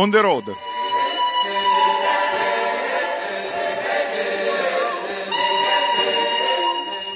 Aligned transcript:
On 0.00 0.10
the 0.10 0.20
Road. 0.22 0.56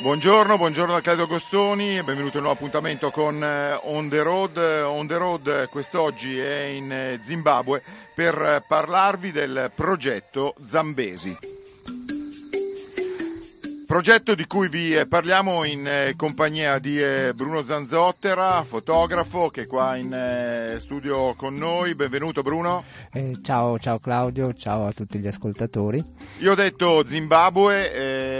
Buongiorno, 0.03 0.59
buongiorno 0.59 0.93
da 0.93 1.00
Claudio 1.00 1.25
Agostoni 1.25 1.96
e 1.96 2.05
benvenuto 2.05 2.35
a 2.35 2.41
un 2.41 2.45
nuovo 2.45 2.59
appuntamento 2.59 3.11
con 3.11 3.43
eh, 3.43 3.81
On 3.85 4.11
the 4.11 4.21
Road. 4.21 4.59
On 4.85 5.07
the 5.07 5.17
Road 5.17 5.68
quest'oggi 5.71 6.39
è 6.39 6.64
in 6.64 6.93
eh, 6.93 7.21
Zimbabwe 7.23 7.82
per 8.14 8.62
parlarvi 8.68 9.32
del 9.32 9.73
progetto 9.75 10.55
Zambesi. 10.62 11.54
Progetto 13.94 14.34
di 14.34 14.44
cui 14.48 14.68
vi 14.68 14.93
eh, 14.93 15.07
parliamo 15.07 15.62
in 15.62 15.86
eh, 15.86 16.14
compagnia 16.16 16.80
di 16.80 17.00
eh, 17.00 17.32
Bruno 17.32 17.62
Zanzottera, 17.62 18.64
fotografo 18.64 19.50
che 19.50 19.62
è 19.62 19.66
qua 19.68 19.94
in 19.94 20.75
studio 20.79 21.32
con 21.35 21.57
noi. 21.57 21.94
Benvenuto 21.94 22.43
Bruno. 22.43 22.82
Eh, 23.12 23.38
ciao, 23.40 23.79
ciao 23.79 24.00
Claudio, 24.00 24.52
ciao 24.52 24.86
a 24.86 24.90
tutti 24.90 25.21
gli 25.21 25.29
ascoltatori. 25.29 26.04
Io 26.38 26.50
ho 26.50 26.54
detto 26.57 27.07
Zimbabwe, 27.07 27.93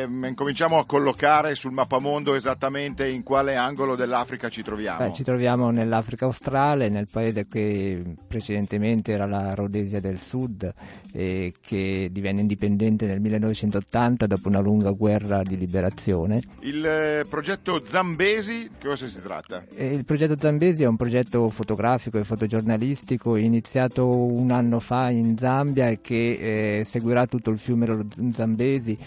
eh, 0.05 0.29
incominciamo 0.29 0.79
a 0.79 0.87
collocare 0.87 1.55
sul 1.55 1.73
mappamondo 1.73 2.35
esattamente 2.35 3.09
in 3.09 3.23
quale 3.23 3.57
angolo 3.57 3.97
dell'Africa 3.97 4.49
ci 4.49 4.63
troviamo. 4.63 4.99
Beh, 4.99 5.13
ci 5.13 5.23
troviamo 5.23 5.71
nell'Africa 5.71 6.25
australe, 6.25 6.89
nel 6.89 7.09
paese 7.11 7.47
che 7.47 8.03
precedentemente 8.27 9.13
era 9.13 9.27
la 9.27 9.55
Rhodesia 9.55 10.01
del 10.01 10.19
Sud 10.19 10.73
e 11.13 11.55
che 11.61 12.09
divenne 12.11 12.41
indipendente 12.41 13.07
nel 13.07 13.21
1980 13.21 14.27
dopo 14.27 14.49
una 14.49 14.61
lunga 14.61 14.91
guerra 14.91 15.43
di 15.43 15.57
liberazione. 15.57 16.43
Il 16.61 16.85
eh, 16.85 17.25
progetto 17.29 17.83
Zambesi, 17.85 18.71
che 18.79 18.89
cosa 18.89 19.07
si 19.09 19.21
tratta? 19.21 19.63
Eh, 19.75 19.95
il 19.95 20.05
progetto 20.05 20.37
Zambesi 20.39 20.83
è 20.83 20.87
un 20.87 20.97
progetto 20.97 21.49
fotografico 21.51 22.19
e 22.19 22.25
fotogiornalistico 22.25 23.37
iniziato 23.37 24.07
un 24.07 24.51
anno 24.51 24.81
fa 24.81 25.11
in 25.11 25.37
Zambia 25.37 25.89
e 25.89 26.01
che 26.01 26.79
eh, 26.79 26.85
seguirà 26.85 27.27
tutto 27.27 27.51
il 27.51 27.59
fiume 27.59 28.07
Zambesi 28.33 28.99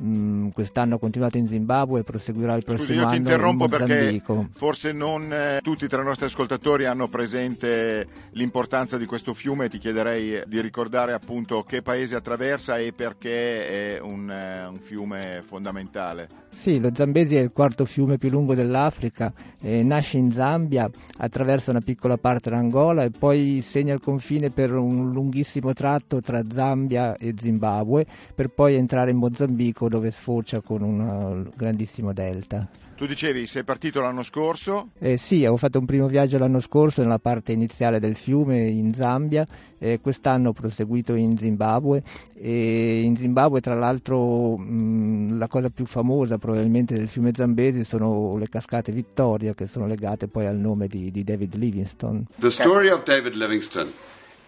Mm, 0.00 0.48
quest'anno 0.48 0.96
ha 0.96 0.98
continuato 0.98 1.36
in 1.38 1.46
Zimbabwe 1.46 2.00
e 2.00 2.02
proseguirà 2.02 2.54
il 2.54 2.64
prossimo 2.64 2.98
Scusi, 3.00 3.00
io 3.00 3.10
ti 3.10 3.16
interrompo 3.16 3.68
perché 3.68 4.20
forse 4.50 4.90
non 4.90 5.32
eh, 5.32 5.60
tutti 5.62 5.86
tra 5.86 6.02
i 6.02 6.04
nostri 6.04 6.26
ascoltatori 6.26 6.84
hanno 6.86 7.06
presente 7.06 8.08
l'importanza 8.32 8.98
di 8.98 9.06
questo 9.06 9.34
fiume 9.34 9.68
ti 9.68 9.78
chiederei 9.78 10.42
di 10.46 10.60
ricordare 10.60 11.12
appunto 11.12 11.62
che 11.62 11.82
paese 11.82 12.16
attraversa 12.16 12.78
e 12.78 12.92
perché 12.92 13.94
è 13.96 14.00
un, 14.00 14.28
eh, 14.28 14.66
un 14.66 14.78
fiume 14.78 15.42
fondamentale. 15.46 16.28
Sì, 16.50 16.80
lo 16.80 16.90
Zambesi 16.92 17.36
è 17.36 17.40
il 17.40 17.52
quarto 17.52 17.84
fiume 17.84 18.18
più 18.18 18.30
lungo 18.30 18.54
dell'Africa, 18.54 19.32
eh, 19.60 19.84
nasce 19.84 20.16
in 20.16 20.32
Zambia, 20.32 20.90
attraversa 21.18 21.70
una 21.70 21.80
piccola 21.80 22.16
parte 22.16 22.50
dell'Angola 22.50 23.04
e 23.04 23.10
poi 23.10 23.60
segna 23.62 23.94
il 23.94 24.00
confine 24.00 24.50
per 24.50 24.72
un 24.74 25.12
lunghissimo 25.12 25.72
tratto 25.72 26.20
tra 26.20 26.42
Zambia 26.50 27.16
e 27.16 27.32
Zimbabwe 27.38 28.04
per 28.34 28.48
poi 28.48 28.74
entrare 28.74 29.12
in 29.12 29.18
Mozambico 29.18 29.83
Messico 29.84 29.88
dove 29.88 30.10
sfocia 30.10 30.60
con 30.60 30.82
un 30.82 31.50
grandissimo 31.54 32.12
delta. 32.12 32.68
Tu 32.96 33.06
dicevi, 33.06 33.48
sei 33.48 33.64
partito 33.64 34.00
l'anno 34.00 34.22
scorso? 34.22 34.90
Eh, 35.00 35.16
sì, 35.16 35.38
avevo 35.38 35.56
fatto 35.56 35.80
un 35.80 35.84
primo 35.84 36.06
viaggio 36.06 36.38
l'anno 36.38 36.60
scorso 36.60 37.02
nella 37.02 37.18
parte 37.18 37.50
iniziale 37.50 37.98
del 37.98 38.14
fiume 38.14 38.60
in 38.60 38.94
Zambia, 38.94 39.44
eh, 39.78 39.98
quest'anno 40.00 40.50
ho 40.50 40.52
proseguito 40.52 41.14
in 41.14 41.36
Zimbabwe 41.36 42.04
e 42.34 43.00
in 43.00 43.16
Zimbabwe 43.16 43.60
tra 43.60 43.74
l'altro 43.74 44.56
mh, 44.56 45.36
la 45.36 45.48
cosa 45.48 45.70
più 45.70 45.86
famosa 45.86 46.38
probabilmente 46.38 46.94
del 46.94 47.08
fiume 47.08 47.32
Zambesi 47.34 47.82
sono 47.82 48.36
le 48.36 48.48
cascate 48.48 48.92
Vittoria 48.92 49.54
che 49.54 49.66
sono 49.66 49.88
legate 49.88 50.28
poi 50.28 50.46
al 50.46 50.56
nome 50.56 50.86
di, 50.86 51.10
di 51.10 51.24
David 51.24 51.56
Livingstone. 51.56 52.26
The 52.38 52.50
story 52.50 52.90
of 52.90 53.02
David 53.02 53.34
Livingstone 53.34 53.90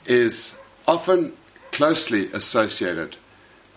is 0.05 0.55
often 0.85 1.33
closely 1.71 2.31
associated 2.33 3.17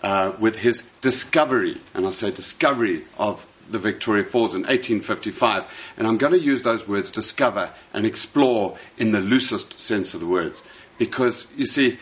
uh, 0.02 0.32
with 0.38 0.60
his 0.60 0.88
discovery, 1.00 1.80
and 1.94 2.06
I 2.06 2.10
say 2.10 2.30
discovery 2.30 3.04
of 3.18 3.46
the 3.70 3.78
Victoria 3.78 4.24
Falls 4.24 4.54
in 4.54 4.62
1855. 4.62 5.64
And 5.96 6.06
I'm 6.06 6.18
going 6.18 6.32
to 6.32 6.38
use 6.38 6.62
those 6.62 6.88
words 6.88 7.10
discover 7.10 7.70
and 7.92 8.04
explore 8.04 8.78
in 8.98 9.12
the 9.12 9.20
loosest 9.20 9.78
sense 9.78 10.14
of 10.14 10.20
the 10.20 10.26
words. 10.26 10.62
Because, 10.98 11.46
you 11.56 11.66
see, 11.66 11.98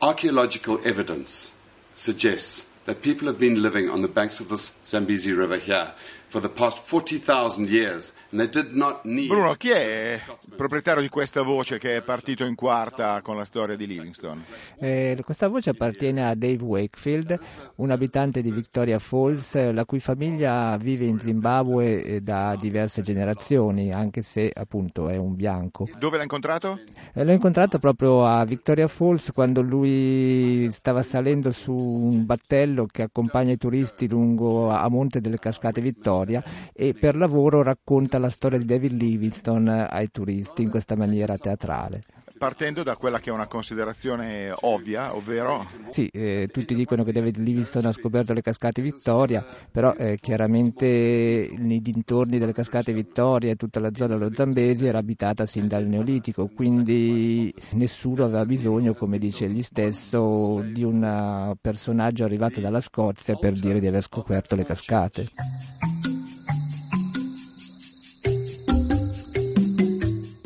archaeological 0.00 0.80
evidence 0.84 1.52
suggests 1.94 2.66
that 2.84 3.02
people 3.02 3.28
have 3.28 3.38
been 3.38 3.62
living 3.62 3.88
on 3.88 4.02
the 4.02 4.08
banks 4.08 4.40
of 4.40 4.48
this 4.48 4.72
Zambezi 4.84 5.32
River 5.32 5.58
here 5.58 5.92
for 6.32 6.40
the 6.40 6.48
past 6.48 6.78
40,000 6.78 7.68
years 7.68 8.10
and 8.30 8.40
they 8.40 8.48
did 8.48 8.72
not 8.72 9.04
need 9.04 9.28
Bruno, 9.28 9.52
chi 9.52 9.68
è 9.68 10.14
il 10.14 10.54
proprietario 10.56 11.02
di 11.02 11.10
questa 11.10 11.42
voce 11.42 11.78
che 11.78 11.96
è 11.96 12.00
partito 12.00 12.46
in 12.46 12.54
quarta 12.54 13.20
con 13.20 13.36
la 13.36 13.44
storia 13.44 13.76
di 13.76 13.86
Livingstone? 13.86 14.42
Eh, 14.78 15.20
questa 15.22 15.48
voce 15.48 15.68
appartiene 15.68 16.26
a 16.26 16.34
Dave 16.34 16.64
Wakefield, 16.64 17.38
un 17.76 17.90
abitante 17.90 18.40
di 18.40 18.50
Victoria 18.50 18.98
Falls, 18.98 19.72
la 19.72 19.84
cui 19.84 20.00
famiglia 20.00 20.74
vive 20.78 21.04
in 21.04 21.18
Zimbabwe 21.18 22.02
eh, 22.02 22.20
da 22.22 22.56
diverse 22.58 23.02
generazioni, 23.02 23.92
anche 23.92 24.22
se 24.22 24.50
appunto 24.54 25.10
è 25.10 25.18
un 25.18 25.36
bianco. 25.36 25.86
Dove 25.98 26.16
l'ha 26.16 26.22
incontrato? 26.22 26.80
Eh, 27.12 27.24
l'ho 27.26 27.32
incontrato 27.32 27.78
proprio 27.78 28.24
a 28.24 28.42
Victoria 28.46 28.88
Falls 28.88 29.32
quando 29.32 29.60
lui 29.60 30.70
stava 30.72 31.02
salendo 31.02 31.52
su 31.52 31.74
un 31.74 32.24
battello 32.24 32.86
che 32.86 33.02
accompagna 33.02 33.52
i 33.52 33.58
turisti 33.58 34.08
lungo 34.08 34.70
a 34.70 34.88
monte 34.88 35.20
delle 35.20 35.38
cascate 35.38 35.82
Vittoria 35.82 36.20
storia 36.22 36.42
e 36.72 36.94
per 36.94 37.16
lavoro 37.16 37.62
racconta 37.62 38.18
la 38.18 38.30
storia 38.30 38.58
di 38.58 38.64
David 38.64 38.92
Livingstone 38.92 39.86
ai 39.86 40.10
turisti 40.10 40.62
in 40.62 40.70
questa 40.70 40.96
maniera 40.96 41.36
teatrale 41.36 42.02
partendo 42.42 42.82
da 42.82 42.96
quella 42.96 43.20
che 43.20 43.30
è 43.30 43.32
una 43.32 43.46
considerazione 43.46 44.52
ovvia, 44.62 45.14
ovvero... 45.14 45.64
Sì, 45.90 46.08
eh, 46.08 46.48
tutti 46.50 46.74
dicono 46.74 47.04
che 47.04 47.12
David 47.12 47.36
Livingstone 47.36 47.86
ha 47.86 47.92
scoperto 47.92 48.32
le 48.32 48.42
cascate 48.42 48.82
Vittoria, 48.82 49.46
però 49.70 49.94
eh, 49.94 50.18
chiaramente 50.20 51.52
nei 51.56 51.80
dintorni 51.80 52.38
delle 52.38 52.52
cascate 52.52 52.92
Vittoria 52.92 53.52
e 53.52 53.54
tutta 53.54 53.78
la 53.78 53.90
zona 53.94 54.16
dello 54.16 54.34
Zambesi 54.34 54.86
era 54.86 54.98
abitata 54.98 55.46
sin 55.46 55.68
dal 55.68 55.86
Neolitico, 55.86 56.48
quindi 56.48 57.54
nessuno 57.74 58.24
aveva 58.24 58.44
bisogno, 58.44 58.92
come 58.94 59.18
dice 59.18 59.44
egli 59.44 59.62
stesso, 59.62 60.64
di 60.64 60.82
un 60.82 61.54
personaggio 61.60 62.24
arrivato 62.24 62.58
dalla 62.58 62.80
Scozia 62.80 63.36
per 63.36 63.52
dire 63.52 63.78
di 63.78 63.86
aver 63.86 64.02
scoperto 64.02 64.56
le 64.56 64.64
cascate. 64.64 65.28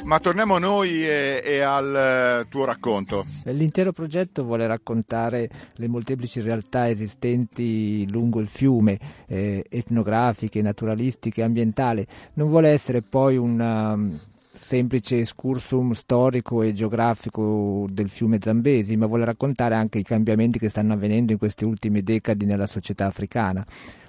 Ma 0.07 0.21
torniamo 0.21 0.55
a 0.55 0.61
noi 0.61 1.05
e, 1.05 1.43
e, 1.45 1.61
al 1.63 1.97
eh, 2.43 2.47
tuo 2.49 2.65
racconto. 2.65 3.27
L'intero 3.47 3.91
progetto 3.91 4.45
vuole 4.45 4.65
raccontare 4.69 5.51
le 5.75 5.89
molteplici 5.89 6.41
realtà 6.41 6.89
esistenti 6.89 8.09
lungo 8.09 8.39
il 8.39 8.47
fiume, 8.47 9.01
eh, 9.27 9.65
etnografiche, 9.69 10.63
naturalistiche, 10.63 11.43
ambientali. 11.43 12.07
Non 12.35 12.49
vuole 12.49 12.69
essere 12.69 13.03
poi 13.03 13.37
un 13.37 13.59
um, 13.59 14.19
semplice 14.53 15.19
escursum 15.19 15.91
storico 15.91 16.63
e 16.63 16.73
geografico 16.73 17.87
del 17.91 18.09
fiume 18.09 18.39
Zambesi, 18.41 18.97
ma 18.97 19.07
vuole 19.07 19.25
raccontare 19.25 19.75
anche 19.75 19.99
i 19.99 20.05
cambiamenti 20.05 20.61
che 20.61 20.69
stanno 20.69 20.93
avvenendo 20.93 21.33
in 21.33 21.39
queste 21.39 21.65
ultime 21.65 22.05
decadi 22.05 22.45
nella 22.45 22.69
società 22.69 23.07
africana. 23.07 23.67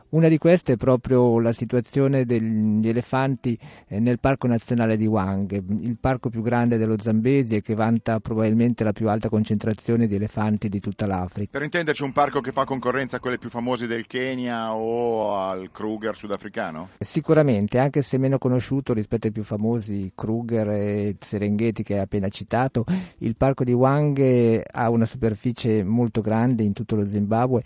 Una 0.09 0.29
di 0.29 0.37
queste 0.37 0.73
è 0.73 0.77
proprio 0.77 1.37
la 1.41 1.51
situazione 1.51 2.23
degli 2.23 2.87
elefanti 2.87 3.59
eh, 3.89 3.99
nel 3.99 4.19
Parco 4.19 4.47
Nazionale 4.47 4.95
di 4.95 5.05
Wang, 5.05 5.51
il 5.51 5.97
parco 5.99 6.29
più 6.29 6.41
grande 6.41 6.77
dello 6.77 6.95
Zambesi 6.97 7.55
e 7.55 7.61
che 7.61 7.75
vanta 7.75 8.21
probabilmente 8.21 8.85
la 8.85 8.93
più 8.93 9.09
alta 9.09 9.27
concentrazione 9.27 10.07
di 10.07 10.15
elefanti 10.15 10.69
di 10.69 10.79
tutta 10.79 11.07
l'Africa. 11.07 11.49
Per 11.51 11.61
intenderci 11.61 12.03
un 12.03 12.13
parco 12.13 12.39
che 12.39 12.53
fa 12.53 12.63
concorrenza 12.63 13.17
a 13.17 13.19
quelle 13.19 13.37
più 13.37 13.49
famose 13.49 13.85
del 13.85 14.07
Kenya 14.07 14.73
o 14.73 15.35
al 15.35 15.71
Kruger 15.73 16.15
sudafricano? 16.15 16.91
Sicuramente, 16.99 17.77
anche 17.77 18.01
se 18.01 18.17
meno 18.17 18.37
conosciuto 18.37 18.93
rispetto 18.93 19.27
ai 19.27 19.33
più 19.33 19.43
famosi 19.43 20.13
Kruger 20.15 20.69
e 20.69 21.17
Serengeti 21.19 21.83
che 21.83 21.95
hai 21.95 21.99
appena 21.99 22.29
citato, 22.29 22.85
il 23.17 23.35
parco 23.35 23.65
di 23.65 23.73
Wang 23.73 24.61
ha 24.71 24.89
una 24.89 25.05
superficie 25.05 25.83
molto 25.83 26.21
grande 26.21 26.63
in 26.63 26.71
tutto 26.71 26.95
lo 26.95 27.05
Zimbabwe 27.05 27.61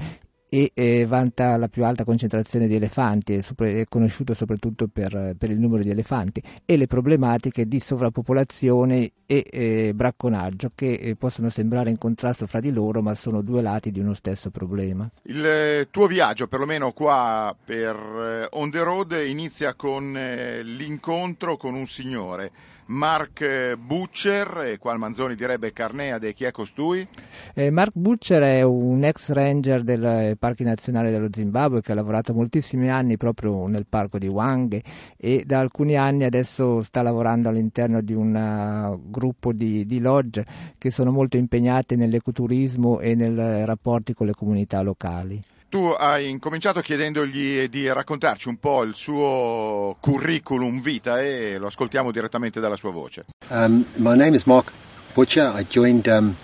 e 0.54 0.72
eh, 0.74 1.06
vanta 1.06 1.56
la 1.56 1.70
più 1.70 1.86
alta 1.86 2.04
concentrazione 2.04 2.68
di 2.68 2.76
elefanti, 2.76 3.36
è, 3.36 3.42
sopra, 3.42 3.68
è 3.68 3.86
conosciuto 3.88 4.34
soprattutto 4.34 4.90
per, 4.90 5.34
per, 5.38 5.50
il 5.50 5.58
numero 5.58 5.82
di 5.82 5.90
elefanti 5.90 6.44
e 6.66 6.76
le 6.76 6.88
problematiche 6.88 7.70
di 7.70 7.80
sovrappopolazione 7.80 9.12
e 9.26 9.46
eh, 9.50 9.94
bracconaggio 9.96 10.74
che 10.76 10.92
eh, 10.92 11.16
possono 11.16 11.50
sembrare 11.50 11.90
in 11.90 11.98
contrasto 11.98 12.48
fra 12.48 12.60
di 12.60 12.74
loro 12.74 13.02
ma 13.02 13.16
sono 13.16 13.42
due 13.42 13.62
lati 13.62 13.92
di 13.92 14.02
uno 14.02 14.14
stesso 14.14 14.50
problema. 14.50 15.10
Il 15.22 15.46
eh, 15.46 15.88
tuo 15.90 16.08
viaggio, 16.08 16.48
perlomeno 16.48 16.92
qua 16.92 17.56
per 17.64 17.96
eh, 17.96 18.48
On 18.58 18.70
the 18.70 18.84
Road, 18.84 19.24
inizia 19.26 19.74
con 19.76 20.18
eh, 20.18 20.64
l'incontro 20.64 21.56
con 21.56 21.76
un 21.76 21.88
signore 21.88 22.52
Mark 22.92 23.76
Butcher, 23.76 24.64
e 24.66 24.78
qua 24.78 24.92
il 24.92 25.00
Manzoni 25.00 25.36
direbbe 25.36 25.72
Carneade, 25.72 26.34
chi 26.34 26.44
è 26.44 26.52
costui? 26.52 27.08
Eh, 27.54 27.72
Mark 27.72 27.92
Butcher 27.94 28.42
è 28.42 28.62
un 28.64 29.04
ex 29.04 29.32
ranger 29.32 29.82
del 29.82 30.36
Parchi 30.42 30.64
Nazionali 30.64 31.12
dello 31.12 31.28
Zimbabwe 31.32 31.82
che 31.82 31.92
ha 31.92 31.96
lavorato 31.96 32.34
moltissimi 32.34 32.90
anni 32.90 33.16
proprio 33.16 33.68
nel 33.68 33.86
parco 33.88 34.18
di 34.18 34.26
Wang 34.26 34.82
e 35.16 35.44
da 35.46 35.60
alcuni 35.60 35.96
anni 35.96 36.24
adesso 36.24 36.82
sta 36.82 37.04
lavorando 37.04 37.48
all'interno 37.48 38.02
di 38.02 38.14
un 38.14 38.34
uh, 38.34 39.12
gruppo 39.12 39.54
di, 39.54 39.86
di 39.86 40.00
lodge 40.00 40.44
che 40.80 40.90
sono 40.90 41.12
molto 41.12 41.38
impegnate 41.38 41.96
nell'ecoturismo 41.96 43.00
e 43.02 43.14
nei 43.14 43.66
rapporti 43.66 44.16
con 44.16 44.26
le 44.26 44.34
comunità 44.34 44.82
locali. 44.82 45.40
Tu 45.70 45.86
hai 45.96 46.28
incominciato 46.28 46.82
chiedendogli 46.82 47.70
di 47.70 47.88
raccontarci 47.88 48.48
un 48.48 48.58
po' 48.58 48.82
il 48.82 48.96
suo 48.96 49.96
curriculum 50.00 50.82
vita 50.82 51.22
e 51.22 51.60
lo 51.60 51.68
ascoltiamo 51.68 52.12
direttamente 52.12 52.60
dalla 52.60 52.78
sua 52.78 52.90
voce. 52.90 53.26
Um, 53.50 53.86
my 53.98 54.16
name 54.18 54.34
is 54.34 54.46
Mark 54.46 54.74
Um, 55.14 56.36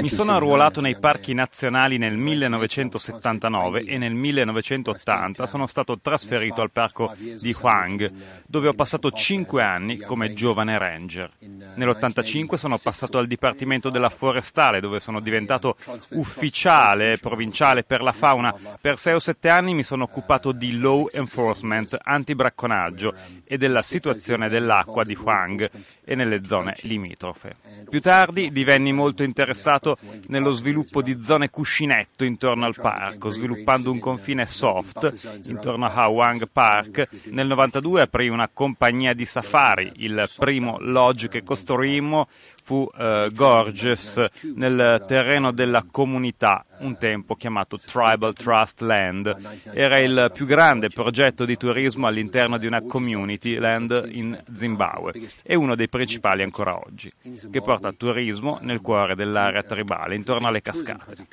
Mi 0.00 0.08
sono 0.08 0.32
arruolato 0.32 0.80
nei 0.80 0.98
parchi 0.98 1.34
nazionali 1.34 1.98
nel 1.98 2.16
1979 2.16 3.84
e 3.84 3.96
nel 3.96 4.12
1980 4.12 5.46
sono 5.46 5.68
stato 5.68 6.00
trasferito 6.00 6.62
al 6.62 6.72
parco 6.72 7.14
di 7.16 7.54
Huang, 7.60 8.10
dove 8.44 8.68
ho 8.68 8.72
passato 8.72 9.12
cinque 9.12 9.62
anni 9.62 9.98
come 9.98 10.32
giovane 10.32 10.76
ranger. 10.78 11.30
Nell'85 11.76 12.54
sono 12.54 12.76
passato 12.76 13.18
al 13.18 13.28
Dipartimento 13.28 13.88
della 13.88 14.10
Forestale, 14.10 14.80
dove 14.80 14.98
sono 14.98 15.20
diventato 15.20 15.76
ufficiale 16.10 17.18
provinciale 17.18 17.84
per 17.84 18.02
la 18.02 18.12
fauna. 18.12 18.52
Per 18.80 18.98
sei 18.98 19.14
o 19.14 19.20
sette 19.20 19.48
anni 19.48 19.74
mi 19.74 19.84
sono 19.84 20.02
occupato 20.04 20.50
di 20.50 20.76
law 20.78 21.06
enforcement, 21.12 21.96
antibracconaggio 22.02 23.14
e 23.44 23.56
della 23.58 23.82
situazione 23.82 24.48
dell'acqua 24.48 25.04
di 25.04 25.16
Huang 25.16 25.70
nelle 26.16 26.44
zone 26.44 26.74
limitrofe. 26.82 27.54
Più 27.88 28.00
tardi 28.00 28.50
divenni 28.50 28.92
molto 28.92 29.22
interessato 29.22 29.96
nello 30.26 30.50
sviluppo 30.50 31.02
di 31.02 31.20
zone 31.22 31.50
cuscinetto 31.50 32.24
intorno 32.24 32.66
al 32.66 32.74
parco, 32.74 33.30
sviluppando 33.30 33.92
un 33.92 34.00
confine 34.00 34.46
soft 34.46 35.40
intorno 35.44 35.86
a 35.86 35.92
Hawang 35.92 36.48
Park. 36.50 37.08
Nel 37.26 37.46
92 37.46 38.00
aprì 38.00 38.28
una 38.28 38.50
compagnia 38.52 39.12
di 39.12 39.24
safari, 39.24 39.92
il 39.96 40.28
primo 40.36 40.78
lodge 40.80 41.28
che 41.28 41.44
costruimmo 41.44 42.26
fu 42.66 42.84
eh, 42.98 43.30
Gorges 43.32 44.24
nel 44.56 45.04
terreno 45.06 45.52
della 45.52 45.86
comunità, 45.88 46.64
un 46.78 46.98
tempo 46.98 47.36
chiamato 47.36 47.78
Tribal 47.78 48.34
Trust 48.34 48.80
Land. 48.80 49.36
Era 49.72 50.00
il 50.00 50.32
più 50.34 50.46
grande 50.46 50.88
progetto 50.88 51.44
di 51.44 51.56
turismo 51.56 52.08
all'interno 52.08 52.58
di 52.58 52.66
una 52.66 52.82
community 52.82 53.54
land 53.58 54.08
in 54.10 54.36
Zimbabwe 54.52 55.12
e 55.44 55.54
uno 55.54 55.76
dei 55.76 55.88
principali 55.88 56.42
ancora 56.42 56.76
oggi, 56.76 57.08
che 57.52 57.62
porta 57.62 57.92
turismo 57.92 58.58
nel 58.62 58.80
cuore 58.80 59.14
dell'area 59.14 59.62
tribale, 59.62 60.16
intorno 60.16 60.48
alle 60.48 60.60
cascate. 60.60 61.28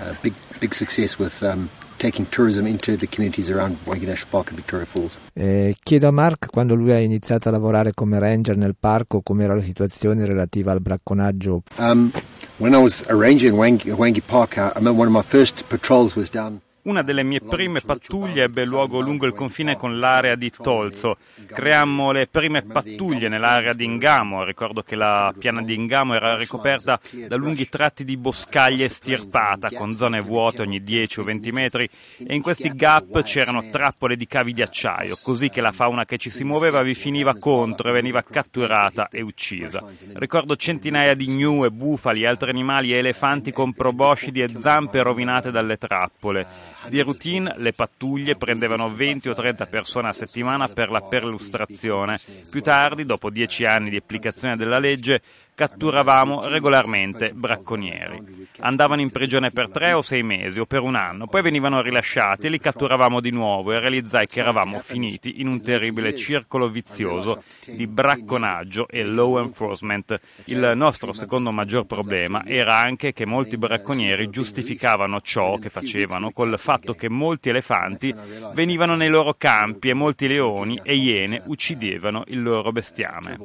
Uh, 0.00 0.14
big, 0.22 0.32
big 0.60 0.72
success 0.74 1.18
with 1.18 1.42
um, 1.42 1.68
taking 1.98 2.28
tourism 2.28 2.66
into 2.66 2.96
the 2.96 3.06
communities 3.06 3.50
around 3.50 3.76
Wangi 3.84 4.06
National 4.06 4.30
Park 4.30 4.50
and 4.50 4.56
Victoria 4.56 4.86
Falls. 4.86 5.16
Eh, 5.34 5.74
chiedo 5.82 6.06
a 6.06 6.12
Mark 6.12 6.46
quando 6.50 6.74
lui 6.74 6.92
ha 6.92 6.98
iniziato 6.98 7.48
a 7.48 7.52
lavorare 7.52 7.92
come 7.94 8.18
ranger 8.18 8.56
nel 8.56 8.76
parco 8.78 9.20
com'era 9.20 9.54
la 9.54 9.62
situazione 9.62 10.24
relativa 10.24 10.72
al 10.72 10.80
bracconaggio. 10.80 11.62
Um, 11.78 12.12
when 12.58 12.74
I 12.74 12.78
was 12.78 13.04
a 13.08 13.14
ranger 13.14 13.48
in 13.48 13.56
Wangi, 13.56 13.90
Wangi 13.90 14.22
Park, 14.24 14.56
uh, 14.56 14.70
I 14.74 14.78
remember 14.78 15.00
one 15.00 15.08
of 15.08 15.12
my 15.12 15.22
first 15.22 15.64
patrols 15.68 16.14
was 16.14 16.30
down 16.30 16.60
una 16.88 17.02
delle 17.02 17.22
mie 17.22 17.40
prime 17.40 17.82
pattuglie 17.82 18.44
ebbe 18.44 18.64
luogo 18.64 19.00
lungo 19.00 19.26
il 19.26 19.34
confine 19.34 19.76
con 19.76 19.98
l'area 19.98 20.36
di 20.36 20.50
Tolzo. 20.50 21.18
Creammo 21.46 22.12
le 22.12 22.26
prime 22.26 22.62
pattuglie 22.62 23.28
nell'area 23.28 23.74
di 23.74 23.84
Ingamo. 23.84 24.42
Ricordo 24.42 24.80
che 24.80 24.96
la 24.96 25.32
piana 25.38 25.62
di 25.62 25.74
Ingamo 25.74 26.14
era 26.14 26.38
ricoperta 26.38 26.98
da 27.26 27.36
lunghi 27.36 27.68
tratti 27.68 28.06
di 28.06 28.16
boscaglia 28.16 28.86
estirpata, 28.86 29.68
con 29.70 29.92
zone 29.92 30.20
vuote 30.20 30.62
ogni 30.62 30.82
10 30.82 31.20
o 31.20 31.24
20 31.24 31.52
metri, 31.52 31.88
e 32.26 32.34
in 32.34 32.40
questi 32.40 32.70
gap 32.70 33.22
c'erano 33.22 33.68
trappole 33.70 34.16
di 34.16 34.26
cavi 34.26 34.54
di 34.54 34.62
acciaio, 34.62 35.18
così 35.22 35.50
che 35.50 35.60
la 35.60 35.72
fauna 35.72 36.06
che 36.06 36.16
ci 36.16 36.30
si 36.30 36.42
muoveva 36.42 36.80
vi 36.82 36.94
finiva 36.94 37.36
contro 37.36 37.90
e 37.90 37.92
veniva 37.92 38.22
catturata 38.22 39.08
e 39.10 39.20
uccisa. 39.20 39.84
Ricordo 40.14 40.56
centinaia 40.56 41.12
di 41.14 41.26
gnu 41.26 41.66
e 41.66 41.70
bufali, 41.70 42.24
altri 42.24 42.48
animali 42.48 42.94
e 42.94 42.96
elefanti 42.96 43.52
con 43.52 43.74
proboscidi 43.74 44.40
e 44.40 44.48
zampe 44.48 45.02
rovinate 45.02 45.50
dalle 45.50 45.76
trappole. 45.76 46.76
Di 46.86 47.00
routine 47.02 47.54
le 47.58 47.72
pattuglie 47.72 48.36
prendevano 48.36 48.88
20 48.88 49.28
o 49.28 49.34
30 49.34 49.66
persone 49.66 50.08
a 50.08 50.12
settimana 50.12 50.68
per 50.68 50.90
la 50.90 51.02
perlustrazione. 51.02 52.18
Più 52.48 52.62
tardi, 52.62 53.04
dopo 53.04 53.30
dieci 53.30 53.64
anni 53.64 53.90
di 53.90 53.96
applicazione 53.96 54.56
della 54.56 54.78
legge, 54.78 55.20
catturavamo 55.58 56.46
regolarmente 56.46 57.32
bracconieri. 57.32 58.46
Andavano 58.60 59.00
in 59.00 59.10
prigione 59.10 59.50
per 59.50 59.70
tre 59.70 59.92
o 59.92 60.02
sei 60.02 60.22
mesi 60.22 60.60
o 60.60 60.66
per 60.66 60.82
un 60.82 60.94
anno, 60.94 61.26
poi 61.26 61.42
venivano 61.42 61.82
rilasciati 61.82 62.46
e 62.46 62.50
li 62.50 62.60
catturavamo 62.60 63.20
di 63.20 63.32
nuovo 63.32 63.72
e 63.72 63.80
realizzai 63.80 64.28
che 64.28 64.38
eravamo 64.38 64.78
finiti 64.78 65.40
in 65.40 65.48
un 65.48 65.60
terribile 65.60 66.14
circolo 66.14 66.68
vizioso 66.68 67.42
di 67.66 67.88
bracconaggio 67.88 68.86
e 68.86 69.02
law 69.02 69.38
enforcement. 69.38 70.20
Il 70.44 70.74
nostro 70.76 71.12
secondo 71.12 71.50
maggior 71.50 71.86
problema 71.86 72.44
era 72.46 72.76
anche 72.76 73.12
che 73.12 73.26
molti 73.26 73.56
bracconieri 73.56 74.30
giustificavano 74.30 75.20
ciò 75.20 75.56
che 75.56 75.70
facevano 75.70 76.30
col 76.30 76.56
fatto 76.56 76.94
che 76.94 77.10
molti 77.10 77.48
elefanti 77.48 78.14
venivano 78.54 78.94
nei 78.94 79.08
loro 79.08 79.34
campi 79.36 79.88
e 79.88 79.94
molti 79.94 80.28
leoni 80.28 80.80
e 80.84 80.92
iene 80.92 81.42
uccidevano 81.46 82.22
il 82.28 82.42
loro 82.42 82.70
bestiame. 82.70 83.38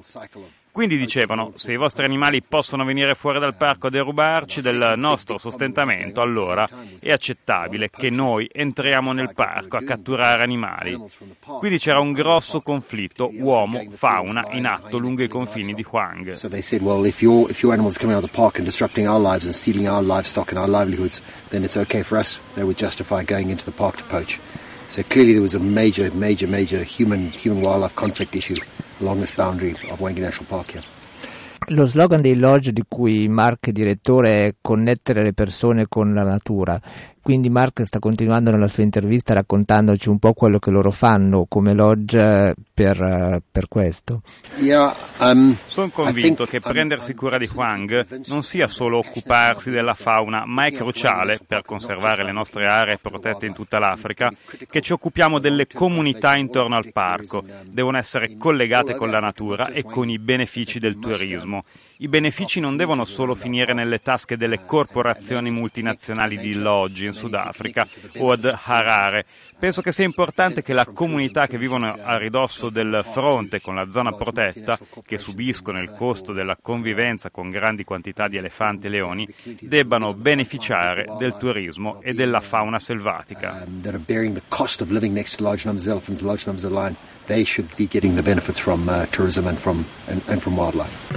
Quindi 0.73 0.97
dicevano, 0.97 1.51
se 1.53 1.71
i 1.71 1.77
vostri 1.77 2.03
animali 2.03 2.41
possono 2.41 2.83
venire 2.83 3.13
fuori 3.13 3.39
dal 3.39 3.55
parco 3.55 3.85
a 3.85 3.89
derubarci 3.91 4.59
del 4.59 4.95
nostro 4.97 5.37
sostentamento, 5.37 6.19
allora 6.19 6.67
è 6.99 7.11
accettabile 7.11 7.91
che 7.91 8.09
noi 8.09 8.49
entriamo 8.51 9.13
nel 9.13 9.35
parco 9.35 9.77
a 9.77 9.83
catturare 9.83 10.41
animali. 10.41 10.99
Quindi 11.59 11.77
c'era 11.77 11.99
un 11.99 12.11
grosso 12.11 12.61
conflitto 12.61 13.29
uomo-fauna 13.31 14.47
in 14.53 14.65
atto 14.65 14.97
lungo 14.97 15.21
i 15.21 15.27
confini 15.27 15.75
di 15.75 15.85
Huang. 15.87 16.31
So 16.31 16.49
they 16.49 16.63
said, 16.63 16.81
well, 16.81 17.05
if 17.05 17.21
your, 17.21 17.51
if 17.51 17.61
your 17.61 17.71
animals 17.71 17.99
coming 17.99 18.15
out 18.15 18.23
of 18.23 18.31
the 18.31 18.35
park 18.35 18.57
and 18.57 18.65
disrupting 18.65 19.07
our 19.07 19.21
lives 19.21 19.45
and 19.45 19.53
stealing 19.53 19.87
our 19.87 20.03
livestock 20.03 20.51
and 20.51 20.59
our 20.59 20.67
livelihoods, 20.67 21.21
then 21.49 21.63
it's 21.63 21.77
okay 21.77 22.01
for 22.01 22.17
us. 22.17 22.39
They 22.55 22.63
would 22.63 22.77
justify 22.77 23.21
going. 23.23 23.43
So 24.87 25.01
clearly 25.07 25.33
there 25.33 25.41
was 25.41 25.55
a 25.55 25.59
major, 25.59 26.11
major, 26.13 26.47
major 26.47 26.83
human, 26.83 27.29
human 27.31 27.63
wildlife 27.63 27.95
conflict 27.95 28.35
issue 28.35 28.61
along 29.01 29.19
this 29.21 29.31
boundary 29.31 29.71
of 29.89 29.99
Wangi 29.99 30.19
National 30.19 30.45
Park 30.47 30.71
here. 30.71 30.83
Lo 31.67 31.87
slogan 31.87 32.21
dei 32.21 32.35
lodge 32.35 32.73
di 32.73 32.83
cui 32.87 33.27
Mark 33.29 33.69
è 33.69 33.71
direttore 33.71 34.47
è 34.47 34.55
connettere 34.59 35.23
le 35.23 35.33
persone 35.33 35.85
con 35.87 36.13
la 36.13 36.23
natura 36.23 36.79
quindi 37.23 37.49
Mark 37.49 37.85
sta 37.85 37.99
continuando 37.99 38.51
nella 38.51 38.67
sua 38.67 38.83
intervista 38.83 39.33
raccontandoci 39.33 40.09
un 40.09 40.19
po' 40.19 40.33
quello 40.33 40.59
che 40.59 40.71
loro 40.71 40.91
fanno 40.91 41.45
come 41.47 41.73
lodge 41.73 42.53
per, 42.73 43.41
per 43.49 43.67
questo. 43.69 44.21
Yeah, 44.57 44.93
um, 45.19 45.55
Sono 45.65 45.87
convinto 45.87 46.45
che 46.45 46.59
prendersi 46.59 47.13
cura 47.13 47.37
di 47.37 47.49
Huang 47.51 48.21
non 48.27 48.43
sia 48.43 48.67
solo 48.67 48.97
occuparsi 48.97 49.69
della 49.69 49.93
fauna, 49.93 50.43
ma 50.45 50.65
è 50.65 50.73
cruciale 50.73 51.39
per 51.47 51.63
conservare 51.63 52.25
le 52.25 52.33
nostre 52.33 52.65
aree 52.65 52.97
protette 53.01 53.45
in 53.45 53.53
tutta 53.53 53.79
l'Africa 53.79 54.29
che 54.69 54.81
ci 54.81 54.91
occupiamo 54.91 55.39
delle 55.39 55.65
comunità 55.65 56.37
intorno 56.37 56.75
al 56.75 56.91
parco. 56.91 57.41
Devono 57.69 57.97
essere 57.97 58.35
collegate 58.37 58.95
con 58.95 59.09
la 59.09 59.19
natura 59.19 59.71
e 59.71 59.83
con 59.83 60.09
i 60.09 60.19
benefici 60.19 60.77
del 60.77 60.99
turismo. 60.99 61.63
I 61.97 62.07
benefici 62.07 62.59
non 62.59 62.75
devono 62.75 63.03
solo 63.03 63.35
finire 63.35 63.73
nelle 63.73 64.01
tasche 64.01 64.35
delle 64.35 64.65
corporazioni 64.65 65.51
multinazionali 65.51 66.37
di 66.37 66.55
Lodge 66.55 67.05
in 67.05 67.13
Sudafrica 67.13 67.87
o 68.17 68.31
ad 68.31 68.51
Harare. 68.63 69.25
Penso 69.59 69.83
che 69.83 69.91
sia 69.91 70.03
importante 70.03 70.63
che 70.63 70.73
la 70.73 70.87
comunità 70.87 71.45
che 71.45 71.59
vivono 71.59 71.87
a 71.87 72.17
ridosso 72.17 72.69
del 72.69 73.05
fronte 73.09 73.61
con 73.61 73.75
la 73.75 73.89
zona 73.91 74.11
protetta, 74.11 74.77
che 75.05 75.19
subiscono 75.19 75.79
il 75.79 75.91
costo 75.91 76.33
della 76.33 76.57
convivenza 76.59 77.29
con 77.29 77.51
grandi 77.51 77.83
quantità 77.83 78.27
di 78.27 78.37
elefanti 78.37 78.87
e 78.87 78.89
leoni, 78.89 79.27
debbano 79.61 80.13
beneficiare 80.13 81.05
del 81.17 81.37
turismo 81.37 82.01
e 82.01 82.13
della 82.13 82.41
fauna 82.41 82.79
selvatica. 82.79 83.65
they 87.27 87.43
should 87.43 87.75
be 87.75 87.87
getting 87.87 88.15
the 88.15 88.23
benefits 88.23 88.59
from 88.59 88.89
uh, 88.89 89.05
tourism 89.07 89.47
and 89.47 89.57
from 89.57 89.85
and, 90.07 90.21
and 90.27 90.41
from 90.41 90.57
wildlife. 90.57 91.11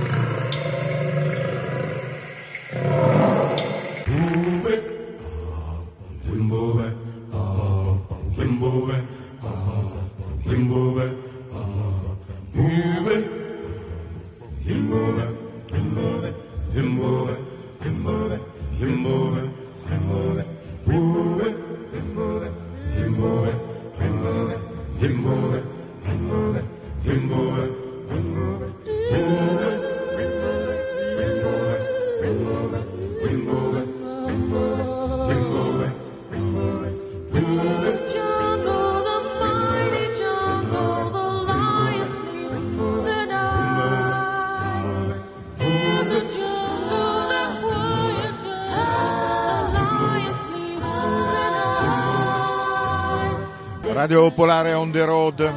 Radio 54.06 54.30
Popolare 54.30 54.72
on 54.72 54.92
the 54.92 55.04
road. 55.04 55.54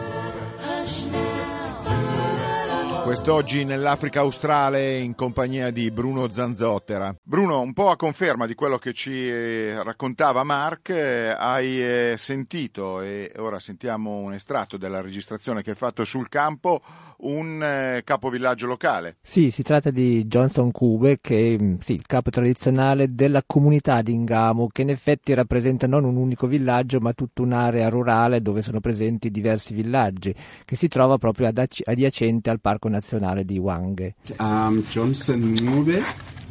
Quest'oggi 3.03 3.63
nell'Africa 3.63 4.21
australe 4.21 4.97
in 4.97 5.13
compagnia 5.13 5.69
di 5.69 5.91
Bruno 5.91 6.31
Zanzottera. 6.31 7.15
Bruno, 7.39 7.61
un 7.61 7.71
po' 7.71 7.89
a 7.89 7.95
conferma 7.95 8.45
di 8.45 8.53
quello 8.53 8.77
che 8.77 8.91
ci 8.91 9.29
eh, 9.29 9.81
raccontava 9.81 10.43
Mark, 10.43 10.89
eh, 10.89 11.29
hai 11.29 11.81
eh, 11.81 12.15
sentito, 12.17 12.99
e 12.99 13.31
ora 13.37 13.61
sentiamo 13.61 14.17
un 14.17 14.33
estratto 14.33 14.75
della 14.75 14.99
registrazione 14.99 15.61
che 15.61 15.69
hai 15.69 15.77
fatto 15.77 16.03
sul 16.03 16.27
campo, 16.27 16.81
un 17.19 18.01
capovillaggio 18.03 18.67
locale. 18.67 19.15
Sì, 19.21 19.51
si 19.51 19.63
tratta 19.63 19.89
di 19.89 20.25
Johnson 20.25 20.69
Cube, 20.71 21.19
che 21.21 21.55
è 21.55 21.63
mm, 21.63 21.75
sì, 21.79 21.93
il 21.93 22.05
capo 22.05 22.29
tradizionale 22.29 23.07
della 23.07 23.41
comunità 23.47 24.01
di 24.01 24.11
Ingamo, 24.11 24.67
che 24.69 24.81
in 24.81 24.89
effetti 24.89 25.33
rappresenta 25.33 25.87
non 25.87 26.03
un 26.03 26.17
unico 26.17 26.45
villaggio, 26.45 26.99
ma 26.99 27.13
tutta 27.13 27.41
un'area 27.41 27.87
rurale 27.87 28.41
dove 28.41 28.61
sono 28.61 28.81
presenti 28.81 29.31
diversi 29.31 29.73
villaggi, 29.73 30.35
che 30.65 30.75
si 30.75 30.89
trova 30.89 31.17
proprio 31.17 31.47
adiacente 31.47 32.49
al 32.49 32.59
Parco 32.59 32.89
Nazionale 32.89 33.45
di 33.45 33.57
Wange. 33.57 34.15
Um, 34.39 34.83
Johnson 34.83 35.39
Ngube, 35.39 36.03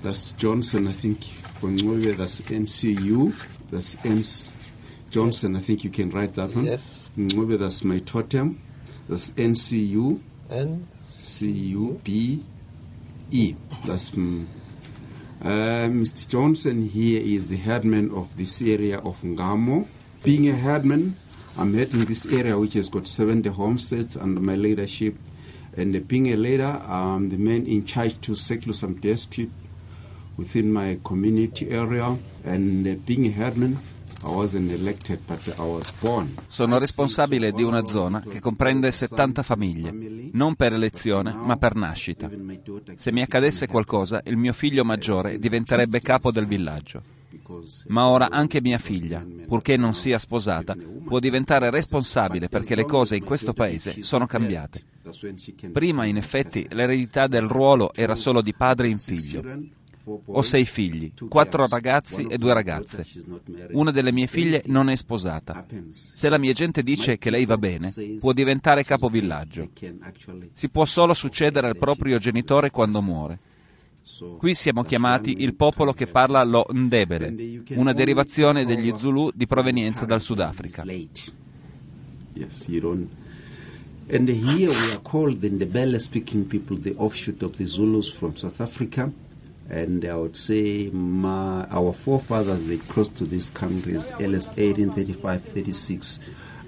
that's 0.03 0.33
Johnson, 0.33 0.87
I 0.89 0.93
think, 0.93 1.25
for 1.59 1.69
Ngube, 1.69 2.17
that's 2.17 2.41
NCU, 2.43 3.35
that's 3.71 3.97
NC, 3.97 4.51
Johnson, 5.11 5.57
I 5.57 5.61
think 5.61 5.85
you 5.85 5.91
can 5.91 6.11
write 6.11 6.35
that 6.35 6.55
one. 6.55 6.65
Yes. 6.65 7.11
Ngube, 7.17 7.59
that's 7.59 7.85
my 7.85 7.99
totem, 7.99 8.61
that's 9.09 9.31
NCU. 9.33 10.21
N 10.51 10.89
C 11.09 11.51
U 11.51 12.01
B 12.03 12.43
E. 13.31 13.55
That's 13.85 14.11
mm, 14.13 14.47
uh, 15.43 15.47
Mr. 15.89 16.29
Johnson 16.29 16.83
here 16.83 17.21
is 17.23 17.49
the 17.49 17.57
headman 17.57 18.11
of 18.13 18.37
this 18.37 18.63
area 18.63 18.99
of 18.99 19.21
Ngamo. 19.23 19.87
Being 20.25 20.49
a 20.49 20.55
headman, 20.55 21.17
I'm 21.57 21.75
heading 21.75 22.05
this 22.07 22.27
area 22.27 22.59
which 22.59 22.75
has 22.75 22.89
got 22.89 23.07
70 23.07 23.49
homesteads 23.51 24.17
under 24.17 24.41
my 24.41 24.55
leadership. 24.55 25.15
And 25.77 26.09
being 26.09 26.33
a 26.33 26.37
leader, 26.37 26.83
I'm 26.89 27.29
the 27.29 27.37
man 27.37 27.67
in 27.67 27.85
charge 27.85 28.21
to 28.23 28.35
settle 28.35 28.73
some 28.73 28.95
dispute 28.95 29.53
within 30.39 30.73
my 30.73 30.99
community 31.03 31.69
area. 31.69 32.17
And 32.45 32.87
uh, 32.87 32.95
being 33.05 33.27
a 33.27 33.31
headman, 33.31 33.77
Sono 36.49 36.79
responsabile 36.79 37.53
di 37.53 37.63
una 37.63 37.85
zona 37.87 38.21
che 38.21 38.41
comprende 38.41 38.91
70 38.91 39.43
famiglie, 39.45 40.31
non 40.33 40.57
per 40.57 40.73
elezione 40.73 41.33
ma 41.33 41.57
per 41.57 41.77
nascita. 41.77 42.29
Se 42.97 43.13
mi 43.13 43.23
accadesse 43.23 43.69
qualcosa, 43.69 44.21
il 44.25 44.37
mio 44.37 44.53
figlio 44.53 44.85
maggiore 44.85 45.39
diventerebbe 45.39 46.01
capo 46.01 46.33
del 46.33 46.47
villaggio. 46.47 47.03
Ma 47.87 48.09
ora 48.09 48.29
anche 48.29 48.61
mia 48.61 48.79
figlia, 48.79 49.25
purché 49.47 49.77
non 49.77 49.95
sia 49.95 50.19
sposata, 50.19 50.77
può 51.05 51.21
diventare 51.21 51.71
responsabile 51.71 52.49
perché 52.49 52.75
le 52.75 52.85
cose 52.85 53.17
in 53.17 53.25
questo 53.25 53.53
paese 53.53 54.03
sono 54.03 54.27
cambiate. 54.27 54.83
Prima, 55.73 56.05
in 56.05 56.17
effetti, 56.17 56.67
l'eredità 56.71 57.27
del 57.29 57.47
ruolo 57.47 57.93
era 57.95 58.15
solo 58.17 58.43
di 58.43 58.53
padre 58.53 58.89
in 58.89 58.97
figlio. 58.97 59.43
Ho 60.27 60.43
sei 60.43 60.65
figli, 60.65 61.13
quattro 61.29 61.67
ragazzi 61.67 62.23
e 62.23 62.39
due 62.39 62.55
ragazze. 62.55 63.05
Una 63.73 63.91
delle 63.91 64.13
mie 64.13 64.27
figlie 64.27 64.63
non 64.67 64.89
è 64.89 64.97
sposata. 64.97 65.67
Se 65.91 66.29
la 66.29 66.39
mia 66.39 66.53
gente 66.53 66.83
dice 66.83 67.19
che 67.19 67.31
lei 67.31 67.45
va 67.45 67.59
bene, 67.59 67.93
può 68.19 68.33
diventare 68.33 68.85
capovillaggio. 68.85 69.71
Si 70.55 70.69
può 70.71 70.85
solo 70.85 71.13
succedere 71.13 71.67
al 71.69 71.77
proprio 71.77 72.19
genitore 72.19 72.71
quando 72.71 73.03
muore. 73.03 73.39
Qui 74.39 74.55
siamo 74.55 74.83
chiamati 74.85 75.43
il 75.43 75.55
popolo 75.55 75.93
che 75.93 76.07
parla 76.07 76.43
lo 76.43 76.67
Ndebele, 76.71 77.63
una 77.75 77.93
derivazione 77.93 78.65
degli 78.65 78.93
Zulu 78.97 79.31
di 79.35 79.47
provenienza 79.47 80.07
dal 80.07 80.23
Sudafrica. 80.23 80.85
And 84.11 84.27
here 84.31 84.71
we 84.71 84.93
are 84.93 85.03
called 85.03 85.41
the 85.41 85.51
Ndebele 85.51 86.01
speaking 86.01 86.47
people, 86.47 86.79
the 86.79 86.95
offshoot 86.97 87.43
of 87.43 87.57
the 87.57 87.67
Zulus 87.67 88.11
from 88.11 88.35
South 88.37 88.59
Africa. 88.59 89.13
And 89.71 90.03
I 90.05 90.15
would 90.15 90.35
say 90.35 90.89
my, 90.91 91.67
our 91.71 91.93
forefathers, 91.93 92.67
they 92.67 92.79
close 92.79 93.11
to 93.11 93.27
these 93.27 93.51
countries, 93.51 94.11
LS 94.19 94.49
1835, 94.57 95.45
36. 95.45 96.21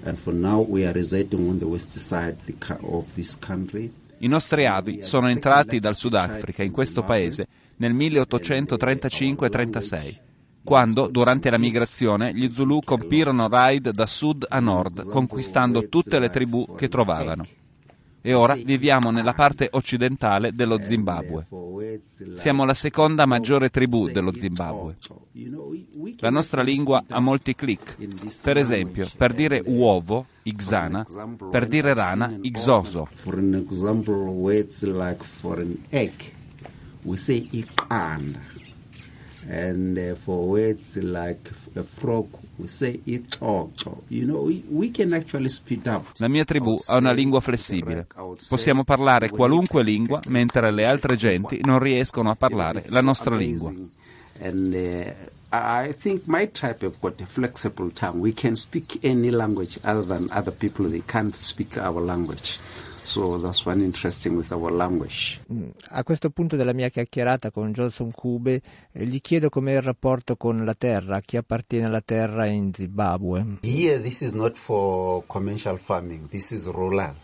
And 0.05 0.19
for 0.19 0.33
now, 0.33 0.61
we 0.61 0.85
are 0.85 0.93
residing 0.93 1.49
on 1.49 1.57
the 1.59 1.67
west 1.67 1.99
side 1.99 2.37
of 2.83 3.11
this 3.15 3.35
country. 3.35 3.91
I 4.19 4.27
nostri 4.27 4.67
avi 4.67 5.01
sono 5.01 5.29
entrati 5.29 5.79
dal 5.79 5.95
Sudafrica 5.95 6.61
in 6.61 6.71
questo 6.71 7.01
paese 7.01 7.47
nel 7.77 7.95
1835-36, 7.95 10.19
quando, 10.63 11.07
durante 11.07 11.49
la 11.49 11.57
migrazione, 11.57 12.31
gli 12.31 12.51
Zulu 12.51 12.81
compirono 12.83 13.47
raid 13.47 13.89
da 13.89 14.05
sud 14.05 14.45
a 14.47 14.59
nord, 14.59 15.09
conquistando 15.09 15.89
tutte 15.89 16.19
le 16.19 16.29
tribù 16.29 16.75
che 16.75 16.87
trovavano 16.87 17.47
e 18.21 18.33
ora 18.33 18.53
viviamo 18.53 19.09
nella 19.09 19.33
parte 19.33 19.67
occidentale 19.71 20.53
dello 20.53 20.81
Zimbabwe. 20.81 21.47
Siamo 22.33 22.65
la 22.65 22.73
seconda 22.73 23.25
maggiore 23.25 23.69
tribù 23.69 24.09
dello 24.09 24.35
Zimbabwe. 24.35 24.97
La 26.19 26.29
nostra 26.29 26.61
lingua 26.61 27.03
ha 27.07 27.19
molti 27.19 27.55
click. 27.55 27.97
Per 28.43 28.57
esempio, 28.57 29.07
per 29.17 29.33
dire 29.33 29.61
uovo, 29.65 30.25
Ixana, 30.43 31.05
per 31.49 31.67
dire 31.67 31.93
rana, 31.93 32.37
Ixoso. 32.41 33.07
We 37.03 37.17
say 37.17 37.49
Iqanda. 37.51 38.50
And 39.47 39.97
uh, 39.97 40.15
for 40.15 40.45
words 40.47 40.95
like 40.97 41.51
a 41.75 41.83
frog, 41.83 42.27
we 42.57 42.67
say 42.67 42.99
itoto. 43.05 44.03
You 44.09 44.25
know, 44.25 44.41
we, 44.41 44.63
we 44.69 44.91
can 44.91 45.13
actually 45.13 45.49
speed 45.49 45.87
up. 45.87 46.05
La 46.17 46.27
mia 46.27 46.45
tribù 46.45 46.77
ha 46.87 46.97
una 46.97 47.11
lingua 47.11 47.39
flessibile. 47.39 48.05
Possiamo 48.47 48.83
parlare 48.83 49.29
qualunque 49.29 49.83
lingua, 49.83 50.21
mentre 50.27 50.71
le 50.71 50.85
altre 50.85 51.15
genti 51.15 51.59
non 51.63 51.79
riescono 51.79 52.29
a 52.29 52.35
parlare 52.35 52.83
la 52.89 53.01
nostra 53.01 53.35
lingua. 53.35 53.73
And 54.43 54.73
uh, 54.73 55.13
I 55.51 55.93
think 55.93 56.25
my 56.25 56.47
tribe 56.47 56.81
have 56.83 56.99
got 56.99 57.21
a 57.21 57.25
flexible 57.25 57.91
tongue. 57.91 58.19
We 58.21 58.33
can 58.33 58.55
speak 58.55 59.03
any 59.03 59.29
language 59.29 59.77
other 59.83 60.03
than 60.03 60.29
other 60.31 60.51
people. 60.51 60.89
They 60.89 61.03
can't 61.05 61.35
speak 61.35 61.77
our 61.77 62.01
language. 62.01 62.57
So 63.01 63.39
that's 63.39 63.65
one 63.65 63.83
interesting 63.83 64.35
with 64.35 64.51
our 64.51 64.71
language. 64.71 65.41
Mm, 65.51 65.69
a 65.89 66.03
questo 66.03 66.29
punto 66.29 66.55
della 66.55 66.73
mia 66.73 66.89
chiacchierata 66.89 67.51
con 67.51 67.71
Johnson 67.71 68.11
Kube 68.11 68.61
eh, 68.91 69.05
gli 69.05 69.19
chiedo 69.21 69.49
com'è 69.49 69.75
il 69.75 69.81
rapporto 69.81 70.35
con 70.35 70.63
la 70.63 70.75
terra, 70.75 71.19
chi 71.21 71.37
appartiene 71.37 71.85
alla 71.85 72.01
terra 72.01 72.45
in 72.45 72.71
Zimbabwe. 72.73 73.57
Here 73.61 73.99
this 74.01 74.21
is 74.21 74.31
not 74.33 74.55
for 74.55 75.23
commercial 75.25 75.79
farming, 75.79 76.27
this 76.27 76.51
is 76.51 76.67
rural. 76.69 77.15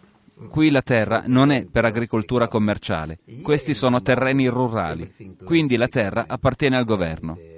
Qui 0.50 0.70
la 0.70 0.84
terra 0.84 1.24
non 1.26 1.52
è 1.52 1.66
per 1.66 1.86
agricoltura 1.86 2.48
commerciale, 2.48 3.18
questi 3.42 3.74
sono 3.74 4.04
terreni 4.04 4.48
rurali, 4.48 5.12
quindi 5.44 5.78
la 5.78 5.88
terra 5.88 6.26
appartiene 6.28 6.78
al 6.78 6.86
governo. 6.86 7.57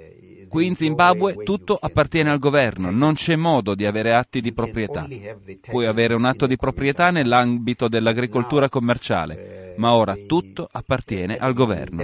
Qui 0.50 0.66
in 0.66 0.74
Zimbabwe 0.74 1.44
tutto 1.44 1.78
appartiene 1.80 2.28
al 2.28 2.40
governo, 2.40 2.90
non 2.90 3.14
c'è 3.14 3.36
modo 3.36 3.76
di 3.76 3.86
avere 3.86 4.16
atti 4.16 4.40
di 4.40 4.52
proprietà. 4.52 5.06
Puoi 5.68 5.86
avere 5.86 6.14
un 6.14 6.24
atto 6.24 6.48
di 6.48 6.56
proprietà 6.56 7.12
nell'ambito 7.12 7.86
dell'agricoltura 7.86 8.68
commerciale, 8.68 9.74
ma 9.76 9.94
ora 9.94 10.16
tutto 10.26 10.68
appartiene 10.70 11.36
al 11.36 11.54
governo. 11.54 12.02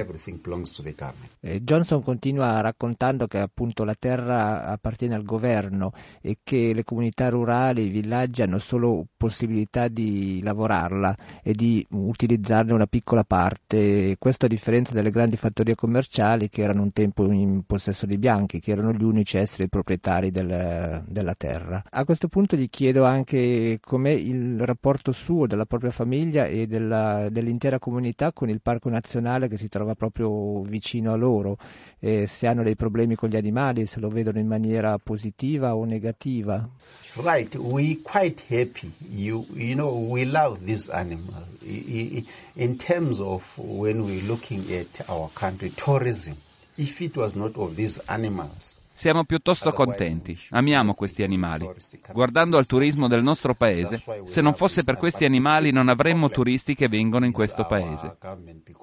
Eh, 1.40 1.62
Johnson 1.62 2.02
continua 2.02 2.60
raccontando 2.60 3.26
che 3.26 3.38
appunto 3.38 3.82
la 3.82 3.96
terra 3.98 4.66
appartiene 4.66 5.14
al 5.14 5.24
governo 5.24 5.92
e 6.20 6.38
che 6.42 6.72
le 6.72 6.84
comunità 6.84 7.28
rurali, 7.28 7.86
i 7.86 7.90
villaggi 7.90 8.42
hanno 8.42 8.58
solo 8.58 9.06
possibilità 9.16 9.88
di 9.88 10.40
lavorarla 10.42 11.16
e 11.42 11.52
di 11.52 11.84
utilizzarne 11.90 12.72
una 12.72 12.86
piccola 12.86 13.24
parte, 13.24 14.16
questo 14.18 14.46
a 14.46 14.48
differenza 14.48 14.92
delle 14.92 15.10
grandi 15.10 15.36
fattorie 15.36 15.74
commerciali 15.74 16.48
che 16.48 16.62
erano 16.62 16.82
un 16.82 16.92
tempo 16.92 17.30
in 17.30 17.62
possesso 17.66 18.06
dei 18.06 18.18
bianchi, 18.18 18.34
che 18.44 18.60
erano 18.64 18.92
gli 18.92 19.02
unici 19.02 19.38
esseri 19.38 19.68
proprietari 19.68 20.30
del, 20.30 21.02
della 21.06 21.34
terra. 21.34 21.82
A 21.90 22.04
questo 22.04 22.28
punto 22.28 22.56
gli 22.56 22.68
chiedo 22.68 23.04
anche 23.04 23.78
com'è 23.82 24.10
il 24.10 24.60
rapporto 24.60 25.12
suo, 25.12 25.46
della 25.46 25.64
propria 25.64 25.90
famiglia 25.90 26.44
e 26.44 26.66
della, 26.66 27.28
dell'intera 27.30 27.54
l'intera 27.56 27.78
comunità 27.78 28.32
con 28.32 28.48
il 28.48 28.60
parco 28.60 28.88
nazionale 28.88 29.48
che 29.48 29.56
si 29.56 29.68
trova 29.68 29.94
proprio 29.94 30.62
vicino 30.62 31.12
a 31.12 31.16
loro, 31.16 31.56
eh, 31.98 32.26
se 32.26 32.46
hanno 32.46 32.62
dei 32.62 32.76
problemi 32.76 33.14
con 33.14 33.28
gli 33.28 33.36
animali, 33.36 33.86
se 33.86 34.00
lo 34.00 34.08
vedono 34.08 34.38
in 34.38 34.46
maniera 34.46 34.98
positiva 34.98 35.74
o 35.74 35.84
negativa. 35.84 36.68
Right, 37.14 37.54
we 37.56 38.00
quite 38.02 38.44
happy. 38.48 38.92
You, 39.08 39.46
you 39.54 39.74
know, 39.74 39.92
we 39.92 40.24
love 40.24 40.64
these 40.64 40.90
animals. 40.90 41.44
In 41.62 42.76
terms 42.76 43.18
of 43.18 43.56
when 43.58 44.04
we're 44.04 44.26
looking 44.26 44.70
at 44.70 45.08
our 45.08 45.30
country, 45.32 45.72
tourism, 45.74 46.36
if 46.78 47.02
it 47.02 47.16
was 47.16 47.36
not 47.36 47.56
of 47.56 47.76
these 47.76 47.98
animals, 48.00 48.75
Siamo 48.96 49.24
piuttosto 49.24 49.72
contenti, 49.72 50.34
amiamo 50.52 50.94
questi 50.94 51.22
animali. 51.22 51.68
Guardando 52.14 52.56
al 52.56 52.64
turismo 52.64 53.08
del 53.08 53.22
nostro 53.22 53.52
paese, 53.52 54.02
se 54.24 54.40
non 54.40 54.54
fosse 54.54 54.84
per 54.84 54.96
questi 54.96 55.26
animali 55.26 55.70
non 55.70 55.90
avremmo 55.90 56.30
turisti 56.30 56.74
che 56.74 56.88
vengono 56.88 57.26
in 57.26 57.32
questo 57.32 57.66
paese. 57.66 58.16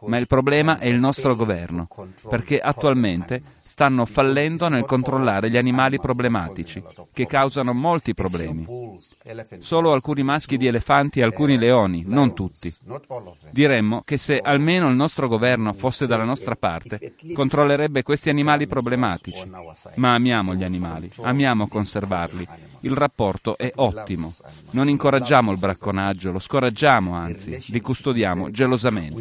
Ma 0.06 0.20
il 0.20 0.28
problema 0.28 0.78
è 0.78 0.86
il 0.88 1.00
nostro 1.00 1.36
governo, 1.36 1.88
perché 2.30 2.60
attualmente 2.60 3.42
stanno 3.58 4.06
fallendo 4.06 4.70
nel 4.70 4.86
controllare 4.86 5.50
gli 5.50 5.58
animali 5.58 6.00
problematici, 6.00 6.84
che 7.12 7.26
causano 7.26 7.74
molti 7.74 8.14
problemi. 8.14 8.68
Solo 9.62 9.94
alcuni 9.94 10.22
maschi 10.22 10.58
di 10.58 10.68
elefanti 10.68 11.22
e 11.22 11.24
alcuni 11.24 11.58
leoni, 11.58 12.04
non 12.06 12.36
tutti. 12.36 12.72
Diremmo 13.50 14.04
che 14.06 14.18
se 14.18 14.38
almeno 14.38 14.90
il 14.90 14.96
nostro 14.96 15.28
governo 15.28 15.74
fosse 15.74 16.06
dalla 16.06 16.24
nostra 16.24 16.56
parte, 16.56 17.16
controllerebbe 17.34 18.04
questi 18.04 18.30
animali 18.30 18.68
problematici 18.68 19.50
ma 20.04 20.16
amiamo 20.16 20.54
gli 20.54 20.66
animali, 20.66 21.10
amiamo 21.22 21.70
conservarli. 21.70 22.46
Il 22.82 22.92
rapporto 22.92 23.58
è 23.58 23.72
ottimo. 23.76 24.34
Non 24.72 24.90
incoraggiamo 24.90 25.54
il 25.54 25.58
bracconaggio, 25.58 26.34
lo 26.34 26.40
scoraggiamo, 26.40 27.14
anzi, 27.14 27.58
li 27.68 27.80
custodiamo 27.80 28.52
gelosamente. 28.52 29.16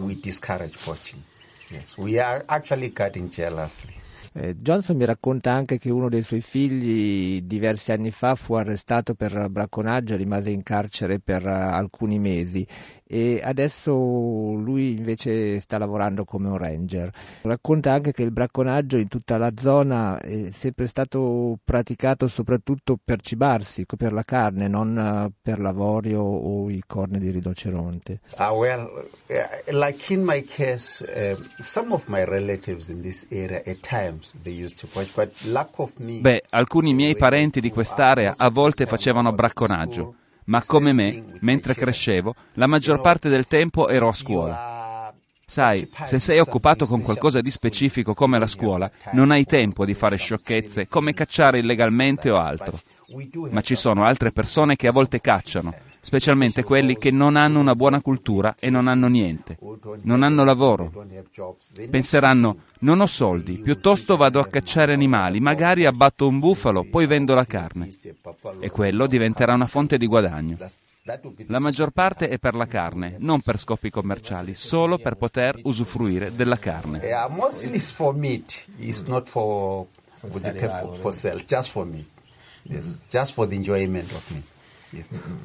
We 0.00 0.14
discourage 0.20 0.76
poaching. 0.84 1.22
Yes, 1.68 1.96
we 1.96 2.20
are 2.20 2.42
actually 2.46 2.92
cutting 2.92 3.28
jealously. 3.28 3.94
Eh, 4.36 4.56
Johnson 4.56 4.96
mi 4.96 5.04
racconta 5.04 5.52
anche 5.52 5.78
che 5.78 5.90
uno 5.90 6.08
dei 6.08 6.22
suoi 6.22 6.40
figli 6.40 7.42
diversi 7.42 7.92
anni 7.92 8.10
fa 8.10 8.34
fu 8.34 8.54
arrestato 8.54 9.14
per 9.14 9.48
bracconaggio 9.48 10.14
e 10.14 10.16
rimase 10.16 10.50
in 10.50 10.64
carcere 10.64 11.20
per 11.20 11.44
uh, 11.44 11.48
alcuni 11.48 12.18
mesi 12.18 12.66
e 13.14 13.40
adesso 13.40 13.92
lui 13.94 14.96
invece 14.98 15.60
sta 15.60 15.78
lavorando 15.78 16.24
come 16.24 16.48
un 16.48 16.56
ranger. 16.56 17.12
Racconta 17.42 17.92
anche 17.92 18.10
che 18.10 18.24
il 18.24 18.32
bracconaggio 18.32 18.96
in 18.96 19.06
tutta 19.06 19.38
la 19.38 19.52
zona 19.56 20.18
è 20.18 20.50
sempre 20.50 20.88
stato 20.88 21.56
praticato 21.62 22.26
soprattutto 22.26 22.98
per 23.02 23.20
cibarsi, 23.20 23.86
per 23.96 24.12
la 24.12 24.24
carne, 24.24 24.66
non 24.66 24.96
uh, 24.96 25.32
per 25.40 25.60
l'avorio 25.60 26.22
o 26.22 26.68
i 26.68 26.82
corni 26.84 27.20
di 27.20 27.30
rinoceronte. 27.30 28.18
Uh, 28.36 28.52
well, 28.52 28.90
uh, 29.28 29.78
like 29.78 30.12
in 30.12 30.24
my 30.24 30.42
case, 30.42 31.04
uh, 31.04 31.40
some 31.62 31.92
of 31.92 32.08
my 32.08 32.24
relatives 32.24 32.88
in 32.88 33.00
this 33.00 33.28
area 33.30 33.62
at 33.64 33.78
times 33.80 34.34
they 34.42 34.60
used 34.60 34.76
to 34.76 34.88
watch, 34.92 35.14
but 35.14 35.30
lack 35.44 35.78
of 35.78 35.92
me. 35.98 36.18
Beh, 36.18 36.42
alcuni 36.50 36.92
miei 36.94 37.14
parenti 37.14 37.60
di 37.60 37.70
quest'area 37.70 38.34
a 38.36 38.50
volte 38.50 38.86
facevano 38.86 39.32
bracconaggio 39.32 40.16
ma 40.46 40.62
come 40.64 40.92
me, 40.92 41.24
mentre 41.40 41.74
crescevo, 41.74 42.34
la 42.54 42.66
maggior 42.66 43.00
parte 43.00 43.28
del 43.28 43.46
tempo 43.46 43.88
ero 43.88 44.08
a 44.08 44.12
scuola. 44.12 45.12
Sai, 45.46 45.88
se 46.06 46.18
sei 46.18 46.38
occupato 46.38 46.86
con 46.86 47.02
qualcosa 47.02 47.40
di 47.40 47.50
specifico 47.50 48.14
come 48.14 48.38
la 48.38 48.46
scuola, 48.46 48.90
non 49.12 49.30
hai 49.30 49.44
tempo 49.44 49.84
di 49.84 49.94
fare 49.94 50.16
sciocchezze 50.16 50.88
come 50.88 51.12
cacciare 51.12 51.58
illegalmente 51.58 52.30
o 52.30 52.36
altro. 52.36 52.78
Ma 53.50 53.60
ci 53.60 53.76
sono 53.76 54.04
altre 54.04 54.32
persone 54.32 54.76
che 54.76 54.88
a 54.88 54.92
volte 54.92 55.20
cacciano, 55.20 55.74
specialmente 56.04 56.62
quelli 56.62 56.98
che 56.98 57.10
non 57.10 57.34
hanno 57.34 57.58
una 57.58 57.74
buona 57.74 58.02
cultura 58.02 58.56
e 58.58 58.68
non 58.68 58.88
hanno 58.88 59.08
niente, 59.08 59.56
non 60.02 60.22
hanno 60.22 60.44
lavoro. 60.44 60.92
Penseranno, 61.88 62.58
non 62.80 63.00
ho 63.00 63.06
soldi, 63.06 63.58
piuttosto 63.58 64.16
vado 64.16 64.38
a 64.38 64.46
cacciare 64.46 64.92
animali, 64.92 65.40
magari 65.40 65.86
abbatto 65.86 66.28
un 66.28 66.38
bufalo, 66.38 66.84
poi 66.84 67.06
vendo 67.06 67.34
la 67.34 67.46
carne. 67.46 67.88
E 68.60 68.70
quello 68.70 69.06
diventerà 69.06 69.54
una 69.54 69.64
fonte 69.64 69.96
di 69.96 70.06
guadagno. 70.06 70.58
La 71.46 71.58
maggior 71.58 71.90
parte 71.90 72.28
è 72.28 72.38
per 72.38 72.54
la 72.54 72.66
carne, 72.66 73.16
non 73.18 73.40
per 73.40 73.58
scopi 73.58 73.88
commerciali, 73.90 74.54
solo 74.54 74.98
per 74.98 75.16
poter 75.16 75.58
usufruire 75.62 76.34
della 76.34 76.58
carne. 76.58 77.00
For. 77.94 78.14
It's 78.78 79.02
not 79.06 79.28
for, 79.28 81.12
sale, 81.12 81.44
just 81.46 81.70
for 81.70 81.84
meat. 81.84 82.08
Yes, 82.62 83.04
just 83.10 83.34
for 83.34 83.46
the 83.46 83.54
enjoyment 83.56 84.10
of 84.12 84.30
meat. 84.30 84.53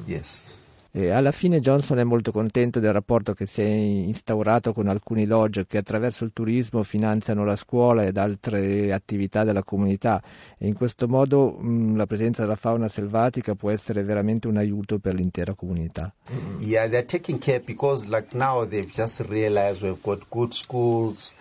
Yes. 0.06 0.50
E 0.92 1.10
alla 1.10 1.30
fine 1.30 1.60
Johnson 1.60 2.00
è 2.00 2.04
molto 2.04 2.32
contento 2.32 2.80
del 2.80 2.92
rapporto 2.92 3.32
che 3.32 3.46
si 3.46 3.62
è 3.62 3.64
instaurato 3.64 4.72
con 4.72 4.88
alcuni 4.88 5.24
lodge 5.24 5.64
che 5.64 5.78
attraverso 5.78 6.24
il 6.24 6.32
turismo 6.32 6.82
finanziano 6.82 7.44
la 7.44 7.54
scuola 7.54 8.02
ed 8.02 8.16
altre 8.16 8.92
attività 8.92 9.44
della 9.44 9.62
comunità 9.62 10.20
e 10.58 10.66
in 10.66 10.74
questo 10.74 11.06
modo 11.06 11.52
mh, 11.52 11.96
la 11.96 12.06
presenza 12.06 12.42
della 12.42 12.56
fauna 12.56 12.88
selvatica 12.88 13.54
può 13.54 13.70
essere 13.70 14.02
veramente 14.02 14.48
un 14.48 14.56
aiuto 14.56 14.98
per 14.98 15.14
l'intera 15.14 15.54
comunità. 15.54 16.12
Yeah, 16.58 16.88
they're 16.88 17.06
taking 17.06 17.38
care 17.38 17.60
because 17.60 18.08
like 18.08 18.36
now 18.36 18.66
they've 18.66 18.90
just 18.92 19.20
realized 19.28 19.82
we've 19.82 20.02
got 20.02 20.24
good 20.28 20.52
schools 20.52 21.36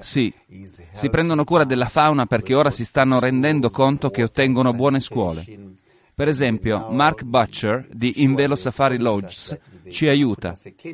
sì, 0.00 0.32
si 0.92 1.10
prendono 1.10 1.44
cura 1.44 1.64
della 1.64 1.84
fauna 1.86 2.26
perché 2.26 2.54
ora 2.54 2.70
si 2.70 2.84
stanno 2.84 3.18
rendendo 3.18 3.70
conto 3.70 4.10
che 4.10 4.22
ottengono 4.22 4.72
buone 4.72 5.00
scuole. 5.00 5.44
Per 6.18 6.26
esempio, 6.26 6.88
Mark 6.90 7.22
Butcher 7.22 7.86
di 7.92 8.22
Invelo 8.24 8.56
Safari 8.56 8.98
Lodges 8.98 9.56
ci 9.88 10.08
aiuta. 10.08 10.52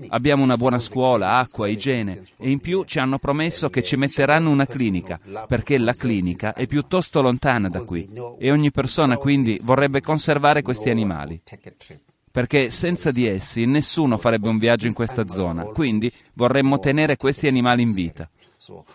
Abbiamo 0.09 0.43
una 0.43 0.59
buona 0.59 0.79
scuola, 0.79 1.39
acqua, 1.39 1.67
igiene. 1.67 2.23
e 2.37 2.51
in 2.51 2.59
più 2.61 2.85
ci 2.85 2.99
hanno 2.99 3.19
promesso 3.19 3.71
che 3.71 3.83
ci 3.83 3.97
metteranno 3.97 4.51
una 4.51 4.67
clinica, 4.67 5.19
perché 5.47 5.79
la 5.79 5.95
clinica 5.95 6.53
è 6.53 6.67
piuttosto 6.67 7.23
lontana 7.23 7.71
da 7.71 7.81
qui. 7.81 8.07
e 8.39 8.51
ogni 8.51 8.71
persona 8.71 9.17
quindi 9.17 9.59
vorrebbe 9.63 10.03
conservare 10.03 10.61
questi 10.61 10.91
animali 10.91 11.41
perché 12.35 12.71
senza 12.73 13.13
di 13.13 13.29
essi 13.29 13.65
nessuno 13.65 14.19
farebbe 14.19 14.49
un 14.49 14.59
viaggio 14.59 14.89
in 14.89 14.93
questa 14.93 15.25
zona, 15.29 15.63
quindi 15.67 16.13
vorremmo 16.33 16.81
tenere 16.81 17.17
questi 17.17 17.47
animali 17.47 17.83
in 17.83 17.93
vita. 17.93 18.29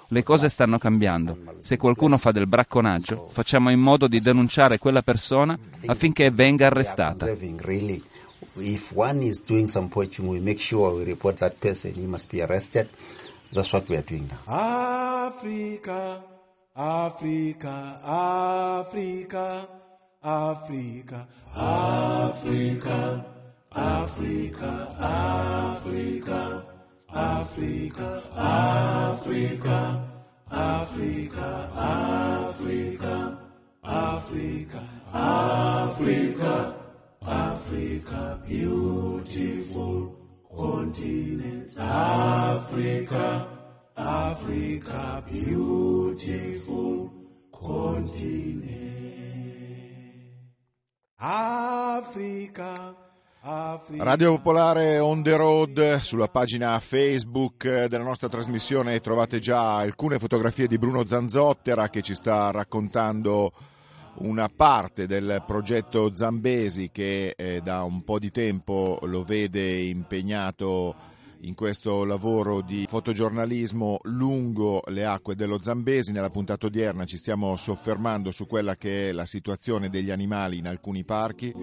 Le 0.10 0.24
cose 0.24 0.50
stanno 0.50 0.78
cambiando. 0.78 1.38
Se 1.60 1.78
qualcuno 1.78 2.18
fa 2.18 2.34
del 2.34 2.48
bracconaggio, 2.48 3.30
facciamo 3.32 3.70
in 3.70 3.80
modo 3.80 4.10
di 4.10 4.20
denunciare 4.20 4.78
quella 4.78 5.04
persona 5.04 5.58
affinché 5.86 6.32
venga 6.32 6.68
arrestata. 6.68 7.30
If 8.56 8.92
one 8.94 9.24
is 9.24 9.42
doing 9.46 9.70
some 9.70 9.88
poaching, 9.88 10.28
we 10.28 10.42
make 10.42 10.60
sure 10.60 10.94
we 10.94 11.06
report 11.06 11.38
that 11.38 11.60
person, 11.60 11.94
he 11.94 12.06
must 12.06 12.30
be 12.30 12.42
arrested. 12.42 12.90
That's 13.54 13.72
what 13.72 13.88
we 13.88 13.96
are 13.96 14.04
doing 14.06 14.28
now. 14.28 14.54
Africa, 14.54 16.26
Africa, 16.74 18.02
Africa. 18.04 19.80
Africa, 20.22 21.28
Africa, 21.56 23.26
Africa, 23.72 24.96
Africa, 25.00 26.66
Africa, 27.10 28.24
Africa, 28.36 30.04
Africa, 30.52 31.70
Africa, 31.72 33.38
Africa, 33.86 34.88
Africa, 35.14 36.76
Africa, 37.26 38.40
beautiful 38.46 40.16
continent, 40.54 41.74
Africa, 41.78 43.48
Africa, 43.96 45.24
beautiful 45.32 47.10
continent. 47.54 48.89
Africa. 51.22 52.96
Radio 53.98 54.36
Popolare 54.36 55.00
on 55.00 55.22
the 55.22 55.36
road 55.36 56.00
sulla 56.00 56.30
pagina 56.30 56.80
Facebook 56.80 57.88
della 57.88 58.04
nostra 58.06 58.30
trasmissione 58.30 59.02
trovate 59.02 59.40
già 59.40 59.78
alcune 59.78 60.18
fotografie 60.18 60.68
di 60.68 60.78
Bruno 60.78 61.06
Zanzottera 61.06 61.90
che 61.90 62.02
ci 62.02 62.16
sta 62.16 62.52
raccontando 62.52 63.52
una 64.20 64.50
parte 64.54 65.08
del 65.08 65.44
progetto 65.46 66.16
Zambesi 66.16 66.90
che 66.90 67.34
eh, 67.36 67.60
da 67.62 67.84
un 67.84 68.04
po' 68.04 68.20
di 68.20 68.32
tempo 68.32 69.00
lo 69.04 69.24
vede 69.24 69.78
impegnato 69.78 70.96
in 71.42 71.54
questo 71.54 72.04
lavoro 72.04 72.62
di 72.62 72.86
fotogiornalismo 72.90 74.00
lungo 74.04 74.82
le 74.88 75.06
acque 75.06 75.36
dello 75.36 75.60
Zambesi. 75.62 76.12
Nella 76.12 76.30
puntata 76.30 76.66
odierna 76.66 77.06
ci 77.06 77.18
stiamo 77.18 77.56
soffermando 77.56 78.32
su 78.32 78.48
quella 78.48 78.76
che 78.76 79.10
è 79.10 79.12
la 79.12 79.26
situazione 79.26 79.90
degli 79.90 80.12
animali 80.12 80.58
in 80.58 80.68
alcuni 80.68 81.04
parchi. 81.04 81.54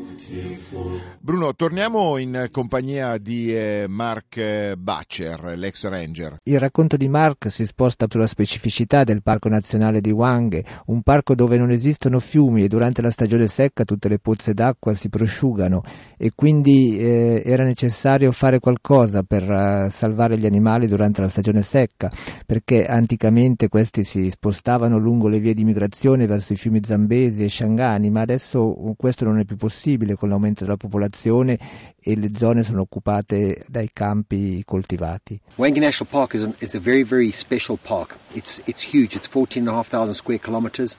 Bruno, 1.20 1.54
torniamo 1.54 2.16
in 2.16 2.48
compagnia 2.50 3.18
di 3.18 3.54
eh, 3.54 3.86
Mark 3.88 4.74
Butcher, 4.74 5.54
l'ex 5.56 5.86
ranger. 5.88 6.38
Il 6.44 6.58
racconto 6.58 6.96
di 6.96 7.08
Mark 7.08 7.50
si 7.50 7.66
sposta 7.66 8.06
sulla 8.08 8.26
specificità 8.26 9.04
del 9.04 9.22
Parco 9.22 9.48
Nazionale 9.48 10.00
di 10.00 10.10
Wang, 10.10 10.64
un 10.86 11.02
parco 11.02 11.34
dove 11.34 11.58
non 11.58 11.70
esistono 11.70 12.20
fiumi 12.20 12.64
e 12.64 12.68
durante 12.68 13.02
la 13.02 13.10
stagione 13.10 13.46
secca 13.46 13.84
tutte 13.84 14.08
le 14.08 14.18
pozze 14.18 14.54
d'acqua 14.54 14.94
si 14.94 15.08
prosciugano 15.08 15.82
e 16.16 16.32
quindi 16.34 16.98
eh, 16.98 17.42
era 17.44 17.64
necessario 17.64 18.32
fare 18.32 18.58
qualcosa 18.58 19.22
per 19.22 19.64
salvare 19.90 20.38
gli 20.38 20.46
animali 20.46 20.86
durante 20.86 21.20
la 21.20 21.28
stagione 21.28 21.62
secca, 21.62 22.10
perché 22.44 22.86
anticamente 22.86 23.68
questi 23.68 24.04
si 24.04 24.30
spostavano 24.30 24.98
lungo 24.98 25.28
le 25.28 25.38
vie 25.38 25.54
di 25.54 25.64
migrazione 25.64 26.26
verso 26.26 26.52
i 26.52 26.56
fiumi 26.56 26.80
Zambesi 26.84 27.44
e 27.44 27.48
Shangani, 27.48 28.10
ma 28.10 28.20
adesso 28.20 28.94
questo 28.96 29.24
non 29.24 29.38
è 29.38 29.44
più 29.44 29.56
possibile 29.56 30.14
con 30.14 30.28
l'aumento 30.28 30.64
della 30.64 30.76
popolazione 30.76 31.58
e 32.00 32.16
le 32.16 32.30
zone 32.36 32.62
sono 32.62 32.80
occupate 32.82 33.64
dai 33.68 33.90
campi 33.92 34.62
coltivati. 34.64 35.40
Wangi 35.56 35.80
National 35.80 36.08
Park 36.10 36.34
is 36.34 36.42
a, 36.42 36.52
is 36.58 36.74
a 36.74 36.80
very 36.80 37.02
very 37.02 37.30
special 37.32 37.78
park. 37.80 38.16
It's 38.32 38.60
it's 38.66 38.82
huge. 38.82 39.16
It's 39.16 39.28
14,500 39.28 40.14
square 40.14 40.38
kilometers. 40.38 40.96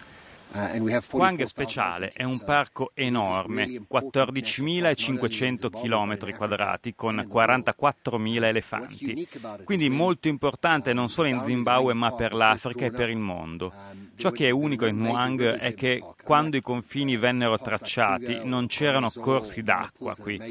Quang 1.09 1.41
è 1.41 1.45
speciale, 1.45 2.09
è 2.13 2.23
un 2.23 2.39
parco 2.43 2.91
enorme, 2.93 3.85
14.500 3.89 5.69
km 5.69 6.35
quadrati 6.35 6.95
con 6.95 7.15
44.000 7.15 8.43
elefanti, 8.43 9.27
quindi 9.63 9.89
molto 9.89 10.27
importante 10.27 10.93
non 10.93 11.09
solo 11.09 11.27
in 11.27 11.41
Zimbabwe 11.43 11.93
ma 11.93 12.11
per 12.13 12.33
l'Africa 12.33 12.85
e 12.85 12.91
per 12.91 13.09
il 13.09 13.17
mondo. 13.17 13.71
Ciò 14.15 14.31
che 14.31 14.47
è 14.47 14.49
unico 14.49 14.85
in 14.85 14.97
Nwang 14.97 15.57
è 15.57 15.73
che 15.75 16.03
quando 16.23 16.57
i 16.57 16.61
confini 16.61 17.17
vennero 17.17 17.57
tracciati 17.57 18.41
non 18.43 18.67
c'erano 18.67 19.11
corsi 19.11 19.61
d'acqua 19.61 20.15
qui, 20.15 20.41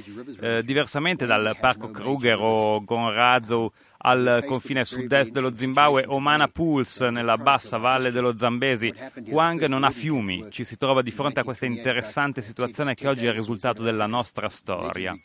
eh, 0.40 0.62
diversamente 0.62 1.26
dal 1.26 1.56
parco 1.58 1.90
Kruger 1.90 2.38
o 2.38 2.84
Gonrazo 2.84 3.72
al 4.06 4.44
confine 4.46 4.84
sud-est 4.84 5.32
dello 5.32 5.54
Zimbabwe 5.54 6.04
o 6.06 6.20
Mana 6.20 6.46
Pools 6.46 7.00
nella 7.00 7.36
bassa 7.36 7.76
valle 7.76 8.12
dello 8.12 8.36
Zambesi. 8.36 8.92
Huang 9.26 9.66
non 9.66 9.82
ha 9.82 9.90
fiumi, 9.90 10.46
ci 10.50 10.62
si 10.62 10.76
trova 10.76 11.02
di 11.02 11.10
fronte 11.10 11.40
a 11.40 11.44
questa 11.44 11.66
interessante 11.66 12.40
situazione 12.40 12.94
che 12.94 13.08
oggi 13.08 13.26
è 13.26 13.30
il 13.30 13.34
risultato 13.34 13.82
della 13.82 14.06
nostra 14.06 14.48
storia. 14.48 15.16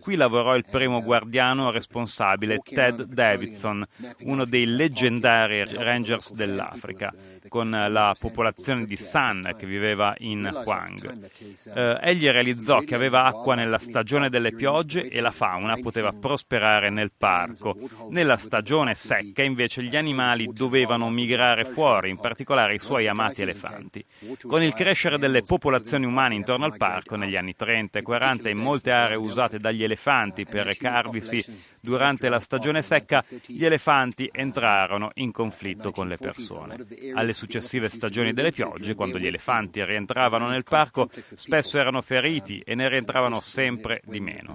Qui 0.00 0.16
lavorò 0.16 0.56
il 0.56 0.64
primo 0.68 1.00
guardiano 1.00 1.70
responsabile, 1.70 2.58
Ted 2.58 3.04
Davidson, 3.04 3.86
uno 4.22 4.44
dei 4.44 4.66
leggendari 4.66 5.64
rangers 5.64 6.32
dell'Africa 6.32 7.12
con 7.54 7.70
la 7.70 8.16
popolazione 8.18 8.84
di 8.84 8.96
San 8.96 9.54
che 9.56 9.64
viveva 9.64 10.12
in 10.18 10.50
Huang. 10.66 11.28
Eh, 11.72 11.98
egli 12.02 12.28
realizzò 12.28 12.80
che 12.80 12.96
aveva 12.96 13.26
acqua 13.26 13.54
nella 13.54 13.78
stagione 13.78 14.28
delle 14.28 14.50
piogge 14.50 15.08
e 15.08 15.20
la 15.20 15.30
fauna 15.30 15.76
poteva 15.76 16.10
prosperare 16.10 16.90
nel 16.90 17.12
parco. 17.16 17.76
Nella 18.10 18.36
stagione 18.38 18.96
secca 18.96 19.44
invece 19.44 19.84
gli 19.84 19.94
animali 19.94 20.48
dovevano 20.52 21.08
migrare 21.10 21.64
fuori, 21.64 22.10
in 22.10 22.16
particolare 22.16 22.74
i 22.74 22.80
suoi 22.80 23.06
amati 23.06 23.42
elefanti. 23.42 24.04
Con 24.44 24.60
il 24.60 24.74
crescere 24.74 25.16
delle 25.16 25.42
popolazioni 25.42 26.06
umane 26.06 26.34
intorno 26.34 26.64
al 26.64 26.76
parco 26.76 27.14
negli 27.14 27.36
anni 27.36 27.54
30 27.54 28.00
e 28.00 28.02
40 28.02 28.48
in 28.48 28.58
molte 28.58 28.90
aree 28.90 29.16
usate 29.16 29.60
dagli 29.60 29.84
elefanti 29.84 30.44
per 30.44 30.66
recarvisi 30.66 31.44
durante 31.78 32.28
la 32.28 32.40
stagione 32.40 32.82
secca, 32.82 33.22
gli 33.46 33.64
elefanti 33.64 34.28
entrarono 34.32 35.12
in 35.14 35.30
conflitto 35.30 35.92
con 35.92 36.08
le 36.08 36.16
persone. 36.16 36.84
Alle 37.14 37.32
successive 37.44 37.88
stagioni 37.90 38.32
delle 38.32 38.52
piogge, 38.52 38.94
quando 38.94 39.18
gli 39.18 39.26
elefanti 39.26 39.84
rientravano 39.84 40.48
nel 40.48 40.64
parco, 40.64 41.10
spesso 41.34 41.78
erano 41.78 42.00
feriti 42.00 42.62
e 42.64 42.74
ne 42.74 42.88
rientravano 42.88 43.38
sempre 43.38 44.00
di 44.04 44.20
meno. 44.20 44.54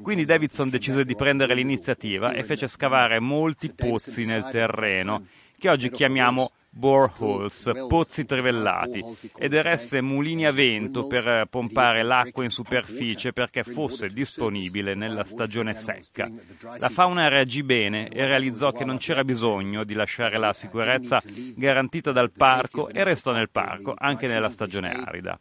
Quindi 0.00 0.24
Davidson 0.24 0.70
decise 0.70 1.04
di 1.04 1.16
prendere 1.16 1.54
l'iniziativa 1.54 2.32
e 2.32 2.44
fece 2.44 2.68
scavare 2.68 3.18
molti 3.20 3.72
pozzi 3.74 4.24
nel 4.24 4.48
terreno, 4.50 5.26
che 5.58 5.68
oggi 5.68 5.90
chiamiamo 5.90 6.52
boreholes, 6.70 7.70
pozzi 7.88 8.24
trivellati, 8.24 9.04
ed 9.36 9.52
eresse 9.52 10.00
mulini 10.00 10.46
a 10.46 10.52
vento 10.52 11.06
per 11.06 11.46
pompare 11.50 12.02
l'acqua 12.02 12.44
in 12.44 12.50
superficie 12.50 13.32
perché 13.32 13.64
fosse 13.64 14.08
disponibile 14.08 14.94
nella 14.94 15.24
stagione 15.24 15.74
secca. 15.74 16.30
La 16.78 16.88
fauna 16.88 17.28
reagì 17.28 17.62
bene 17.62 18.08
e 18.08 18.24
realizzò 18.24 18.70
che 18.70 18.84
non 18.84 18.98
c'era 18.98 19.24
bisogno 19.24 19.84
di 19.84 19.94
lasciare 19.94 20.38
la 20.38 20.52
sicurezza 20.52 21.20
garantita 21.54 22.12
dal 22.12 22.30
parco 22.30 22.88
e 22.88 23.02
restò 23.02 23.32
nel 23.32 23.50
parco 23.50 23.94
anche 23.96 24.28
nella 24.28 24.48
stagione 24.48 24.90
arida. 24.90 25.38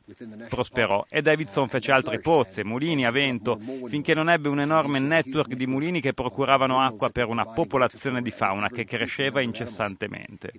Prosperò 0.50 1.06
e 1.08 1.22
Davidson 1.22 1.70
fece 1.70 1.92
altri 1.92 2.20
pozzi 2.20 2.64
mulini 2.64 3.06
a 3.06 3.12
vento 3.12 3.60
finché 3.88 4.14
non 4.14 4.30
ebbe 4.30 4.50
un 4.50 4.60
enorme 4.60 5.00
network 5.00 5.54
di 5.54 5.68
mulini 5.68 6.02
che 6.02 6.14
procuravano 6.14 6.82
acqua 6.82 7.10
per 7.10 7.28
una 7.28 7.46
popolazione 7.46 8.22
di 8.22 8.32
fauna 8.32 8.70
che 8.70 8.86
cresceva 8.86 9.42
incessantemente. 9.42 10.52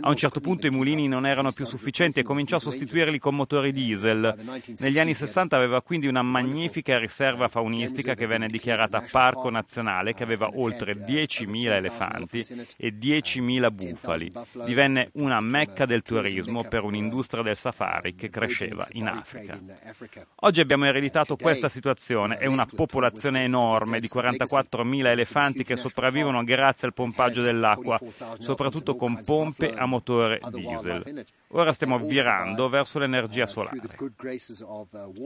A 0.00 0.11
un 0.12 0.18
certo 0.18 0.40
punto 0.40 0.66
i 0.66 0.70
mulini 0.70 1.08
non 1.08 1.26
erano 1.26 1.52
più 1.52 1.64
sufficienti 1.64 2.20
e 2.20 2.22
cominciò 2.22 2.56
a 2.56 2.60
sostituirli 2.60 3.18
con 3.18 3.34
motori 3.34 3.72
diesel. 3.72 4.60
Negli 4.78 4.98
anni 4.98 5.14
60 5.14 5.56
aveva 5.56 5.80
quindi 5.80 6.06
una 6.06 6.22
magnifica 6.22 6.98
riserva 6.98 7.48
faunistica 7.48 8.14
che 8.14 8.26
venne 8.26 8.48
dichiarata 8.48 9.04
parco 9.10 9.48
nazionale 9.48 10.12
che 10.12 10.22
aveva 10.22 10.50
oltre 10.54 10.94
10.000 10.94 11.72
elefanti 11.72 12.44
e 12.76 12.94
10.000 12.94 13.70
bufali. 13.72 14.32
Divenne 14.66 15.10
una 15.14 15.40
mecca 15.40 15.86
del 15.86 16.02
turismo 16.02 16.62
per 16.64 16.82
un'industria 16.82 17.42
del 17.42 17.56
safari 17.56 18.14
che 18.14 18.28
cresceva 18.28 18.86
in 18.92 19.08
Africa. 19.08 19.58
Oggi 20.40 20.60
abbiamo 20.60 20.84
ereditato 20.84 21.36
questa 21.36 21.70
situazione 21.70 22.38
e 22.38 22.46
una 22.46 22.66
popolazione 22.66 23.44
enorme 23.44 23.98
di 23.98 24.08
44.000 24.12 25.06
elefanti 25.06 25.64
che 25.64 25.76
sopravvivono 25.76 26.44
grazie 26.44 26.86
al 26.86 26.94
pompaggio 26.94 27.40
dell'acqua, 27.40 27.98
soprattutto 28.38 28.94
con 28.94 29.22
pompe 29.24 29.72
a 29.72 29.86
motore 30.02 30.40
diesel. 30.50 31.24
Ora 31.48 31.72
stiamo 31.72 31.98
virando 31.98 32.68
verso 32.68 32.98
l'energia 32.98 33.46
solare. 33.46 33.80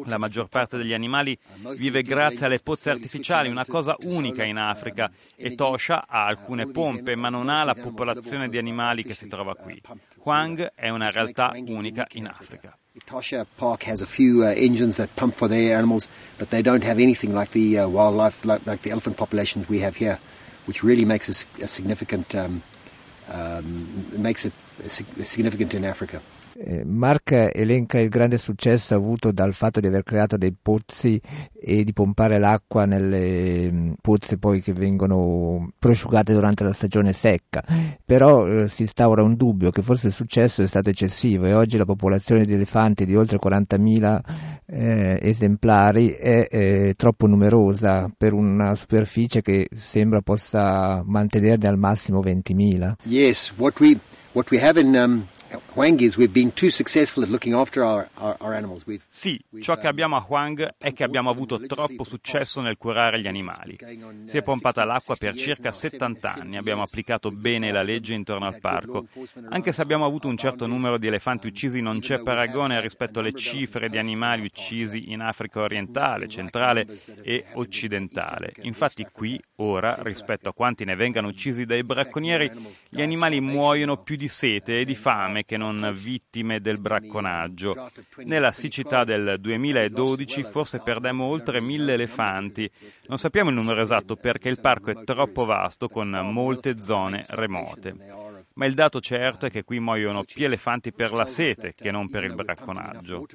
La 0.04 0.18
maggior 0.18 0.48
parte 0.48 0.76
degli 0.76 0.92
animali 0.92 1.38
vive 1.76 2.02
grazie 2.02 2.46
alle 2.46 2.58
pozze 2.58 2.90
artificiali, 2.90 3.48
una 3.48 3.64
cosa 3.64 3.96
unica 4.04 4.44
in 4.44 4.58
Africa, 4.58 5.10
e 5.34 5.54
Tosha 5.54 6.06
ha 6.06 6.26
alcune 6.26 6.66
pompe, 6.70 7.16
ma 7.16 7.28
non 7.28 7.48
ha 7.48 7.64
la 7.64 7.74
popolazione 7.74 8.48
di 8.48 8.58
animali 8.58 9.02
che 9.02 9.14
si 9.14 9.28
trova 9.28 9.54
qui. 9.54 9.80
Huang 10.22 10.72
è 10.74 10.88
una 10.88 11.10
realtà 11.10 11.52
unica 11.54 12.06
in 12.12 12.26
Africa. 12.26 12.76
Tosha 13.04 13.46
Park 13.56 13.86
has 13.86 14.00
a 14.00 14.06
few 14.06 14.42
uh, 14.42 14.54
engines 14.56 14.96
that 14.96 15.10
pump 15.16 15.34
for 15.34 15.48
their 15.48 15.76
animals, 15.76 16.08
but 16.38 16.48
they 16.48 16.62
don't 16.62 16.82
have 16.82 16.98
anything 16.98 17.34
like 17.34 17.50
the 17.52 17.78
uh, 17.78 17.86
wildlife, 17.86 18.42
like, 18.42 18.64
like, 18.64 18.80
the 18.82 18.90
elephant 18.90 19.18
populations 19.18 19.68
we 19.68 19.80
have 19.80 19.96
here, 19.96 20.18
which 20.64 20.82
really 20.82 21.04
makes 21.04 21.28
a, 21.28 21.62
a 21.62 21.66
significant, 21.66 22.34
um, 22.34 22.62
um, 23.28 23.86
makes 24.16 24.44
it 24.44 24.52
significant 25.24 25.74
in 25.74 25.84
Africa. 25.84 26.20
Eh, 26.58 26.84
Mark 26.84 27.32
elenca 27.32 27.98
il 27.98 28.08
grande 28.08 28.38
successo 28.38 28.94
avuto 28.94 29.30
dal 29.30 29.52
fatto 29.52 29.78
di 29.78 29.88
aver 29.88 30.02
creato 30.02 30.38
dei 30.38 30.54
pozzi 30.60 31.20
e 31.52 31.84
di 31.84 31.92
pompare 31.92 32.38
l'acqua 32.38 32.86
nelle 32.86 33.70
mm, 33.70 33.92
pozze 34.00 34.38
poi 34.38 34.62
che 34.62 34.72
vengono 34.72 35.72
prosciugate 35.78 36.32
durante 36.32 36.64
la 36.64 36.72
stagione 36.72 37.12
secca, 37.12 37.62
però 38.02 38.46
eh, 38.46 38.68
si 38.68 38.82
instaura 38.82 39.22
un 39.22 39.34
dubbio 39.34 39.70
che 39.70 39.82
forse 39.82 40.06
il 40.06 40.12
successo 40.14 40.62
è 40.62 40.66
stato 40.66 40.88
eccessivo 40.88 41.44
e 41.44 41.52
oggi 41.52 41.76
la 41.76 41.84
popolazione 41.84 42.46
di 42.46 42.54
elefanti 42.54 43.04
di 43.04 43.14
oltre 43.14 43.38
40.000 43.38 44.20
eh, 44.66 45.18
esemplari 45.22 46.10
è 46.10 46.46
eh, 46.50 46.94
troppo 46.96 47.26
numerosa 47.26 48.10
per 48.16 48.32
una 48.32 48.74
superficie 48.74 49.42
che 49.42 49.68
sembra 49.72 50.20
possa 50.20 51.02
mantenerne 51.04 51.68
al 51.68 51.78
massimo 51.78 52.20
20.000. 52.20 52.94
Yes, 53.04 53.52
what 53.56 53.78
we 53.80 53.98
what 54.32 54.50
we 54.50 54.60
have 54.60 54.78
in 54.78 54.94
um, 54.94 55.26
Huang 55.74 56.00
is 56.00 56.16
we've 56.16 56.32
been 56.32 56.52
too 56.52 56.70
successful 56.70 57.22
at 57.22 57.28
looking 57.28 57.54
after 57.54 57.82
our, 57.82 58.08
our, 58.14 58.36
our 58.40 58.54
animals. 58.54 58.84
We've, 58.86 59.02
sì, 59.08 59.42
ciò 59.60 59.76
che 59.76 59.86
abbiamo 59.86 60.16
a 60.16 60.24
Huang 60.26 60.74
è 60.78 60.92
che 60.92 61.04
abbiamo 61.04 61.30
avuto 61.30 61.58
troppo 61.60 62.04
successo 62.04 62.60
nel 62.60 62.76
curare 62.76 63.20
gli 63.20 63.26
animali. 63.26 63.78
Si 64.26 64.36
è 64.36 64.42
pompata 64.42 64.84
l'acqua 64.84 65.16
per 65.16 65.34
circa 65.34 65.72
70 65.72 66.32
anni, 66.32 66.56
abbiamo 66.56 66.82
applicato 66.82 67.30
bene 67.30 67.72
la 67.72 67.82
legge 67.82 68.14
intorno 68.14 68.46
al 68.46 68.60
parco. 68.60 69.06
Anche 69.48 69.72
se 69.72 69.82
abbiamo 69.82 70.04
avuto 70.04 70.28
un 70.28 70.36
certo 70.36 70.66
numero 70.66 70.98
di 70.98 71.06
elefanti 71.06 71.46
uccisi, 71.46 71.80
non 71.80 72.00
c'è 72.00 72.20
paragone 72.20 72.80
rispetto 72.80 73.20
alle 73.20 73.32
cifre 73.32 73.88
di 73.88 73.98
animali 73.98 74.44
uccisi 74.44 75.12
in 75.12 75.20
Africa 75.20 75.60
orientale, 75.60 76.28
centrale 76.28 76.86
e 77.22 77.46
occidentale. 77.54 78.52
Infatti 78.62 79.06
qui, 79.10 79.40
ora, 79.56 79.96
rispetto 80.00 80.50
a 80.50 80.52
quanti 80.52 80.84
ne 80.84 80.94
vengano 80.96 81.28
uccisi 81.28 81.64
dai 81.64 81.82
bracconieri, 81.82 82.50
gli 82.88 83.00
animali 83.00 83.40
muoiono 83.40 83.96
più 83.96 84.16
di 84.16 84.28
sete 84.28 84.80
e 84.80 84.84
di 84.84 84.94
fame 84.94 85.44
che 85.46 85.56
non 85.56 85.94
vittime 85.94 86.60
del 86.60 86.78
bracconaggio. 86.78 87.90
Nella 88.24 88.52
siccità 88.52 89.04
del 89.04 89.36
2012 89.40 90.42
forse 90.42 90.80
perdemmo 90.80 91.24
oltre 91.24 91.60
mille 91.60 91.94
elefanti. 91.94 92.70
Non 93.06 93.16
sappiamo 93.16 93.48
il 93.48 93.56
numero 93.56 93.80
esatto 93.80 94.16
perché 94.16 94.50
il 94.50 94.60
parco 94.60 94.90
è 94.90 95.04
troppo 95.04 95.46
vasto 95.46 95.88
con 95.88 96.10
molte 96.10 96.82
zone 96.82 97.24
remote. 97.28 97.94
Ma 98.54 98.66
il 98.66 98.74
dato 98.74 99.00
certo 99.00 99.46
è 99.46 99.50
che 99.50 99.64
qui 99.64 99.80
muoiono 99.80 100.24
più 100.24 100.44
elefanti 100.44 100.92
per 100.92 101.12
la 101.12 101.26
sete 101.26 101.74
che 101.74 101.90
non 101.90 102.08
per 102.08 102.24
il 102.24 102.34
bracconaggio. 102.34 103.26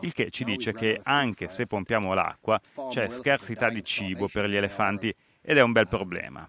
Il 0.00 0.12
che 0.12 0.30
ci 0.30 0.44
dice 0.44 0.72
che 0.72 1.00
anche 1.02 1.48
se 1.48 1.66
pompiamo 1.66 2.14
l'acqua 2.14 2.60
c'è 2.90 3.08
scarsità 3.08 3.68
di 3.68 3.84
cibo 3.84 4.26
per 4.28 4.48
gli 4.48 4.56
elefanti 4.56 5.14
ed 5.42 5.56
è 5.56 5.62
un 5.62 5.72
bel 5.72 5.86
problema. 5.86 6.48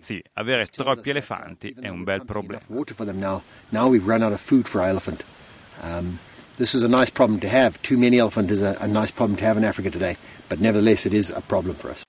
Sì, 0.00 0.22
avere 0.34 0.66
troppi 0.66 1.10
elefanti 1.10 1.74
è 1.80 1.88
un 1.88 2.04
bel 2.04 2.24
problema. 2.24 2.62
Um, 5.82 6.18
this 6.56 6.74
is 6.74 6.82
a 6.82 6.88
nice 6.88 7.10
problem 7.10 7.38
to 7.40 7.48
have. 7.48 7.78
Too 7.82 7.98
many 7.98 8.18
elephants 8.18 8.52
is 8.52 8.62
a, 8.62 8.76
a 8.80 8.86
nice 8.86 9.12
problem 9.12 9.36
to 9.38 9.44
have 9.44 9.58
in 9.58 9.64
Africa 9.64 9.90
today, 9.90 10.16
but 10.48 10.58
nevertheless 10.60 11.04
it 11.04 11.12
is 11.12 11.30
a 11.30 11.40
problem 11.40 11.74
for 11.74 11.90
us. 11.90 12.04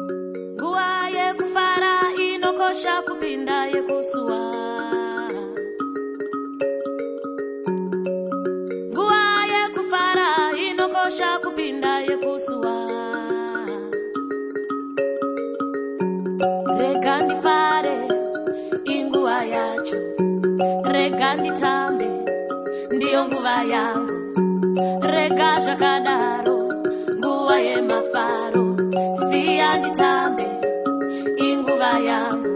Inguva 19.38 19.46
yacho. 19.46 20.00
Rega 20.94 21.34
nditambe 21.36 22.08
ndiyo 22.96 23.26
nguva 23.28 23.64
yangu. 23.74 24.16
Rega 25.02 25.60
zvakadaro 25.64 26.58
nguva 27.18 27.58
yemafaro. 27.60 28.66
Siya 29.30 29.78
nditambe 29.78 30.46
inguva 31.48 31.92
yangu. 32.10 32.50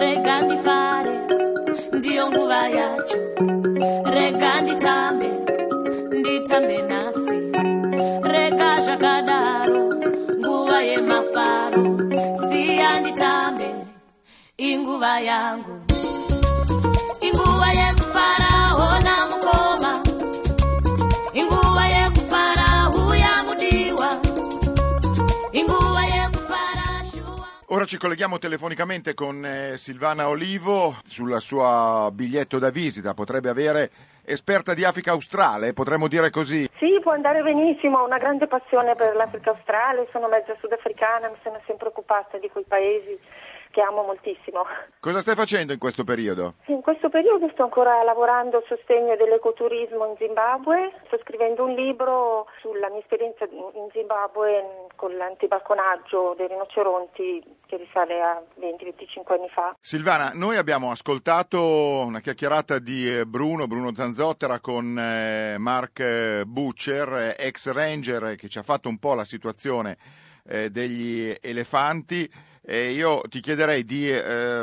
Rega 0.00 0.40
ndifare 0.42 1.14
ndiyo 1.92 2.30
nguva 2.30 2.68
yacho. 2.68 3.20
Rega 4.14 4.60
nditambe 4.60 5.30
nditambe 6.18 6.82
nasi. 6.82 7.38
Rega 8.32 8.80
zvakadaro 8.84 9.77
inguva 14.60 15.20
yangu. 15.20 15.84
Inguva 17.20 17.68
yekufara 17.80 18.74
ona 18.74 19.26
mukoma. 19.30 19.92
Inguva 21.32 21.86
yekufara 21.86 22.90
uya 23.06 23.42
mudiwa. 23.46 24.10
Inguva 25.52 26.02
yekufara 26.02 27.04
shuwa. 27.04 27.46
Ora 27.66 27.84
ci 27.84 27.98
colleghiamo 27.98 28.38
telefonicamente 28.38 29.14
con 29.14 29.46
eh, 29.46 29.76
Silvana 29.76 30.28
Olivo 30.28 30.96
sul 31.06 31.40
suo 31.40 32.10
biglietto 32.12 32.58
da 32.58 32.70
visita, 32.70 33.14
potrebbe 33.14 33.48
avere 33.50 33.90
esperta 34.24 34.74
di 34.74 34.84
Africa 34.84 35.12
australe, 35.12 35.72
potremmo 35.72 36.08
dire 36.08 36.30
così. 36.30 36.68
Sì, 36.78 36.98
può 37.00 37.12
andare 37.12 37.42
benissimo, 37.42 37.98
ho 37.98 38.04
una 38.04 38.18
grande 38.18 38.48
passione 38.48 38.96
per 38.96 39.14
l'Africa 39.14 39.50
australe, 39.50 40.08
sono 40.10 40.26
mezza 40.26 40.56
sudafricana, 40.58 41.28
mi 41.28 41.36
sono 41.44 41.60
sempre 41.64 41.88
occupata 41.88 42.38
di 42.38 42.50
quei 42.50 42.64
paesi 42.66 43.16
amo 43.80 44.02
moltissimo. 44.02 44.64
Cosa 45.00 45.20
stai 45.20 45.34
facendo 45.34 45.72
in 45.72 45.78
questo 45.78 46.04
periodo? 46.04 46.54
In 46.66 46.80
questo 46.80 47.08
periodo 47.08 47.48
sto 47.52 47.62
ancora 47.62 48.02
lavorando 48.02 48.58
a 48.58 48.62
sostegno 48.66 49.16
dell'ecoturismo 49.16 50.06
in 50.06 50.14
Zimbabwe, 50.18 50.92
sto 51.06 51.18
scrivendo 51.22 51.64
un 51.64 51.74
libro 51.74 52.46
sulla 52.60 52.88
mia 52.90 53.00
esperienza 53.00 53.44
in 53.44 53.88
Zimbabwe 53.92 54.86
con 54.96 55.14
l'antibacconaggio 55.16 56.34
dei 56.36 56.48
rinoceronti 56.48 57.56
che 57.66 57.76
risale 57.76 58.20
a 58.20 58.42
20-25 58.60 59.32
anni 59.32 59.48
fa. 59.50 59.76
Silvana, 59.80 60.32
noi 60.34 60.56
abbiamo 60.56 60.90
ascoltato 60.90 61.60
una 62.06 62.20
chiacchierata 62.20 62.78
di 62.78 63.18
eh, 63.18 63.26
Bruno, 63.26 63.66
Bruno 63.66 63.94
Zanzottera 63.94 64.58
con 64.60 64.98
eh, 64.98 65.56
Mark 65.58 66.42
Butcher, 66.44 67.36
ex 67.38 67.70
ranger, 67.70 68.24
eh, 68.24 68.36
che 68.36 68.48
ci 68.48 68.58
ha 68.58 68.62
fatto 68.62 68.88
un 68.88 68.98
po' 68.98 69.14
la 69.14 69.24
situazione 69.24 69.96
eh, 70.46 70.70
degli 70.70 71.34
elefanti. 71.40 72.28
E 72.70 72.90
io 72.90 73.22
ti 73.30 73.40
chiederei 73.40 73.82
di 73.82 74.10
eh, 74.10 74.62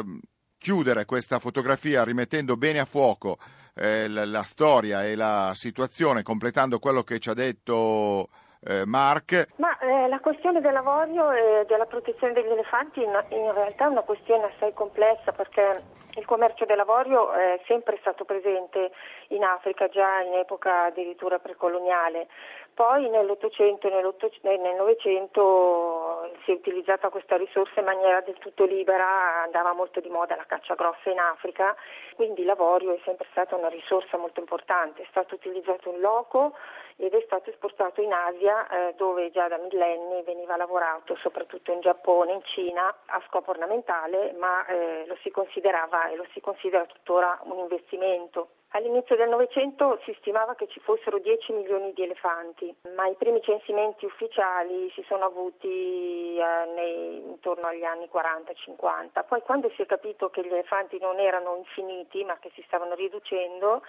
chiudere 0.59 1.05
questa 1.05 1.39
fotografia 1.39 2.03
rimettendo 2.03 2.55
bene 2.55 2.77
a 2.77 2.85
fuoco 2.85 3.39
eh, 3.73 4.07
la, 4.07 4.25
la 4.25 4.43
storia 4.43 5.03
e 5.03 5.15
la 5.15 5.53
situazione, 5.55 6.21
completando 6.21 6.77
quello 6.77 7.01
che 7.01 7.17
ci 7.17 7.31
ha 7.31 7.33
detto 7.33 8.29
eh, 8.61 8.85
Mark. 8.85 9.47
Ma 9.55 9.75
eh, 9.79 10.07
la 10.07 10.19
questione 10.19 10.61
dell'avorio 10.61 11.31
e 11.31 11.65
della 11.67 11.85
protezione 11.85 12.33
degli 12.33 12.51
elefanti 12.51 13.01
in, 13.01 13.09
in 13.29 13.51
realtà 13.51 13.85
è 13.85 13.87
una 13.87 14.01
questione 14.01 14.51
assai 14.53 14.73
complessa 14.73 15.31
perché 15.31 15.81
il 16.15 16.25
commercio 16.25 16.65
dell'avorio 16.65 17.31
è 17.31 17.59
sempre 17.65 17.97
stato 17.99 18.25
presente 18.25 18.91
in 19.29 19.43
Africa 19.43 19.87
già 19.87 20.21
in 20.21 20.33
epoca 20.33 20.83
addirittura 20.83 21.39
precoloniale. 21.39 22.27
Poi 22.73 23.07
nell'Ottocento 23.07 23.87
e 23.87 24.57
nel 24.57 24.75
Novecento 24.75 26.29
si 26.43 26.51
è 26.51 26.53
utilizzata 26.55 27.07
questa 27.07 27.37
risorsa 27.37 27.79
in 27.79 27.85
maniera 27.85 28.19
del 28.19 28.37
tutto 28.37 28.65
libera, 28.65 29.43
andava 29.43 29.71
molto 29.71 30.01
di 30.01 30.09
moda 30.09 30.35
la 30.35 30.45
caccia 30.45 30.75
grossa 30.75 31.09
in 31.09 31.19
Africa, 31.19 31.73
quindi 32.15 32.43
l'avorio 32.43 32.93
è 32.93 32.99
sempre 33.05 33.27
stata 33.31 33.55
una 33.55 33.69
risorsa 33.69 34.17
molto 34.17 34.41
importante, 34.41 35.03
è 35.03 35.07
stato 35.09 35.35
utilizzato 35.35 35.89
in 35.89 36.01
loco 36.01 36.53
ed 36.97 37.13
è 37.13 37.21
stato 37.25 37.49
esportato 37.49 38.01
in 38.01 38.11
Asia 38.11 38.67
eh, 38.67 38.93
dove 38.95 39.31
già 39.31 39.47
da 39.47 39.57
millenni 39.57 40.23
veniva 40.23 40.55
lavorato, 40.55 41.15
soprattutto 41.17 41.71
in 41.71 41.81
Giappone, 41.81 42.33
in 42.33 42.43
Cina, 42.43 42.93
a 43.05 43.21
scopo 43.27 43.51
ornamentale, 43.51 44.33
ma 44.37 44.65
eh, 44.65 45.05
lo 45.05 45.17
si 45.21 45.29
considerava 45.29 46.04
e 46.09 46.15
lo 46.15 46.25
si 46.33 46.41
considera 46.41 46.85
tuttora 46.85 47.39
un 47.43 47.59
investimento. 47.59 48.49
All'inizio 48.75 49.15
del 49.15 49.29
Novecento 49.29 50.01
si 50.03 50.13
stimava 50.19 50.53
che 50.55 50.67
ci 50.67 50.81
fossero 50.81 51.17
10 51.19 51.53
milioni 51.53 51.93
di 51.93 52.03
elefanti, 52.03 52.75
ma 52.93 53.07
i 53.07 53.15
primi 53.15 53.41
censimenti 53.41 54.03
ufficiali 54.03 54.91
si 54.93 55.01
sono 55.07 55.23
avuti 55.23 56.35
eh, 56.37 56.65
nei, 56.75 57.17
intorno 57.19 57.67
agli 57.67 57.85
anni 57.85 58.09
40-50. 58.13 59.25
Poi 59.27 59.41
quando 59.43 59.71
si 59.75 59.81
è 59.81 59.85
capito 59.85 60.29
che 60.29 60.41
gli 60.41 60.51
elefanti 60.51 60.99
non 60.99 61.19
erano 61.19 61.55
infiniti, 61.55 62.25
ma 62.25 62.37
che 62.37 62.51
si 62.53 62.61
stavano 62.67 62.95
riducendo, 62.95 63.81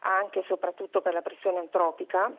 anche 0.00 0.40
e 0.40 0.44
soprattutto 0.46 1.00
per 1.00 1.14
la 1.14 1.22
pressione 1.22 1.58
antropica 1.58 2.30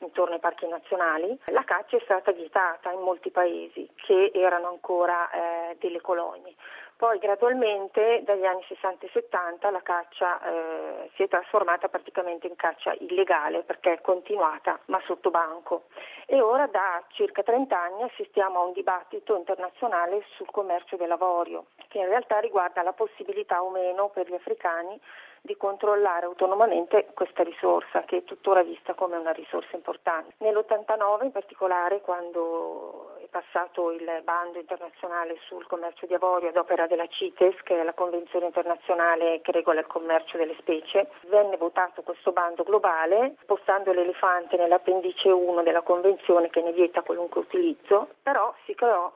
intorno 0.00 0.34
ai 0.34 0.40
parchi 0.40 0.66
nazionali, 0.66 1.38
la 1.46 1.64
caccia 1.64 1.96
è 1.96 2.00
stata 2.04 2.32
vietata 2.32 2.90
in 2.90 3.00
molti 3.00 3.30
paesi 3.30 3.88
che 3.96 4.30
erano 4.34 4.68
ancora 4.68 5.30
eh, 5.30 5.76
delle 5.78 6.00
colonie. 6.00 6.54
Poi 7.00 7.18
gradualmente 7.18 8.20
dagli 8.26 8.44
anni 8.44 8.62
60 8.68 9.06
e 9.06 9.10
70 9.10 9.70
la 9.70 9.80
caccia 9.80 10.38
eh, 10.42 11.10
si 11.14 11.22
è 11.22 11.28
trasformata 11.28 11.88
praticamente 11.88 12.46
in 12.46 12.56
caccia 12.56 12.92
illegale 12.98 13.62
perché 13.62 13.94
è 13.94 14.00
continuata 14.02 14.78
ma 14.88 15.00
sotto 15.06 15.30
banco 15.30 15.84
e 16.26 16.42
ora 16.42 16.66
da 16.66 17.02
circa 17.12 17.42
30 17.42 17.74
anni 17.74 18.02
assistiamo 18.02 18.60
a 18.60 18.64
un 18.64 18.74
dibattito 18.74 19.34
internazionale 19.34 20.22
sul 20.36 20.50
commercio 20.50 20.96
dell'avorio 20.96 21.68
che 21.88 22.00
in 22.00 22.06
realtà 22.06 22.38
riguarda 22.38 22.82
la 22.82 22.92
possibilità 22.92 23.62
o 23.62 23.70
meno 23.70 24.10
per 24.10 24.28
gli 24.28 24.34
africani 24.34 25.00
di 25.42 25.56
controllare 25.56 26.26
autonomamente 26.26 27.08
questa 27.14 27.42
risorsa 27.42 28.02
che 28.02 28.18
è 28.18 28.24
tuttora 28.24 28.62
vista 28.62 28.94
come 28.94 29.16
una 29.16 29.32
risorsa 29.32 29.74
importante. 29.74 30.34
Nell'89 30.38 31.24
in 31.24 31.32
particolare 31.32 32.00
quando 32.00 33.16
è 33.18 33.26
passato 33.26 33.90
il 33.92 34.20
bando 34.22 34.58
internazionale 34.58 35.38
sul 35.46 35.66
commercio 35.66 36.06
di 36.06 36.14
avorio 36.14 36.48
ad 36.48 36.56
opera 36.56 36.86
della 36.86 37.06
CITES, 37.06 37.62
che 37.62 37.80
è 37.80 37.84
la 37.84 37.92
convenzione 37.94 38.46
internazionale 38.46 39.40
che 39.40 39.52
regola 39.52 39.80
il 39.80 39.86
commercio 39.86 40.36
delle 40.36 40.56
specie, 40.58 41.08
venne 41.26 41.56
votato 41.56 42.02
questo 42.02 42.32
bando 42.32 42.62
globale 42.62 43.36
spostando 43.42 43.92
l'elefante 43.92 44.56
nell'appendice 44.56 45.30
1 45.30 45.62
della 45.62 45.82
convenzione 45.82 46.50
che 46.50 46.60
ne 46.62 46.72
vieta 46.72 47.02
qualunque 47.02 47.40
utilizzo, 47.40 48.08
però 48.22 48.52
si 48.64 48.74
creò 48.74 49.10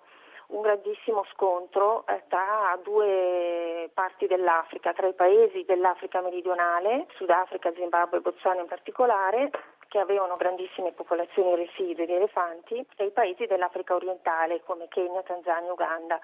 un 0.49 0.61
grandissimo 0.61 1.25
scontro 1.33 2.07
eh, 2.07 2.23
tra 2.29 2.79
due 2.83 3.91
parti 3.95 4.27
dell'Africa, 4.27 4.93
tra 4.93 5.07
i 5.07 5.15
paesi 5.15 5.65
dell'Africa 5.65 6.21
meridionale, 6.21 7.07
Sudafrica, 7.17 7.73
Zimbabwe 7.75 8.19
e 8.19 8.21
Botswana 8.21 8.61
in 8.61 8.67
particolare, 8.67 9.51
che 9.89 9.99
avevano 9.99 10.37
grandissime 10.37 10.93
popolazioni 10.93 11.55
residue 11.55 12.07
di 12.07 12.15
elefanti, 12.15 12.85
e 12.97 13.05
i 13.05 13.11
paesi 13.11 13.47
dell'Africa 13.47 13.95
orientale 13.95 14.63
come 14.65 14.89
Kenya, 14.89 15.23
Tanzania 15.23 15.69
e 15.69 15.73
Uganda 15.73 16.21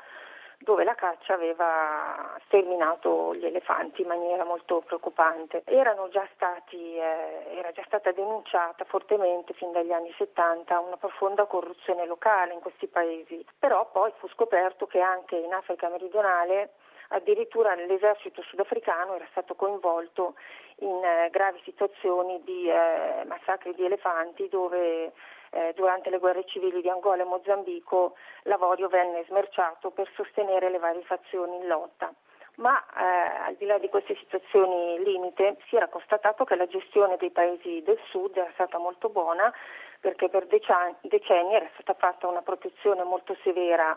dove 0.62 0.84
la 0.84 0.94
caccia 0.94 1.32
aveva 1.34 2.36
sterminato 2.44 3.34
gli 3.34 3.46
elefanti 3.46 4.02
in 4.02 4.08
maniera 4.08 4.44
molto 4.44 4.82
preoccupante. 4.84 5.62
Già 6.10 6.28
stati, 6.34 6.96
eh, 6.96 7.56
era 7.56 7.70
già 7.70 7.82
stata 7.86 8.10
denunciata 8.10 8.84
fortemente 8.84 9.54
fin 9.54 9.70
dagli 9.70 9.92
anni 9.92 10.12
70 10.18 10.78
una 10.80 10.96
profonda 10.96 11.44
corruzione 11.44 12.04
locale 12.04 12.52
in 12.52 12.60
questi 12.60 12.88
paesi, 12.88 13.44
però 13.58 13.88
poi 13.92 14.12
fu 14.18 14.28
scoperto 14.28 14.86
che 14.86 15.00
anche 15.00 15.36
in 15.36 15.52
Africa 15.52 15.88
meridionale 15.88 16.72
addirittura 17.10 17.74
l'esercito 17.74 18.42
sudafricano 18.42 19.14
era 19.14 19.26
stato 19.30 19.54
coinvolto 19.54 20.34
in 20.80 21.00
eh, 21.04 21.28
gravi 21.30 21.60
situazioni 21.64 22.42
di 22.44 22.68
eh, 22.68 23.24
massacri 23.26 23.74
di 23.74 23.84
elefanti 23.84 24.48
dove 24.48 25.12
eh, 25.50 25.72
durante 25.74 26.10
le 26.10 26.18
guerre 26.18 26.44
civili 26.46 26.80
di 26.80 26.88
Angola 26.88 27.22
e 27.22 27.26
Mozambico 27.26 28.14
l'avorio 28.44 28.88
venne 28.88 29.24
smerciato 29.26 29.90
per 29.90 30.10
sostenere 30.14 30.70
le 30.70 30.78
varie 30.78 31.02
fazioni 31.02 31.56
in 31.56 31.66
lotta. 31.66 32.12
Ma 32.56 32.78
eh, 32.78 33.48
al 33.48 33.54
di 33.54 33.64
là 33.64 33.78
di 33.78 33.88
queste 33.88 34.16
situazioni 34.16 35.02
limite 35.02 35.56
si 35.68 35.76
era 35.76 35.88
constatato 35.88 36.44
che 36.44 36.56
la 36.56 36.66
gestione 36.66 37.16
dei 37.16 37.30
paesi 37.30 37.82
del 37.82 37.98
sud 38.10 38.36
era 38.36 38.50
stata 38.52 38.78
molto 38.78 39.08
buona 39.08 39.52
perché 40.00 40.28
per 40.28 40.46
decenni 40.46 41.54
era 41.54 41.68
stata 41.74 41.94
fatta 41.94 42.26
una 42.26 42.42
protezione 42.42 43.02
molto 43.02 43.36
severa 43.42 43.96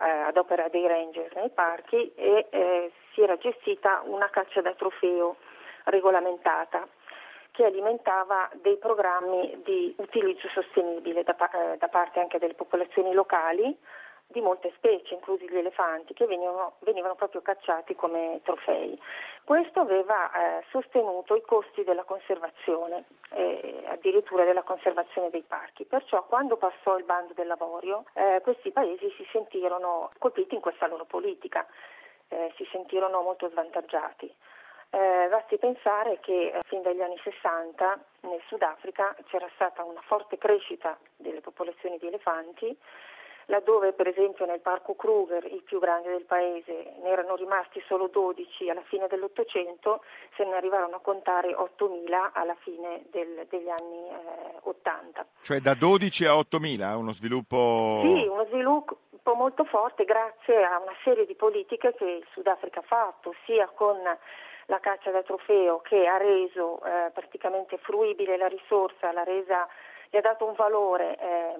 eh, 0.00 0.08
ad 0.08 0.36
opera 0.36 0.68
dei 0.68 0.86
ranger 0.86 1.34
nei 1.36 1.50
parchi 1.50 2.12
e 2.14 2.46
eh, 2.50 2.92
si 3.12 3.22
era 3.22 3.36
gestita 3.36 4.02
una 4.04 4.28
caccia 4.30 4.60
da 4.60 4.74
trofeo 4.74 5.36
regolamentata 5.84 6.86
che 7.54 7.64
alimentava 7.64 8.50
dei 8.54 8.76
programmi 8.78 9.62
di 9.62 9.94
utilizzo 9.98 10.48
sostenibile 10.48 11.22
da, 11.22 11.36
eh, 11.50 11.76
da 11.76 11.86
parte 11.86 12.18
anche 12.18 12.40
delle 12.40 12.54
popolazioni 12.54 13.12
locali 13.12 13.78
di 14.26 14.40
molte 14.40 14.72
specie, 14.74 15.14
inclusi 15.14 15.48
gli 15.48 15.56
elefanti, 15.56 16.14
che 16.14 16.26
venivano, 16.26 16.74
venivano 16.80 17.14
proprio 17.14 17.42
cacciati 17.42 17.94
come 17.94 18.40
trofei. 18.42 19.00
Questo 19.44 19.78
aveva 19.78 20.32
eh, 20.32 20.64
sostenuto 20.70 21.36
i 21.36 21.42
costi 21.42 21.84
della 21.84 22.02
conservazione, 22.02 23.04
eh, 23.30 23.84
addirittura 23.86 24.42
della 24.42 24.62
conservazione 24.64 25.30
dei 25.30 25.44
parchi. 25.46 25.84
Perciò 25.84 26.24
quando 26.24 26.56
passò 26.56 26.98
il 26.98 27.04
bando 27.04 27.34
del 27.34 27.46
lavorio, 27.46 28.02
eh, 28.14 28.40
questi 28.42 28.72
paesi 28.72 29.08
si 29.16 29.24
sentirono 29.30 30.10
colpiti 30.18 30.56
in 30.56 30.60
questa 30.60 30.88
loro 30.88 31.04
politica, 31.04 31.64
eh, 32.26 32.52
si 32.56 32.66
sentirono 32.72 33.20
molto 33.20 33.48
svantaggiati. 33.48 34.34
Eh, 34.94 35.26
basti 35.28 35.58
pensare 35.58 36.20
che 36.20 36.52
eh, 36.54 36.60
fin 36.66 36.80
dagli 36.82 37.00
anni 37.00 37.18
60 37.20 37.98
nel 38.20 38.40
Sudafrica 38.46 39.16
c'era 39.26 39.48
stata 39.56 39.82
una 39.82 40.00
forte 40.06 40.38
crescita 40.38 40.96
delle 41.16 41.40
popolazioni 41.40 41.98
di 41.98 42.06
elefanti, 42.06 42.78
laddove 43.46 43.92
per 43.92 44.06
esempio 44.06 44.46
nel 44.46 44.60
parco 44.60 44.94
Kruger, 44.94 45.44
il 45.46 45.64
più 45.64 45.80
grande 45.80 46.10
del 46.10 46.22
paese, 46.22 46.94
ne 47.02 47.08
erano 47.08 47.34
rimasti 47.34 47.82
solo 47.88 48.06
12 48.06 48.70
alla 48.70 48.84
fine 48.86 49.08
dell'Ottocento, 49.08 50.04
se 50.36 50.44
ne 50.44 50.54
arrivarono 50.54 50.94
a 50.94 51.00
contare 51.00 51.56
8.000 51.56 52.30
alla 52.32 52.56
fine 52.60 53.02
del, 53.10 53.48
degli 53.50 53.68
anni 53.68 54.10
eh, 54.10 54.58
80. 54.62 55.26
Cioè 55.42 55.58
da 55.58 55.74
12 55.74 56.24
a 56.26 56.34
8.000, 56.34 56.94
uno 56.94 57.12
sviluppo... 57.12 57.98
Sì, 58.00 58.28
uno 58.28 58.44
sviluppo 58.44 58.98
molto 59.34 59.64
forte 59.64 60.04
grazie 60.04 60.62
a 60.62 60.78
una 60.78 60.94
serie 61.02 61.26
di 61.26 61.34
politiche 61.34 61.94
che 61.94 62.04
il 62.04 62.26
Sudafrica 62.30 62.78
ha 62.78 62.84
fatto, 62.86 63.34
sia 63.44 63.66
con 63.74 63.98
la 64.66 64.80
caccia 64.80 65.10
da 65.10 65.22
trofeo 65.22 65.80
che 65.80 66.06
ha 66.06 66.16
reso 66.16 66.80
eh, 66.84 67.10
praticamente 67.12 67.78
fruibile 67.78 68.36
la 68.36 68.48
risorsa, 68.48 69.12
l'ha 69.12 69.24
resa, 69.24 69.68
gli 70.10 70.16
ha 70.16 70.20
dato 70.20 70.46
un 70.46 70.54
valore 70.54 71.18
eh, 71.18 71.54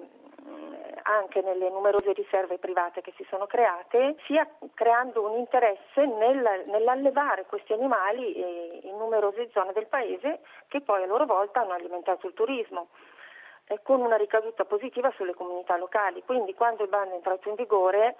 anche 1.03 1.41
nelle 1.41 1.69
numerose 1.69 2.13
riserve 2.13 2.57
private 2.57 3.01
che 3.01 3.13
si 3.15 3.25
sono 3.29 3.45
create, 3.45 4.15
sia 4.25 4.47
creando 4.73 5.29
un 5.29 5.37
interesse 5.37 6.05
nel, 6.05 6.63
nell'allevare 6.67 7.45
questi 7.45 7.73
animali 7.73 8.33
eh, 8.33 8.79
in 8.83 8.97
numerose 8.97 9.49
zone 9.51 9.71
del 9.73 9.87
paese 9.87 10.39
che 10.67 10.81
poi 10.81 11.03
a 11.03 11.07
loro 11.07 11.25
volta 11.25 11.61
hanno 11.61 11.73
alimentato 11.73 12.27
il 12.27 12.33
turismo 12.33 12.87
con 13.81 13.99
una 14.01 14.15
ricaduta 14.15 14.63
positiva 14.63 15.11
sulle 15.15 15.33
comunità 15.33 15.75
locali. 15.77 16.21
Quindi 16.23 16.53
quando 16.53 16.83
il 16.83 16.89
bando 16.89 17.13
è 17.13 17.15
entrato 17.15 17.49
in 17.49 17.55
vigore 17.55 18.15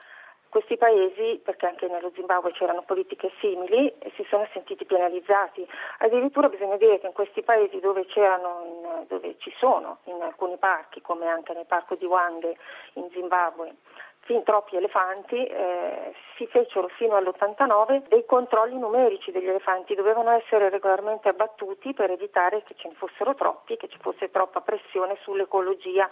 questi 0.55 0.77
paesi, 0.77 1.41
perché 1.43 1.65
anche 1.65 1.85
nello 1.87 2.13
Zimbabwe 2.15 2.53
c'erano 2.53 2.83
politiche 2.83 3.29
simili, 3.41 3.93
si 4.15 4.25
sono 4.29 4.47
sentiti 4.53 4.85
penalizzati. 4.85 5.67
Addirittura 5.97 6.47
bisogna 6.47 6.77
dire 6.77 6.97
che 6.97 7.07
in 7.07 7.11
questi 7.11 7.41
paesi 7.41 7.81
dove, 7.81 8.07
in, 8.15 9.05
dove 9.09 9.35
ci 9.39 9.53
sono 9.57 9.97
in 10.05 10.21
alcuni 10.21 10.55
parchi, 10.55 11.01
come 11.01 11.27
anche 11.27 11.51
nel 11.51 11.65
parco 11.65 11.95
di 11.95 12.05
Wande 12.05 12.55
in 12.93 13.09
Zimbabwe, 13.11 13.75
fin 14.21 14.43
troppi 14.43 14.77
elefanti, 14.77 15.45
eh, 15.45 16.13
si 16.37 16.47
fecero 16.47 16.87
fino 16.87 17.17
all'89 17.17 18.07
dei 18.07 18.23
controlli 18.25 18.77
numerici 18.77 19.31
degli 19.31 19.49
elefanti, 19.49 19.93
dovevano 19.93 20.29
essere 20.29 20.69
regolarmente 20.69 21.27
abbattuti 21.27 21.93
per 21.93 22.11
evitare 22.11 22.63
che 22.63 22.75
ce 22.77 22.87
ne 22.87 22.93
fossero 22.93 23.35
troppi, 23.35 23.75
che 23.75 23.89
ci 23.89 23.97
fosse 23.99 24.31
troppa 24.31 24.61
pressione 24.61 25.17
sull'ecologia 25.19 26.09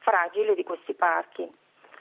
fragile 0.00 0.56
di 0.56 0.64
questi 0.64 0.94
parchi. 0.94 1.48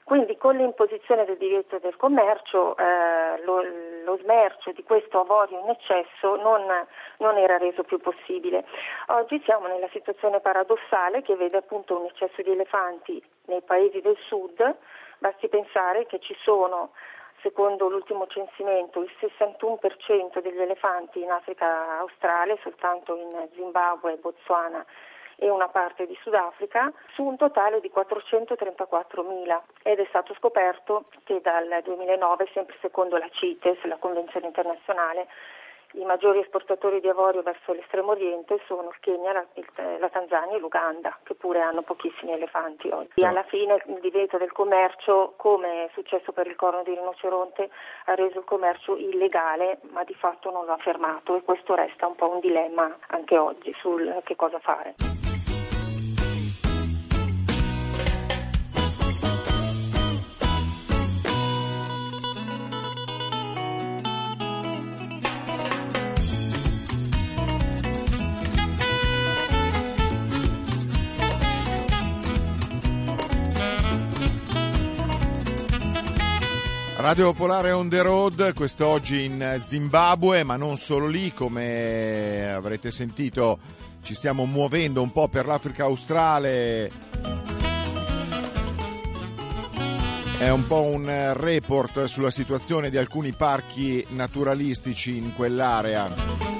Quindi 0.07 0.37
con 0.37 0.55
l'imposizione 0.55 1.25
del 1.25 1.35
divieto 1.35 1.79
del 1.79 1.97
commercio 1.97 2.77
eh, 2.77 3.43
lo, 3.43 3.61
lo, 4.05 4.17
smercio 4.19 4.71
di 4.71 4.81
questo 4.81 5.19
avorio 5.19 5.59
in 5.59 5.67
eccesso 5.67 6.37
non, 6.37 6.63
non, 7.17 7.35
era 7.35 7.57
reso 7.57 7.83
più 7.83 7.99
possibile. 7.99 8.63
Oggi 9.07 9.41
siamo 9.43 9.67
nella 9.67 9.89
situazione 9.91 10.39
paradossale 10.39 11.23
che 11.23 11.35
vede 11.35 11.57
appunto 11.57 11.99
un 11.99 12.05
eccesso 12.05 12.41
di 12.41 12.51
elefanti 12.51 13.21
nei 13.47 13.61
paesi 13.63 13.99
del 13.99 14.15
sud, 14.27 14.75
basti 15.17 15.49
pensare 15.49 16.05
che 16.05 16.21
ci 16.21 16.37
sono 16.39 16.91
secondo 17.41 17.89
l'ultimo 17.89 18.27
censimento 18.27 19.01
il 19.01 19.11
61% 19.19 20.39
degli 20.39 20.61
elefanti 20.61 21.21
in 21.21 21.31
Africa 21.31 21.97
australe, 21.99 22.57
soltanto 22.63 23.13
in 23.13 23.49
Zimbabwe, 23.55 24.15
Botswana 24.15 24.85
e 25.37 25.49
una 25.49 25.67
parte 25.67 26.05
di 26.05 26.17
Sudafrica 26.21 26.91
su 27.13 27.23
un 27.23 27.37
totale 27.37 27.79
di 27.79 27.91
434.000 27.93 29.61
ed 29.83 29.99
è 29.99 30.05
stato 30.09 30.33
scoperto 30.35 31.05
che 31.23 31.39
dal 31.41 31.81
2009, 31.83 32.49
sempre 32.53 32.75
secondo 32.81 33.17
la 33.17 33.29
CITES, 33.29 33.83
la 33.83 33.97
Convenzione 33.97 34.47
internazionale, 34.47 35.27
i 35.93 36.03
maggiori 36.03 36.39
esportatori 36.39 36.99
di 36.99 37.07
avorio 37.07 37.41
verso 37.41 37.71
l'estremo 37.71 38.11
oriente 38.11 38.59
sono 38.65 38.89
il 38.89 38.99
Kenya, 38.99 39.31
la, 39.31 39.45
il, 39.53 39.65
la 39.99 40.09
Tanzania 40.09 40.57
e 40.57 40.59
l'Uganda, 40.59 41.17
che 41.23 41.33
pure 41.33 41.61
hanno 41.61 41.81
pochissimi 41.81 42.33
elefanti 42.33 42.89
oggi. 42.89 43.21
E 43.21 43.25
alla 43.25 43.43
fine 43.43 43.81
il 43.85 43.99
divieto 44.01 44.37
del 44.37 44.51
commercio, 44.51 45.33
come 45.37 45.85
è 45.85 45.89
successo 45.93 46.33
per 46.33 46.47
il 46.47 46.55
corno 46.55 46.83
di 46.83 46.93
rinoceronte, 46.93 47.69
ha 48.05 48.15
reso 48.15 48.39
il 48.39 48.45
commercio 48.45 48.97
illegale, 48.97 49.79
ma 49.91 50.03
di 50.03 50.13
fatto 50.13 50.51
non 50.51 50.65
lo 50.65 50.73
ha 50.73 50.77
fermato 50.77 51.35
e 51.35 51.43
questo 51.43 51.73
resta 51.73 52.05
un 52.05 52.15
po' 52.15 52.31
un 52.31 52.41
dilemma 52.41 52.97
anche 53.07 53.37
oggi 53.37 53.73
sul 53.79 54.21
che 54.23 54.35
cosa 54.35 54.59
fare. 54.59 55.16
Radio 77.07 77.31
Popolare 77.31 77.71
on 77.71 77.87
the 77.87 78.01
road, 78.01 78.53
quest'oggi 78.53 79.23
in 79.23 79.61
Zimbabwe, 79.65 80.43
ma 80.43 80.57
non 80.57 80.75
solo 80.75 81.07
lì, 81.07 81.31
come 81.33 82.51
avrete 82.53 82.91
sentito 82.91 83.59
ci 84.01 84.13
stiamo 84.13 84.43
muovendo 84.43 85.01
un 85.01 85.13
po' 85.13 85.29
per 85.29 85.45
l'Africa 85.45 85.85
australe. 85.85 86.91
È 90.37 90.49
un 90.49 90.67
po' 90.67 90.81
un 90.81 91.31
report 91.33 92.03
sulla 92.03 92.29
situazione 92.29 92.89
di 92.89 92.97
alcuni 92.97 93.31
parchi 93.31 94.05
naturalistici 94.09 95.15
in 95.15 95.33
quell'area. 95.33 96.56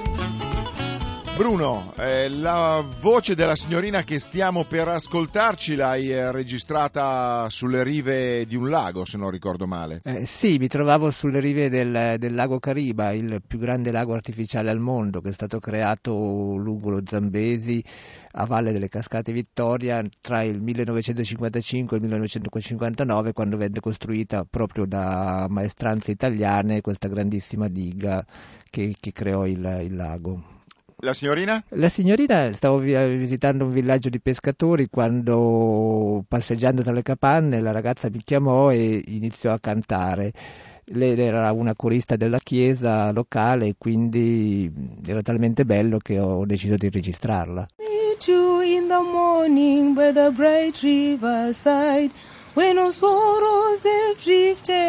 Bruno, 1.38 1.94
eh, 1.98 2.30
la 2.30 2.84
voce 3.00 3.36
della 3.36 3.56
signorina 3.56 4.02
che 4.02 4.18
stiamo 4.18 4.64
per 4.64 4.88
ascoltarci 4.88 5.76
l'hai 5.76 6.12
eh, 6.12 6.32
registrata 6.32 7.48
sulle 7.52 7.84
rive 7.84 8.48
di 8.48 8.56
un 8.56 8.70
lago, 8.70 9.06
se 9.06 9.18
non 9.18 9.30
ricordo 9.30 9.68
male. 9.68 10.02
Eh, 10.04 10.26
sì, 10.26 10.58
mi 10.58 10.68
trovavo 10.68 11.12
sulle 11.12 11.40
rive 11.40 11.70
del, 11.70 12.16
del, 12.18 12.34
lago 12.34 12.58
Cariba, 12.58 13.12
il 13.12 13.40
più 13.46 13.60
grande 13.60 13.92
lago 13.92 14.16
artificiale 14.16 14.72
al 14.72 14.80
mondo, 14.80 15.22
che 15.22 15.30
è 15.30 15.32
stato 15.32 15.60
creato 15.60 16.12
lungo 16.12 16.90
lo 16.90 17.02
Zambesi 17.06 17.84
a 18.32 18.46
valle 18.48 18.72
delle 18.72 18.90
Cascate 18.90 19.32
Vittoria 19.32 20.04
tra 20.20 20.42
il 20.42 20.60
1955 20.60 21.98
e 21.98 22.00
il 22.00 22.06
1959, 22.06 23.34
quando 23.34 23.58
venne 23.58 23.80
costruita 23.80 24.44
proprio 24.44 24.88
da 24.88 25.46
maestranze 25.48 26.10
italiane 26.10 26.82
questa 26.82 27.08
grandissima 27.08 27.68
diga 27.68 28.26
che, 28.72 28.96
che 29.00 29.12
creò 29.12 29.46
il, 29.46 29.82
il 29.84 29.96
lago. 29.96 30.56
La 31.02 31.14
signorina? 31.14 31.64
La 31.70 31.90
signorina 31.90 32.52
stavo 32.54 32.80
visitando 32.80 33.66
un 33.66 33.72
villaggio 33.72 34.10
di 34.10 34.20
pescatori 34.20 34.88
quando 34.90 36.24
passeggiando 36.28 36.82
tra 36.82 36.92
le 36.92 37.04
capanne 37.04 37.62
la 37.62 37.70
ragazza 37.70 38.10
mi 38.10 38.20
chiamò 38.24 38.72
e 38.72 39.04
iniziò 39.06 39.52
a 39.52 39.60
cantare. 39.60 40.32
Lei 40.86 41.20
era 41.20 41.52
una 41.52 41.76
corista 41.76 42.16
della 42.16 42.40
chiesa 42.40 43.12
locale, 43.12 43.76
quindi 43.78 44.74
era 45.06 45.22
talmente 45.22 45.66
bello 45.66 46.00
che 46.00 46.18
ho 46.18 46.44
deciso 46.48 46.78
di 46.78 46.90
registrarla. 46.90 47.68
Meet 47.78 48.28
you 48.28 48.62
in 48.62 48.88
the 48.88 49.00
morning 49.00 49.94
by 49.94 50.12
the 50.12 50.32
bright 50.32 50.82
riverside 50.82 52.10
when 52.56 52.80
all 52.80 52.90
sorrows 52.92 53.86
have 53.86 54.18
drifted 54.24 54.87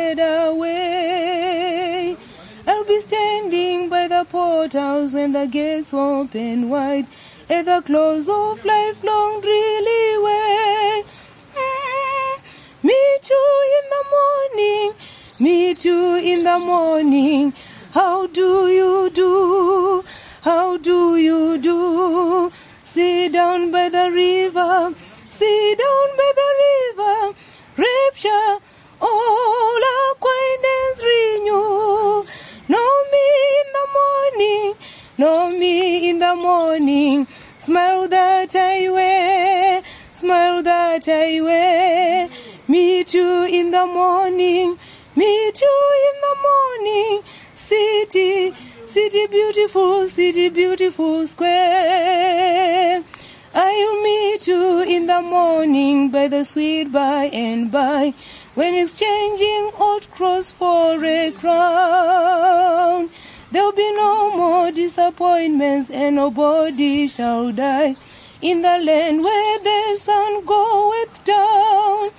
the 4.18 4.24
portals 4.24 5.14
when 5.14 5.32
the 5.32 5.46
gates 5.46 5.94
open 5.94 6.68
wide 6.68 7.06
at 7.48 7.64
the 7.66 7.80
close 7.86 8.28
of 8.28 8.64
lifelong 8.64 9.40
dreary 9.40 10.06
way. 10.26 11.04
Mm, 11.54 12.34
meet 12.82 13.30
you 13.30 13.44
in 13.76 13.84
the 13.94 14.02
morning, 14.16 14.92
meet 15.38 15.84
you 15.84 16.16
in 16.16 16.42
the 16.42 16.58
morning. 16.58 17.52
How 17.92 18.26
do 18.26 18.66
you 18.78 19.08
do? 19.10 20.04
How 20.42 20.76
do 20.78 21.16
you 21.16 21.58
do? 21.58 22.50
Sit 22.82 23.32
down 23.34 23.70
by 23.70 23.88
the 23.88 24.10
river, 24.10 24.94
sit 25.30 25.78
down 25.84 26.08
by 26.20 26.30
the 26.40 26.50
river, 26.66 27.34
rapture, 27.84 28.64
all 29.00 29.67
in 35.98 36.20
the 36.20 36.34
morning. 36.34 37.26
Smile 37.58 38.06
that 38.08 38.54
I 38.54 38.88
wear, 38.88 39.82
smile 40.12 40.62
that 40.62 41.08
I 41.08 41.40
wear. 41.40 42.28
Me 42.68 43.04
you 43.08 43.44
in 43.44 43.70
the 43.72 43.84
morning, 43.86 44.78
meet 45.16 45.60
you 45.60 45.78
in 46.08 46.16
the 46.26 46.36
morning, 46.48 47.22
city, 47.54 48.54
city 48.86 49.26
beautiful, 49.26 50.06
city 50.08 50.48
beautiful 50.48 51.26
square. 51.26 53.02
I'll 53.54 54.02
meet 54.02 54.46
you 54.46 54.82
in 54.82 55.06
the 55.06 55.20
morning 55.20 56.10
by 56.10 56.28
the 56.28 56.44
sweet 56.44 56.92
by 56.92 57.24
and 57.24 57.72
by, 57.72 58.14
when 58.54 58.74
exchanging 58.74 59.70
old 59.78 60.08
cross 60.12 60.52
for 60.52 61.04
a 61.04 61.32
crown. 61.32 63.10
There'll 63.50 63.72
be 63.72 63.94
no 63.94 64.36
more 64.36 64.70
disappointments, 64.70 65.90
and 65.90 66.16
nobody 66.16 67.06
shall 67.06 67.50
die 67.50 67.96
in 68.42 68.60
the 68.60 68.78
land 68.78 69.22
where 69.22 69.58
the 69.58 69.96
sun 69.98 70.44
goeth 70.44 71.24
down. 71.24 72.10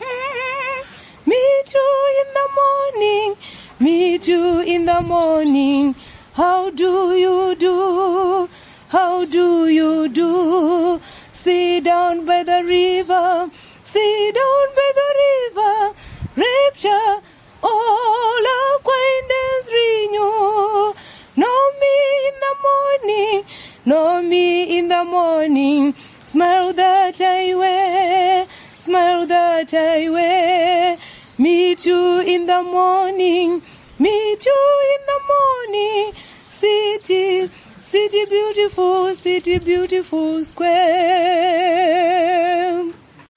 Mm, 0.00 1.26
meet 1.26 1.74
you 1.74 1.90
in 2.20 2.28
the 2.38 2.48
morning, 2.60 3.36
meet 3.78 4.28
you 4.28 4.60
in 4.62 4.86
the 4.86 5.02
morning. 5.02 5.94
How 6.32 6.70
do 6.70 7.14
you 7.16 7.54
do? 7.54 8.48
How 8.88 9.26
do 9.26 9.68
you 9.68 10.08
do? 10.08 11.00
Sit 11.32 11.84
down 11.84 12.24
by 12.24 12.44
the 12.44 12.64
river, 12.64 13.50
sit 13.84 14.34
down 14.34 14.66
by 14.78 14.90
the 15.00 15.08
river, 15.20 15.94
rapture, 16.36 17.22
all 17.62 18.42
acquaintance 18.76 19.68
renew. 19.72 20.94
Know 21.36 21.60
me 21.82 21.96
in 22.28 22.34
the 22.44 22.54
morning, 22.68 23.44
know 23.86 24.22
me 24.22 24.78
in 24.78 24.88
the 24.88 25.04
morning. 25.04 25.94
Smile 26.24 26.72
that 26.74 27.20
I 27.20 27.54
wear, 27.54 28.46
smile 28.76 29.26
that 29.26 29.72
I 29.72 30.08
wear. 30.10 30.96
Meet 31.38 31.86
you 31.86 32.20
in 32.20 32.46
the 32.46 32.62
morning, 32.62 33.62
meet 33.98 34.46
you 34.46 34.82
in 34.94 35.00
the 35.06 35.20
morning. 35.32 36.12
City, 36.48 37.50
city 37.80 38.24
beautiful, 38.26 39.14
city 39.14 39.58
beautiful 39.58 40.42
square. 40.42 41.78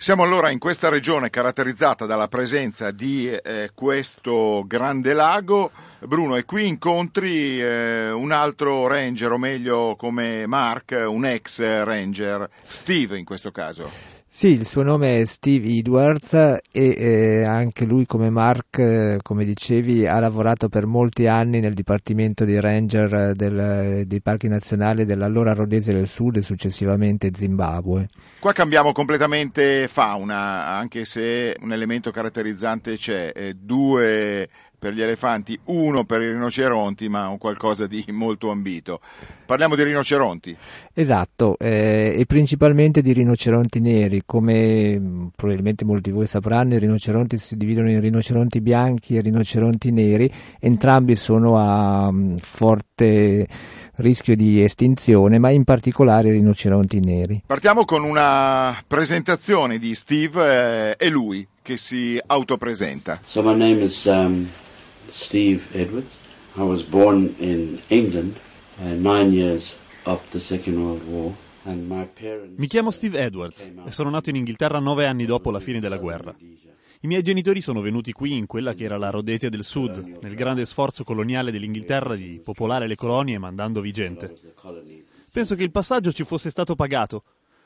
Siamo 0.01 0.23
allora 0.23 0.49
in 0.49 0.57
questa 0.57 0.89
regione 0.89 1.29
caratterizzata 1.29 2.07
dalla 2.07 2.27
presenza 2.27 2.89
di 2.89 3.29
eh, 3.29 3.69
questo 3.75 4.63
grande 4.65 5.13
lago. 5.13 5.69
Bruno, 5.99 6.37
e 6.37 6.43
qui 6.43 6.67
incontri 6.67 7.61
eh, 7.61 8.09
un 8.09 8.31
altro 8.31 8.87
ranger, 8.87 9.33
o 9.33 9.37
meglio 9.37 9.95
come 9.95 10.47
Mark, 10.47 10.99
un 11.05 11.23
ex 11.23 11.59
ranger, 11.83 12.49
Steve 12.65 13.19
in 13.19 13.25
questo 13.25 13.51
caso. 13.51 14.10
Sì, 14.33 14.47
il 14.53 14.65
suo 14.65 14.81
nome 14.81 15.19
è 15.19 15.25
Steve 15.25 15.67
Edwards 15.67 16.33
e 16.33 16.61
eh, 16.71 17.43
anche 17.43 17.83
lui 17.83 18.05
come 18.05 18.29
Mark, 18.29 18.77
eh, 18.79 19.19
come 19.21 19.43
dicevi, 19.43 20.07
ha 20.07 20.19
lavorato 20.19 20.69
per 20.69 20.85
molti 20.85 21.27
anni 21.27 21.59
nel 21.59 21.73
Dipartimento 21.73 22.45
dei 22.45 22.61
Ranger 22.61 23.33
del, 23.33 24.03
dei 24.07 24.21
Parchi 24.21 24.47
Nazionali 24.47 25.03
dell'allora 25.03 25.53
Rhodesia 25.53 25.93
del 25.93 26.07
Sud 26.07 26.37
e 26.37 26.41
successivamente 26.41 27.29
Zimbabwe. 27.35 28.07
Qua 28.39 28.53
cambiamo 28.53 28.93
completamente 28.93 29.89
fauna, 29.89 30.65
anche 30.65 31.03
se 31.03 31.57
un 31.59 31.73
elemento 31.73 32.09
caratterizzante 32.09 32.95
c'è, 32.95 33.33
eh, 33.35 33.53
due 33.53 34.49
per 34.81 34.93
gli 34.93 35.01
elefanti, 35.03 35.59
uno 35.65 36.05
per 36.05 36.23
i 36.23 36.31
rinoceronti, 36.31 37.07
ma 37.07 37.27
un 37.27 37.37
qualcosa 37.37 37.85
di 37.85 38.03
molto 38.09 38.49
ambito. 38.49 38.99
Parliamo 39.45 39.75
di 39.75 39.83
rinoceronti. 39.83 40.57
Esatto, 40.91 41.55
eh, 41.59 42.15
e 42.17 42.25
principalmente 42.25 43.03
di 43.03 43.13
rinoceronti 43.13 43.79
neri, 43.79 44.23
come 44.25 44.97
mm, 44.97 45.27
probabilmente 45.35 45.85
molti 45.85 46.09
di 46.09 46.15
voi 46.15 46.25
sapranno, 46.25 46.73
i 46.73 46.79
rinoceronti 46.79 47.37
si 47.37 47.57
dividono 47.57 47.91
in 47.91 48.01
rinoceronti 48.01 48.59
bianchi 48.59 49.17
e 49.17 49.21
rinoceronti 49.21 49.91
neri, 49.91 50.31
entrambi 50.59 51.15
sono 51.15 51.59
a 51.59 52.07
um, 52.07 52.39
forte 52.39 53.47
rischio 53.97 54.35
di 54.35 54.63
estinzione, 54.63 55.37
ma 55.37 55.51
in 55.51 55.63
particolare 55.63 56.29
i 56.29 56.31
rinoceronti 56.31 56.99
neri. 57.01 57.43
Partiamo 57.45 57.85
con 57.85 58.03
una 58.03 58.83
presentazione 58.87 59.77
di 59.77 59.93
Steve, 59.93 60.89
eh, 60.89 60.95
è 60.95 61.07
lui 61.07 61.47
che 61.61 61.77
si 61.77 62.19
autopresenta. 62.25 63.19
So 63.23 63.43
my 63.43 63.55
name 63.55 63.83
is 63.83 64.05
um... 64.05 64.49
Steve 65.11 65.61
Edwards. 65.73 66.17
I 66.55 66.61
was 66.61 66.83
born 66.83 67.35
in 67.37 67.79
England 67.89 68.39
uh, 68.79 68.93
nine 68.95 69.33
years 69.33 69.75
after 70.03 70.29
the 70.31 70.39
Second 70.39 70.77
World 70.77 71.03
War. 71.07 71.33
Mi 72.55 72.65
chiamo 72.65 72.89
Steve 72.89 73.19
Edwards 73.19 73.69
e 73.85 73.91
sono 73.91 74.09
nato 74.09 74.31
in 74.31 74.35
Inghilterra 74.37 74.79
nove 74.79 75.05
anni 75.05 75.25
dopo 75.25 75.51
la 75.51 75.59
fine 75.59 75.79
della 75.79 75.97
guerra. 75.97 76.35
I 76.39 77.07
miei 77.07 77.21
genitori 77.21 77.61
sono 77.61 77.81
venuti 77.81 78.13
qui 78.13 78.35
in 78.35 78.47
quella 78.47 78.73
che 78.73 78.85
era 78.85 78.97
la 78.97 79.11
Rhodesia 79.11 79.47
del 79.47 79.63
Sud, 79.63 80.17
nel 80.21 80.33
grande 80.33 80.65
sforzo 80.65 81.03
coloniale 81.03 81.51
dell'Inghilterra 81.51 82.15
di 82.15 82.41
popolare 82.43 82.87
le 82.87 82.95
colonie 82.95 83.37
mandandovi 83.37 83.91
gente. 83.91 84.33
Penso 85.31 85.53
che 85.53 85.63
il 85.63 85.71
passaggio 85.71 86.11
ci 86.11 86.23
fosse 86.23 86.49
stato 86.49 86.73
pagato. 86.73 87.23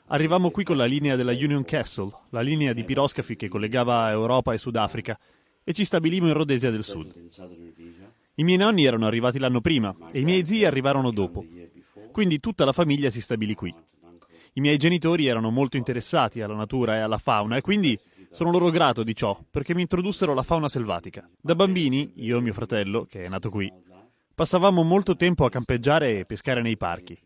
Arrivammo 0.07 0.51
qui 0.51 0.65
con 0.65 0.75
la 0.75 0.85
linea 0.85 1.15
della 1.15 1.31
Union 1.31 1.63
Castle, 1.63 2.11
la 2.31 2.41
linea 2.41 2.73
di 2.73 2.83
piroscafi 2.83 3.37
che 3.37 3.47
collegava 3.47 4.11
Europa 4.11 4.51
e 4.51 4.57
Sudafrica, 4.57 5.17
e 5.65 5.73
ci 5.73 5.83
stabilimmo 5.83 6.27
in 6.27 6.33
Rhodesia 6.33 6.69
del 6.69 6.83
Sud. 6.83 7.13
I 8.35 8.43
miei 8.43 8.57
nonni 8.57 8.85
erano 8.85 9.07
arrivati 9.07 9.39
l'anno 9.39 9.61
prima 9.61 9.95
e 10.11 10.19
i 10.19 10.23
miei 10.23 10.45
zii 10.45 10.63
arrivarono 10.63 11.11
dopo, 11.11 11.43
quindi 12.11 12.39
tutta 12.39 12.63
la 12.63 12.71
famiglia 12.71 13.09
si 13.09 13.19
stabilì 13.19 13.55
qui. 13.55 13.73
I 14.53 14.61
miei 14.61 14.77
genitori 14.77 15.25
erano 15.25 15.49
molto 15.49 15.75
interessati 15.75 16.41
alla 16.41 16.55
natura 16.55 16.95
e 16.95 16.99
alla 16.99 17.17
fauna 17.17 17.57
e 17.57 17.61
quindi 17.61 17.99
sono 18.31 18.51
loro 18.51 18.69
grato 18.69 19.03
di 19.03 19.15
ciò 19.15 19.37
perché 19.49 19.73
mi 19.73 19.81
introdussero 19.81 20.33
la 20.33 20.43
fauna 20.43 20.69
selvatica. 20.69 21.27
Da 21.41 21.55
bambini, 21.55 22.11
io 22.15 22.37
e 22.37 22.41
mio 22.41 22.53
fratello, 22.53 23.05
che 23.05 23.25
è 23.25 23.27
nato 23.27 23.49
qui, 23.49 23.71
passavamo 24.33 24.83
molto 24.83 25.15
tempo 25.15 25.45
a 25.45 25.49
campeggiare 25.49 26.19
e 26.19 26.25
pescare 26.25 26.61
nei 26.61 26.77
parchi. 26.77 27.17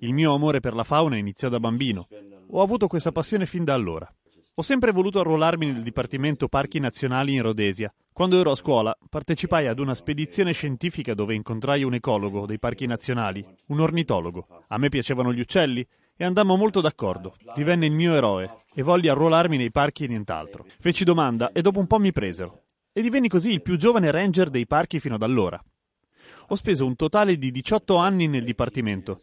Il 0.00 0.12
mio 0.12 0.34
amore 0.34 0.60
per 0.60 0.74
la 0.74 0.84
fauna 0.84 1.16
iniziò 1.16 1.48
da 1.48 1.58
bambino. 1.58 2.08
Ho 2.50 2.62
avuto 2.62 2.88
questa 2.88 3.12
passione 3.12 3.46
fin 3.46 3.64
da 3.64 3.74
allora. 3.74 4.12
Ho 4.60 4.62
sempre 4.62 4.92
voluto 4.92 5.20
arruolarmi 5.20 5.64
nel 5.64 5.82
Dipartimento 5.82 6.46
Parchi 6.46 6.80
Nazionali 6.80 7.32
in 7.32 7.40
Rhodesia. 7.40 7.90
Quando 8.12 8.38
ero 8.38 8.50
a 8.50 8.54
scuola, 8.54 8.94
partecipai 9.08 9.66
ad 9.66 9.78
una 9.78 9.94
spedizione 9.94 10.52
scientifica 10.52 11.14
dove 11.14 11.34
incontrai 11.34 11.82
un 11.82 11.94
ecologo 11.94 12.44
dei 12.44 12.58
parchi 12.58 12.84
nazionali, 12.84 13.42
un 13.68 13.80
ornitologo. 13.80 14.64
A 14.68 14.76
me 14.76 14.90
piacevano 14.90 15.32
gli 15.32 15.40
uccelli 15.40 15.82
e 16.14 16.24
andammo 16.26 16.56
molto 16.56 16.82
d'accordo. 16.82 17.36
Divenne 17.54 17.86
il 17.86 17.92
mio 17.92 18.12
eroe 18.12 18.64
e 18.74 18.82
volli 18.82 19.08
arruolarmi 19.08 19.56
nei 19.56 19.70
parchi 19.70 20.04
e 20.04 20.08
nient'altro. 20.08 20.66
Feci 20.78 21.04
domanda 21.04 21.52
e 21.52 21.62
dopo 21.62 21.78
un 21.78 21.86
po' 21.86 21.98
mi 21.98 22.12
presero. 22.12 22.64
E 22.92 23.00
divenni 23.00 23.28
così 23.28 23.52
il 23.52 23.62
più 23.62 23.78
giovane 23.78 24.10
ranger 24.10 24.50
dei 24.50 24.66
parchi 24.66 25.00
fino 25.00 25.14
ad 25.14 25.22
allora. 25.22 25.58
Ho 26.48 26.54
speso 26.54 26.84
un 26.84 26.96
totale 26.96 27.38
di 27.38 27.50
18 27.50 27.96
anni 27.96 28.28
nel 28.28 28.44
Dipartimento. 28.44 29.22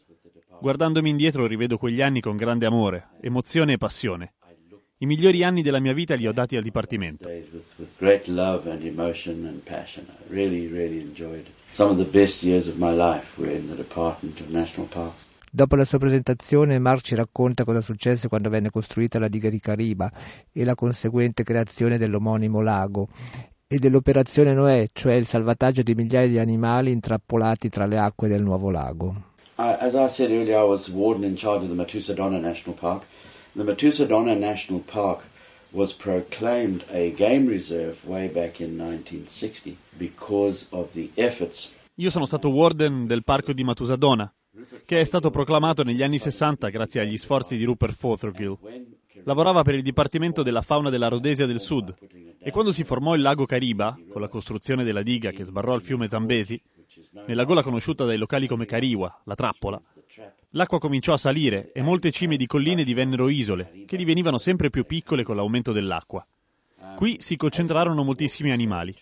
Guardandomi 0.60 1.12
indietro 1.12 1.46
rivedo 1.46 1.78
quegli 1.78 2.02
anni 2.02 2.22
con 2.22 2.36
grande 2.36 2.66
amore, 2.66 3.10
emozione 3.22 3.74
e 3.74 3.78
passione. 3.78 4.32
I 5.00 5.06
migliori 5.06 5.44
anni 5.44 5.62
della 5.62 5.80
mia 5.80 5.94
vita 5.94 6.16
li 6.16 6.26
ho 6.26 6.32
dati 6.32 6.58
al 6.58 6.64
Dipartimento. 6.64 7.30
Dopo 15.52 15.76
la 15.76 15.86
sua 15.86 15.98
presentazione, 16.00 16.80
Mark 16.80 17.02
ci 17.02 17.14
racconta 17.14 17.64
cosa 17.64 17.82
successe 17.82 18.28
quando 18.28 18.50
venne 18.50 18.72
costruita 18.72 19.20
la 19.20 19.28
diga 19.28 19.52
di 19.52 19.60
Cariba 19.60 20.12
e 20.52 20.64
la 20.64 20.74
conseguente 20.74 21.44
creazione 21.44 22.00
dell'omonimo 22.00 22.62
lago 22.62 23.10
e 23.68 23.78
dell'operazione 23.78 24.56
Noè, 24.56 24.90
cioè 24.94 25.14
il 25.14 25.28
salvataggio 25.28 25.84
di 25.84 25.94
migliaia 25.94 26.28
di 26.28 26.40
animali 26.40 26.90
intrappolati 26.90 27.70
tra 27.70 27.86
le 27.86 28.00
acque 28.00 28.28
del 28.28 28.42
nuovo 28.42 28.72
lago. 28.72 29.26
Uh, 29.58 29.76
as 29.80 29.94
I 29.94 30.08
said 30.08 30.32
earlier, 30.32 30.58
I 30.58 30.68
was 30.68 30.90
warden 30.90 31.24
in 31.24 31.36
charge 31.36 31.64
of 31.64 31.70
the 31.70 31.76
Matusadonna 31.76 32.40
National 32.40 32.76
Park. 32.76 33.06
The 33.58 33.64
Matusadonna 33.64 34.36
National 34.36 34.84
Park 34.86 35.26
was 35.72 35.92
proclaimed 35.92 36.86
a 36.92 37.10
game 37.10 37.50
reserve 37.50 37.98
way 38.06 38.28
back 38.28 38.60
in 38.60 38.78
1960 38.78 39.76
because 39.98 40.68
of 40.70 40.92
the 40.94 41.10
efforts. 41.16 41.68
Io 41.96 42.12
sono 42.12 42.26
stato 42.26 42.50
warden 42.50 43.08
del 43.08 43.24
parco 43.24 43.54
di 43.54 43.64
Matusadona, 43.64 44.32
che 44.86 45.00
è 45.00 45.04
stato 45.04 45.32
proclamato 45.32 45.82
negli 45.84 46.04
anni 46.04 46.20
60 46.20 46.70
grazie 46.70 47.02
agli 47.02 47.18
sforzi 47.18 47.58
di 47.58 47.64
Rupert 47.64 47.96
Fothergill. 47.96 48.60
Lavorava 49.24 49.64
per 49.64 49.74
il 49.74 49.82
Dipartimento 49.82 50.44
della 50.44 50.62
Fauna 50.62 50.92
della 50.92 51.08
Rhodesia 51.08 51.48
del 51.48 51.60
Sud 51.60 51.96
e 52.38 52.52
quando 52.52 52.72
si 52.72 52.84
formò 52.84 53.16
il 53.16 53.24
lago 53.24 53.48
Cariba, 53.48 53.98
con 54.12 54.22
la 54.22 54.28
costruzione 54.28 54.84
della 54.84 55.02
diga 55.02 55.32
che 55.32 55.44
sbarrò 55.44 55.74
il 55.74 55.82
fiume 55.82 56.08
Zambesi, 56.08 56.62
nella 57.26 57.44
gola 57.44 57.64
conosciuta 57.64 58.06
dai 58.06 58.18
locali 58.18 58.48
come 58.48 58.66
Cariwa, 58.66 59.22
la 59.26 59.36
trappola, 59.36 59.82
L'acqua 60.52 60.80
cominciò 60.80 61.14
a 61.14 61.18
salire 61.18 61.72
e 61.74 61.82
molte 61.82 62.12
cime 62.12 62.38
di 62.38 62.48
colline 62.48 62.84
divennero 62.84 63.30
isole, 63.30 63.84
che 63.86 63.98
divenivano 63.98 64.38
sempre 64.38 64.70
più 64.70 64.86
piccole 64.86 65.24
con 65.24 65.36
l'aumento 65.36 65.72
dell'acqua. 65.72 66.26
Qui 66.96 67.18
si 67.20 67.36
concentrarono 67.36 68.04
moltissimi 68.04 68.52
animali. 68.52 68.96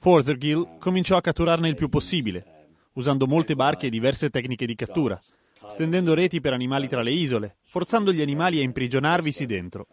Fothergill 0.00 0.78
cominciò 0.78 1.16
a 1.16 1.20
catturarne 1.20 1.68
il 1.68 1.74
più 1.74 1.88
possibile, 1.88 2.68
usando 2.94 3.26
molte 3.26 3.54
barche 3.54 3.88
e 3.88 3.90
diverse 3.90 4.30
tecniche 4.30 4.66
di 4.66 4.74
cattura, 4.76 5.18
stendendo 5.66 6.14
reti 6.14 6.40
per 6.40 6.52
animali 6.52 6.88
tra 6.88 7.02
le 7.02 7.12
isole, 7.12 7.56
forzando 7.64 8.12
gli 8.12 8.22
animali 8.22 8.60
a 8.60 8.62
imprigionarvisi 8.62 9.46
dentro. 9.46 9.88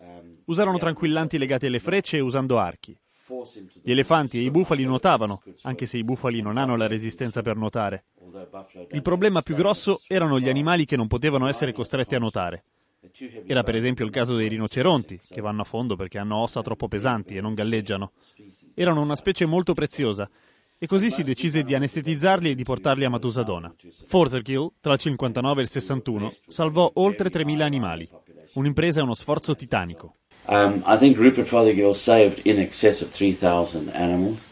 Usarono 0.46 0.78
tranquillanti 0.78 1.38
legati 1.38 1.66
alle 1.66 1.80
frecce 1.80 2.18
e 2.18 2.22
usando 2.22 2.60
archi. 2.60 2.96
Gli 3.82 3.92
elefanti 3.92 4.38
e 4.38 4.42
i 4.42 4.52
bufali 4.52 4.84
nuotavano, 4.84 5.42
anche 5.64 5.86
se 5.86 5.98
i 5.98 6.04
bufali 6.04 6.42
non 6.42 6.58
hanno 6.58 6.76
la 6.76 6.88
resistenza 6.88 7.42
per 7.42 7.56
nuotare. 7.56 8.06
Il 8.92 9.02
problema 9.02 9.42
più 9.42 9.56
grosso 9.56 10.02
erano 10.08 10.40
gli 10.40 10.50
animali 10.50 10.86
che 10.86 10.96
non 10.96 11.08
potevano 11.08 11.48
essere 11.48 11.74
costretti 11.74 12.16
a 12.16 12.20
nuotare. 12.20 12.64
Era 13.46 13.64
per 13.64 13.76
esempio 13.76 14.06
il 14.06 14.12
caso 14.12 14.36
dei 14.36 14.48
rinoceronti, 14.48 15.20
che 15.30 15.42
vanno 15.42 15.62
a 15.62 15.66
fondo 15.66 15.96
perché 15.96 16.18
hanno 16.18 16.38
ossa 16.38 16.62
troppo 16.62 16.88
pesanti 16.88 17.36
e 17.36 17.42
non 17.42 17.54
galleggiano. 17.54 18.12
Erano 18.74 19.02
una 19.02 19.16
specie 19.16 19.46
molto 19.46 19.74
preziosa 19.74 20.30
e 20.78 20.88
così 20.88 21.10
si 21.10 21.24
decise 21.24 21.64
di 21.64 21.74
anestetizzarli 21.74 22.52
e 22.52 22.56
di 22.56 22.64
portarli 22.64 23.06
a 23.06 23.10
Matusadona. 23.10 23.74
Fothergill, 24.06 24.72
tra 24.82 24.94
il 24.94 25.00
59 25.00 25.60
e 25.60 25.64
il 25.64 25.70
61, 25.70 26.34
salvò 26.48 26.92
oltre 26.96 27.30
3.000 27.30 27.62
animali. 27.62 28.10
Un'impresa 28.54 29.00
e 29.00 29.04
uno 29.04 29.14
sforzo 29.14 29.56
titanico. 29.56 30.16
Um, 30.48 30.84
I 30.86 30.98
think 30.98 31.18
Rupert 31.18 31.48
Fothergill 31.48 31.94
saved 31.94 32.40
in 32.46 32.60
excess 32.60 33.02
of 33.02 33.10
3,000 33.10 33.90
animals, 33.90 34.48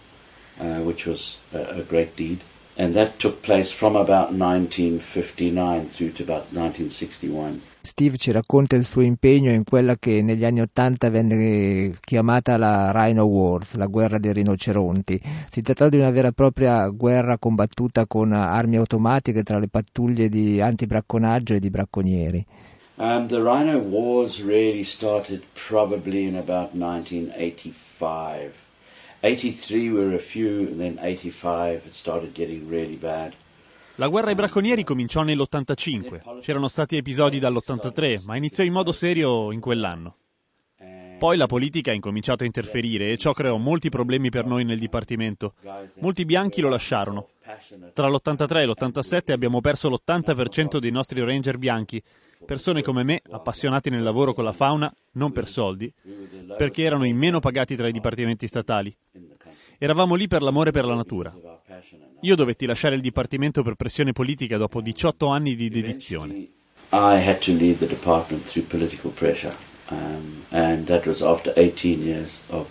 uh, 0.60 0.80
which 0.80 1.06
was 1.06 1.38
a, 1.54 1.80
a 1.80 1.84
great 1.84 2.16
deed. 2.16 2.40
And 2.76 2.96
that 2.96 3.20
took 3.20 3.44
place 3.44 3.72
from 3.72 3.96
about 3.96 4.34
1959 4.34 5.90
through 5.90 6.12
to 6.14 6.24
about 6.24 6.52
1961. 6.52 7.62
Steve 7.86 8.18
ci 8.18 8.32
racconta 8.32 8.78
il 8.78 8.86
suo 8.86 9.02
impegno 9.02 9.52
in 9.52 9.66
quella 9.66 9.98
che 9.98 10.22
negli 10.24 10.46
anni 10.46 10.62
Ottanta 10.62 11.10
venne 11.10 11.94
chiamata 12.00 12.58
la 12.58 12.92
Rhino 12.92 13.26
Wars, 13.26 13.76
la 13.76 13.88
guerra 13.88 14.18
dei 14.18 14.32
rinoceronti. 14.32 15.22
Si 15.52 15.62
trattò 15.62 15.90
di 15.90 15.98
una 15.98 16.10
vera 16.10 16.30
e 16.30 16.32
propria 16.32 16.88
guerra 16.88 17.38
combattuta 17.38 18.08
con 18.08 18.32
armi 18.32 18.78
automatiche 18.78 19.44
tra 19.44 19.60
le 19.60 19.68
pattuglie 19.68 20.30
di 20.30 20.62
antibracconaggio 20.62 21.56
e 21.56 21.60
di 21.60 21.70
bracconieri. 21.70 22.46
Um, 23.04 23.28
the 23.28 23.42
Rhino 23.42 23.80
Wars 23.80 24.42
really 24.42 24.86
started 24.86 25.44
probably 25.68 26.24
in 26.24 26.38
about 26.38 26.74
1985. 26.74 28.54
83 29.20 29.92
were 29.92 30.16
a 30.16 30.20
few, 30.20 30.68
and 30.68 30.80
then 30.80 30.98
85 31.02 31.82
it 31.86 31.94
started 31.94 32.32
getting 32.32 32.70
really 32.70 32.96
bad. 32.96 33.34
La 33.96 34.08
guerra 34.08 34.30
ai 34.30 34.36
bracconieri 34.36 34.86
cominciò 34.86 35.22
nell'85. 35.22 36.40
C'erano 36.40 36.70
stati 36.70 36.96
episodi 36.96 37.40
dall'83, 37.40 38.22
ma 38.24 38.38
iniziò 38.38 38.64
in 38.64 38.72
modo 38.72 38.94
serio 38.94 39.52
in 39.52 39.60
quell'anno. 39.60 40.16
Poi 41.20 41.36
la 41.38 41.46
politica 41.46 41.92
ha 41.92 41.94
incominciato 41.94 42.44
a 42.44 42.46
interferire 42.46 43.12
e 43.12 43.18
ciò 43.18 43.34
creò 43.34 43.58
molti 43.58 43.90
problemi 43.90 44.30
per 44.30 44.46
noi 44.46 44.64
nel 44.64 44.80
Dipartimento. 44.80 45.56
Molti 46.00 46.24
bianchi 46.24 46.62
lo 46.62 46.70
lasciarono. 46.70 47.28
Tra 47.94 48.08
l'83 48.08 48.58
e 48.58 48.66
l'87 48.66 49.32
abbiamo 49.32 49.60
perso 49.62 49.90
l'80% 49.90 50.80
dei 50.80 50.92
nostri 50.92 51.24
ranger 51.24 51.58
bianchi, 51.58 52.02
persone 52.44 52.82
come 52.82 53.04
me, 53.04 53.22
appassionati 53.30 53.90
nel 53.90 54.04
lavoro 54.04 54.34
con 54.34 54.44
la 54.44 54.52
fauna, 54.52 54.94
non 55.14 55.32
per 55.32 55.48
soldi, 55.48 55.92
perché 56.58 56.84
erano 56.84 57.06
i 57.06 57.14
meno 57.14 57.40
pagati 57.40 57.76
tra 57.76 57.88
i 57.88 57.92
dipartimenti 57.92 58.48
statali. 58.48 58.96
Eravamo 59.78 60.16
lì 60.16 60.28
per 60.28 60.42
l'amore 60.42 60.72
per 60.72 60.86
la 60.86 60.96
natura. 60.96 61.34
Io 62.22 62.36
dovetti 62.36 62.66
lasciare 62.66 62.96
il 62.96 63.02
dipartimento 63.02 63.64
per 63.64 63.76
pressione 63.76 64.14
politica 64.14 64.58
dopo 64.58 64.82
18 64.82 65.28
anni 65.28 65.56
di 65.56 65.70
dedizione. 65.70 66.34
I 66.92 67.18
had 67.18 67.40
to 67.40 67.52
leave 67.54 67.80
the 67.80 67.88
department 67.88 68.44
through 68.44 68.68
political 68.68 69.12
pressure, 69.12 69.56
um, 69.90 70.46
and 70.52 70.86
that 70.86 71.08
was 71.08 71.22
after 71.24 71.52
18 71.56 72.04
years 72.04 72.44
of 72.50 72.68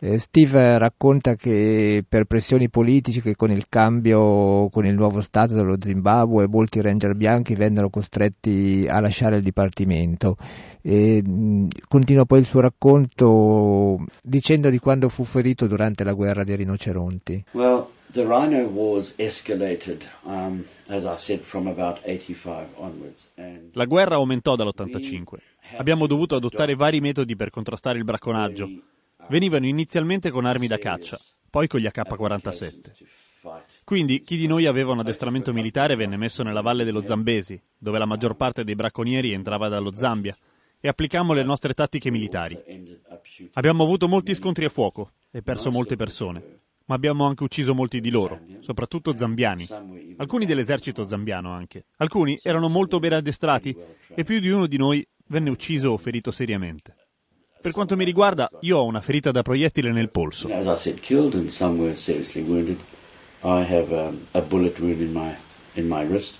eh, 0.00 0.18
Steve 0.18 0.78
racconta 0.78 1.34
che 1.34 2.04
per 2.08 2.24
pressioni 2.24 2.68
politiche 2.68 3.36
con 3.36 3.50
il 3.50 3.66
cambio, 3.68 4.68
con 4.70 4.86
il 4.86 4.94
nuovo 4.94 5.20
Stato 5.20 5.54
dello 5.54 5.76
Zimbabwe, 5.80 6.48
molti 6.48 6.80
ranger 6.80 7.14
bianchi 7.14 7.54
vennero 7.54 7.90
costretti 7.90 8.86
a 8.88 9.00
lasciare 9.00 9.36
il 9.36 9.42
dipartimento. 9.42 10.36
E, 10.82 11.22
mh, 11.22 11.68
continua 11.88 12.24
poi 12.24 12.40
il 12.40 12.44
suo 12.44 12.60
racconto 12.60 14.04
dicendo 14.22 14.70
di 14.70 14.78
quando 14.78 15.08
fu 15.08 15.24
ferito 15.24 15.66
durante 15.66 16.04
la 16.04 16.12
guerra 16.12 16.44
dei 16.44 16.56
rinoceronti. 16.56 17.44
Well, 17.52 17.88
the 18.12 18.24
rhino 18.24 18.66
wars 18.68 19.14
escalated, 19.18 20.04
um, 20.22 20.64
as 20.88 21.04
I 21.04 21.16
said, 21.16 21.40
from 21.40 21.66
about 21.66 22.00
85 22.04 22.66
onwards. 22.76 23.28
And 23.36 23.70
la 23.72 23.84
guerra 23.84 24.16
aumentò 24.16 24.56
dall'85. 24.56 25.53
Abbiamo 25.76 26.06
dovuto 26.06 26.36
adottare 26.36 26.74
vari 26.74 27.00
metodi 27.00 27.36
per 27.36 27.50
contrastare 27.50 27.98
il 27.98 28.04
bracconaggio. 28.04 28.68
Venivano 29.28 29.66
inizialmente 29.66 30.30
con 30.30 30.44
armi 30.44 30.66
da 30.66 30.78
caccia, 30.78 31.18
poi 31.50 31.66
con 31.66 31.80
gli 31.80 31.86
AK-47. 31.86 32.92
Quindi 33.84 34.22
chi 34.22 34.36
di 34.36 34.46
noi 34.46 34.66
aveva 34.66 34.92
un 34.92 35.00
addestramento 35.00 35.52
militare 35.52 35.96
venne 35.96 36.16
messo 36.16 36.42
nella 36.42 36.62
valle 36.62 36.84
dello 36.84 37.04
Zambesi, 37.04 37.60
dove 37.76 37.98
la 37.98 38.06
maggior 38.06 38.36
parte 38.36 38.64
dei 38.64 38.74
bracconieri 38.74 39.32
entrava 39.32 39.68
dallo 39.68 39.94
Zambia, 39.94 40.36
e 40.80 40.88
applicammo 40.88 41.32
le 41.32 41.42
nostre 41.42 41.72
tattiche 41.72 42.10
militari. 42.10 42.58
Abbiamo 43.54 43.84
avuto 43.84 44.08
molti 44.08 44.34
scontri 44.34 44.66
a 44.66 44.68
fuoco 44.68 45.12
e 45.30 45.42
perso 45.42 45.70
molte 45.70 45.96
persone, 45.96 46.60
ma 46.86 46.94
abbiamo 46.94 47.26
anche 47.26 47.44
ucciso 47.44 47.74
molti 47.74 48.00
di 48.00 48.10
loro, 48.10 48.40
soprattutto 48.60 49.16
zambiani, 49.16 49.66
alcuni 50.16 50.46
dell'esercito 50.46 51.06
zambiano 51.06 51.50
anche. 51.50 51.86
Alcuni 51.96 52.38
erano 52.42 52.68
molto 52.68 52.98
ben 52.98 53.14
addestrati 53.14 53.76
e 54.14 54.24
più 54.24 54.40
di 54.40 54.48
uno 54.50 54.66
di 54.66 54.76
noi 54.76 55.06
venne 55.28 55.50
ucciso 55.50 55.90
o 55.90 55.96
ferito 55.96 56.30
seriamente. 56.30 56.96
Per 57.60 57.72
quanto 57.72 57.96
mi 57.96 58.04
riguarda, 58.04 58.48
io 58.60 58.78
ho 58.78 58.84
una 58.84 59.00
ferita 59.00 59.30
da 59.30 59.42
proiettile 59.42 59.90
nel 59.90 60.10
polso. 60.10 60.48
I 63.44 63.60
have 63.60 63.92
um, 63.92 64.26
a 64.32 64.40
bullet 64.40 64.78
wound 64.78 65.02
in 65.02 65.12
my 65.12 65.34
in 65.74 65.86
my 65.86 66.02
wrist. 66.06 66.38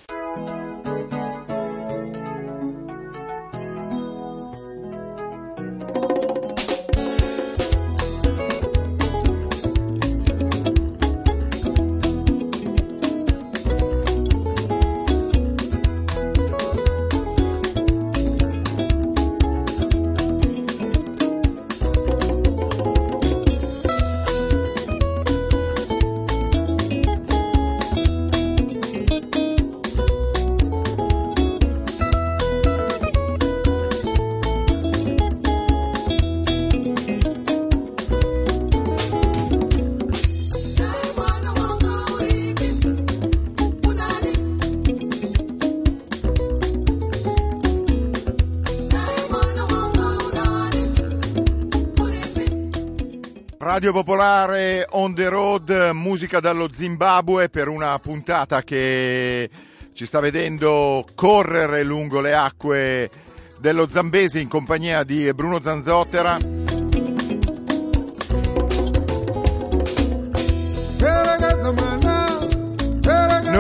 Radio 53.75 53.91
Popolare 53.91 54.87
on 54.91 55.17
the 55.17 55.29
road, 55.29 55.91
musica 55.95 56.39
dallo 56.39 56.69
Zimbabwe 56.73 57.49
per 57.49 57.67
una 57.67 57.99
puntata 57.99 58.63
che 58.63 59.51
ci 59.93 60.07
sta 60.07 60.21
vedendo 60.21 61.05
correre 61.17 61.83
lungo 61.83 62.21
le 62.21 62.35
acque 62.35 63.11
dello 63.59 63.89
Zambesi 63.91 64.41
in 64.41 64.47
compagnia 64.47 65.03
di 65.03 65.35
Bruno 65.35 65.61
Zanzottera. 65.61 66.64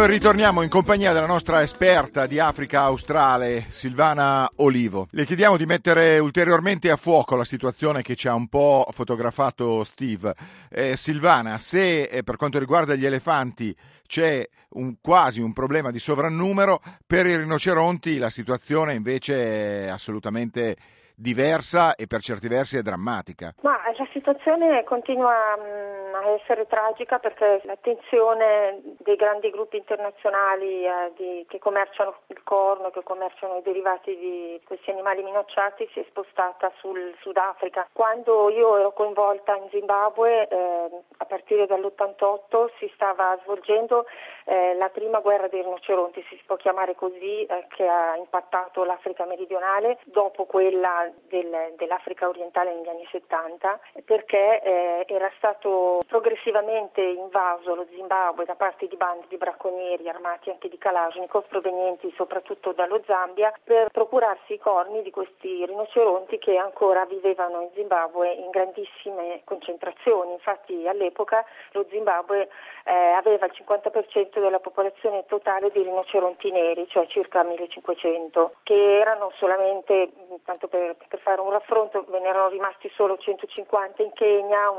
Noi 0.04 0.12
ritorniamo 0.12 0.60
in 0.60 0.68
compagnia 0.68 1.14
della 1.14 1.24
nostra 1.24 1.62
esperta 1.62 2.26
di 2.26 2.38
Africa 2.38 2.82
australe, 2.82 3.64
Silvana 3.70 4.46
Olivo. 4.56 5.08
Le 5.12 5.24
chiediamo 5.24 5.56
di 5.56 5.64
mettere 5.64 6.18
ulteriormente 6.18 6.90
a 6.90 6.96
fuoco 6.96 7.36
la 7.36 7.44
situazione 7.46 8.02
che 8.02 8.14
ci 8.14 8.28
ha 8.28 8.34
un 8.34 8.48
po' 8.48 8.86
fotografato 8.90 9.82
Steve. 9.82 10.34
Eh, 10.68 10.98
Silvana, 10.98 11.56
se 11.56 12.02
eh, 12.02 12.22
per 12.22 12.36
quanto 12.36 12.58
riguarda 12.58 12.94
gli 12.96 13.06
elefanti 13.06 13.74
c'è 14.06 14.46
un, 14.72 14.96
quasi 15.00 15.40
un 15.40 15.54
problema 15.54 15.90
di 15.90 15.98
sovrannumero, 15.98 16.82
per 17.06 17.24
i 17.24 17.38
rinoceronti 17.38 18.18
la 18.18 18.28
situazione 18.28 18.92
invece 18.92 19.86
è 19.86 19.88
assolutamente 19.88 20.76
diversa 21.14 21.94
e 21.94 22.06
per 22.06 22.20
certi 22.20 22.48
versi 22.48 22.76
è 22.76 22.82
drammatica. 22.82 23.54
Ma 23.62 23.78
la 23.96 24.06
situazione 24.12 24.82
continua 24.84 25.56
mh, 25.56 26.14
a 26.14 26.28
essere 26.30 26.66
tragica 26.66 27.18
perché 27.18 27.60
l'attenzione 27.64 28.80
dei 28.98 29.16
grandi 29.16 29.50
gruppi 29.50 29.76
internazionali 29.76 30.84
eh, 30.84 31.44
che 31.46 31.58
commerciano 31.58 32.14
il 32.28 32.42
corno, 32.42 32.90
che 32.90 33.02
commerciano 33.02 33.58
i 33.58 33.62
derivati 33.62 34.16
di 34.16 34.60
questi 34.64 34.90
animali 34.90 35.22
minacciati 35.22 35.88
si 35.92 36.00
è 36.00 36.04
spostata 36.08 36.72
sul 36.78 37.14
Sudafrica. 37.20 37.88
Quando 37.92 38.50
io 38.50 38.76
ero 38.76 38.92
coinvolta 38.92 39.54
in 39.54 39.68
Zimbabwe, 39.70 40.48
eh, 40.48 40.88
a 41.18 41.24
partire 41.24 41.66
dall'88 41.66 42.70
si 42.78 42.90
stava 42.94 43.38
svolgendo 43.42 44.06
eh, 44.44 44.74
la 44.74 44.88
prima 44.88 45.20
guerra 45.20 45.48
dei 45.48 45.62
rinoceronti, 45.62 46.24
si 46.28 46.40
può 46.44 46.56
chiamare 46.56 46.94
così, 46.94 47.44
eh, 47.44 47.66
che 47.68 47.86
ha 47.86 48.16
impattato 48.16 48.84
l'Africa 48.84 49.24
meridionale 49.24 49.98
dopo 50.04 50.44
quella 50.44 51.03
del, 51.28 51.74
dell'Africa 51.76 52.28
orientale 52.28 52.74
negli 52.74 52.88
anni 52.88 53.06
70, 53.10 53.80
perché 54.04 54.62
eh, 54.62 55.04
era 55.06 55.30
stato 55.36 56.00
progressivamente 56.06 57.00
invaso 57.00 57.74
lo 57.74 57.86
Zimbabwe 57.90 58.44
da 58.44 58.54
parte 58.54 58.86
di 58.86 58.96
bande 58.96 59.26
di 59.28 59.36
bracconieri 59.36 60.08
armati 60.08 60.50
anche 60.50 60.68
di 60.68 60.78
Kalashnikov 60.78 61.46
provenienti 61.48 62.12
soprattutto 62.16 62.72
dallo 62.72 63.02
Zambia 63.06 63.52
per 63.62 63.90
procurarsi 63.90 64.54
i 64.54 64.58
corni 64.58 65.02
di 65.02 65.10
questi 65.10 65.64
rinoceronti 65.66 66.38
che 66.38 66.56
ancora 66.56 67.04
vivevano 67.04 67.60
in 67.62 67.70
Zimbabwe 67.74 68.32
in 68.32 68.50
grandissime 68.50 69.40
concentrazioni. 69.44 70.32
Infatti 70.32 70.86
all'epoca 70.86 71.44
lo 71.72 71.84
Zimbabwe 71.90 72.48
eh, 72.84 72.92
aveva 72.92 73.46
il 73.46 73.52
50% 73.54 74.40
della 74.40 74.60
popolazione 74.60 75.24
totale 75.26 75.70
di 75.70 75.82
rinoceronti 75.82 76.50
neri, 76.50 76.86
cioè 76.88 77.06
circa 77.06 77.42
1500, 77.42 78.56
che 78.62 78.98
erano 78.98 79.32
solamente, 79.36 80.10
tanto 80.44 80.68
per, 80.68 80.93
per 81.08 81.18
fare 81.20 81.40
un 81.40 81.50
raffronto, 81.50 82.04
ve 82.08 82.20
ne 82.20 82.28
erano 82.28 82.48
rimasti 82.48 82.90
solo 82.94 83.16
150 83.16 84.02
in 84.02 84.12
Kenya, 84.12 84.70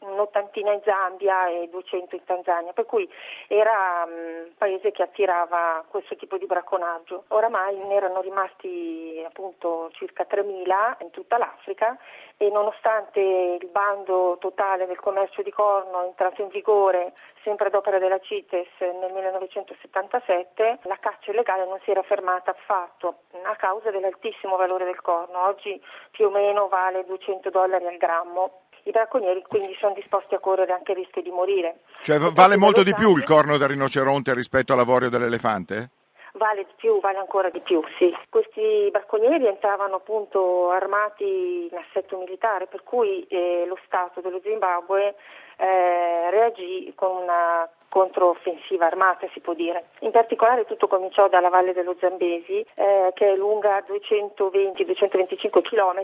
un'ottantina 0.00 0.72
in 0.72 0.80
Zambia 0.84 1.48
e 1.48 1.68
200 1.68 2.14
in 2.14 2.24
Tanzania, 2.24 2.72
per 2.72 2.86
cui 2.86 3.08
era 3.48 4.06
un 4.06 4.50
paese 4.56 4.90
che 4.90 5.02
attirava 5.02 5.84
questo 5.88 6.16
tipo 6.16 6.36
di 6.38 6.46
bracconaggio. 6.46 7.24
Oramai 7.28 7.76
ne 7.76 7.94
erano 7.94 8.20
rimasti 8.20 9.22
appunto 9.26 9.90
circa 9.92 10.26
3.000 10.28 10.96
in 11.00 11.10
tutta 11.10 11.38
l'Africa 11.38 11.96
e 12.36 12.50
nonostante 12.50 13.20
il 13.20 13.68
bando 13.68 14.36
totale 14.40 14.86
del 14.86 14.98
commercio 14.98 15.42
di 15.42 15.52
corno 15.52 16.04
entrato 16.04 16.42
in 16.42 16.48
vigore 16.48 17.12
sempre 17.44 17.68
ad 17.68 17.74
opera 17.74 17.98
della 17.98 18.18
CITES 18.18 18.68
nel 18.80 19.12
1977, 19.12 20.78
la 20.82 20.96
caccia 20.98 21.30
illegale 21.30 21.66
non 21.66 21.78
si 21.84 21.90
era 21.90 22.02
fermata 22.02 22.50
affatto 22.50 23.18
a 23.42 23.54
causa 23.56 23.90
dell'altissimo 23.90 24.56
valore 24.56 24.84
del 24.84 25.00
corno. 25.00 25.44
Oggi 25.44 25.63
più 26.10 26.26
o 26.26 26.30
meno 26.30 26.68
vale 26.68 27.04
200 27.04 27.50
dollari 27.50 27.86
al 27.86 27.96
grammo. 27.96 28.60
I 28.84 28.90
bracconieri 28.90 29.42
quindi 29.48 29.74
sono 29.80 29.94
disposti 29.94 30.34
a 30.34 30.38
correre 30.38 30.72
anche 30.72 30.92
il 30.92 30.98
rischio 30.98 31.22
di 31.22 31.30
morire. 31.30 31.80
Cioè 32.02 32.18
vale 32.18 32.56
molto 32.56 32.82
di 32.82 32.92
più 32.94 33.16
il 33.16 33.24
corno 33.24 33.56
del 33.56 33.68
rinoceronte 33.68 34.34
rispetto 34.34 34.72
all'avorio 34.74 35.08
dell'elefante? 35.08 35.90
Vale 36.36 36.64
di 36.64 36.72
più, 36.74 37.00
vale 37.00 37.18
ancora 37.18 37.48
di 37.48 37.60
più, 37.60 37.80
sì. 37.96 38.12
Questi 38.28 38.88
bracconieri 38.90 39.46
entravano 39.46 39.96
appunto 39.96 40.70
armati 40.70 41.68
in 41.70 41.78
assetto 41.78 42.18
militare, 42.18 42.66
per 42.66 42.82
cui 42.82 43.24
eh, 43.28 43.64
lo 43.68 43.78
Stato 43.86 44.20
dello 44.20 44.40
Zimbabwe 44.42 45.14
eh, 45.56 46.30
reagì 46.30 46.92
con 46.96 47.22
una 47.22 47.68
controffensiva 47.94 48.86
armata 48.86 49.28
si 49.32 49.38
può 49.38 49.54
dire. 49.54 49.84
In 50.00 50.10
particolare 50.10 50.64
tutto 50.64 50.88
cominciò 50.88 51.28
dalla 51.28 51.48
Valle 51.48 51.72
dello 51.72 51.94
Zambesi 52.00 52.66
eh, 52.74 53.12
che 53.14 53.32
è 53.32 53.36
lunga 53.36 53.84
220-225 53.86 55.62
km 55.62 56.02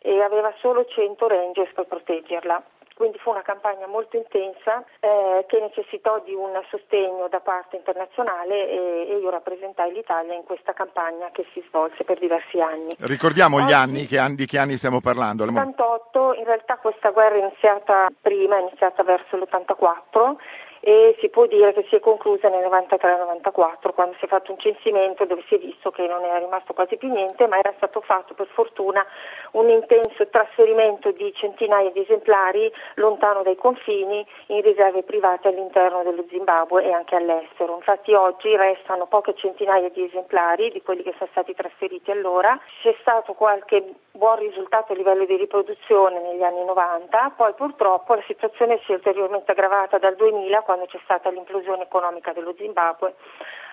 e 0.00 0.20
aveva 0.20 0.52
solo 0.58 0.84
100 0.84 1.28
rangers 1.28 1.72
per 1.74 1.86
proteggerla 1.86 2.60
quindi 2.98 3.18
fu 3.18 3.30
una 3.30 3.42
campagna 3.42 3.86
molto 3.86 4.16
intensa 4.16 4.82
eh, 4.98 5.44
che 5.46 5.60
necessitò 5.60 6.20
di 6.24 6.34
un 6.34 6.50
sostegno 6.68 7.28
da 7.30 7.38
parte 7.38 7.76
internazionale 7.76 8.68
e, 8.68 9.06
e, 9.08 9.18
io 9.18 9.30
rappresentai 9.30 9.92
l'Italia 9.92 10.34
in 10.34 10.42
questa 10.42 10.72
campagna 10.72 11.30
che 11.30 11.46
si 11.52 11.62
svolse 11.68 12.02
per 12.02 12.18
diversi 12.18 12.60
anni. 12.60 12.96
Ricordiamo 12.98 13.58
Oggi, 13.58 13.66
gli 13.66 13.72
anni, 13.72 14.06
che 14.06 14.18
anni, 14.18 14.34
di 14.34 14.46
che 14.46 14.58
anni 14.58 14.76
stiamo 14.76 15.00
parlando? 15.00 15.44
L'88, 15.44 16.38
in 16.38 16.44
realtà 16.44 16.76
questa 16.78 17.10
guerra 17.10 17.36
è 17.36 17.38
iniziata 17.38 18.08
prima, 18.20 18.56
è 18.56 18.62
iniziata 18.62 19.04
verso 19.04 19.36
l'84 19.36 20.34
e 20.80 21.16
si 21.20 21.28
può 21.28 21.46
dire 21.46 21.72
che 21.72 21.84
si 21.88 21.96
è 21.96 22.00
conclusa 22.00 22.48
nel 22.48 22.64
93-94 22.66 23.92
quando 23.94 24.14
si 24.18 24.24
è 24.24 24.28
fatto 24.28 24.52
un 24.52 24.58
censimento 24.58 25.24
dove 25.24 25.42
si 25.48 25.54
è 25.54 25.58
visto 25.58 25.90
che 25.90 26.06
non 26.06 26.24
era 26.24 26.38
rimasto 26.38 26.72
quasi 26.72 26.96
più 26.96 27.10
niente 27.10 27.46
ma 27.46 27.58
era 27.58 27.72
stato 27.76 28.00
fatto 28.00 28.34
per 28.34 28.46
fortuna 28.48 29.04
un 29.52 29.68
intenso 29.68 30.28
trasferimento 30.28 31.10
di 31.12 31.32
centinaia 31.34 31.90
di 31.90 32.00
esemplari 32.00 32.70
lontano 32.94 33.42
dai 33.42 33.56
confini 33.56 34.24
in 34.46 34.62
riserve 34.62 35.02
private 35.02 35.48
all'interno 35.48 36.02
dello 36.02 36.24
Zimbabwe 36.28 36.84
e 36.84 36.92
anche 36.92 37.16
all'estero. 37.16 37.74
Infatti 37.76 38.14
oggi 38.14 38.54
restano 38.56 39.06
poche 39.06 39.34
centinaia 39.34 39.88
di 39.90 40.04
esemplari 40.04 40.70
di 40.70 40.82
quelli 40.82 41.02
che 41.02 41.14
sono 41.16 41.28
stati 41.30 41.54
trasferiti 41.54 42.10
allora. 42.10 42.58
C'è 42.82 42.94
stato 43.00 43.32
qualche 43.32 43.94
buon 44.12 44.38
risultato 44.38 44.92
a 44.92 44.96
livello 44.96 45.24
di 45.24 45.36
riproduzione 45.36 46.20
negli 46.20 46.42
anni 46.42 46.64
90, 46.64 47.34
poi 47.36 47.52
purtroppo 47.54 48.14
la 48.14 48.24
situazione 48.26 48.80
si 48.84 48.92
è 48.92 48.94
ulteriormente 48.94 49.52
aggravata 49.52 49.98
dal 49.98 50.16
2000 50.16 50.62
quando 50.68 50.84
c'è 50.84 51.00
stata 51.04 51.30
l'implosione 51.30 51.84
economica 51.84 52.34
dello 52.34 52.54
Zimbabwe 52.58 53.14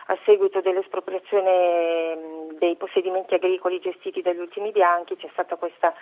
a 0.05 0.17
seguito 0.23 0.61
dell'espropriazione 0.61 2.55
dei 2.57 2.77
possedimenti 2.77 3.33
agricoli 3.33 3.81
gestiti 3.81 4.21
dagli 4.21 4.39
ultimi 4.39 4.71
bianchi, 4.71 5.17
c'è 5.17 5.27
stata 5.33 5.57
questa 5.57 5.93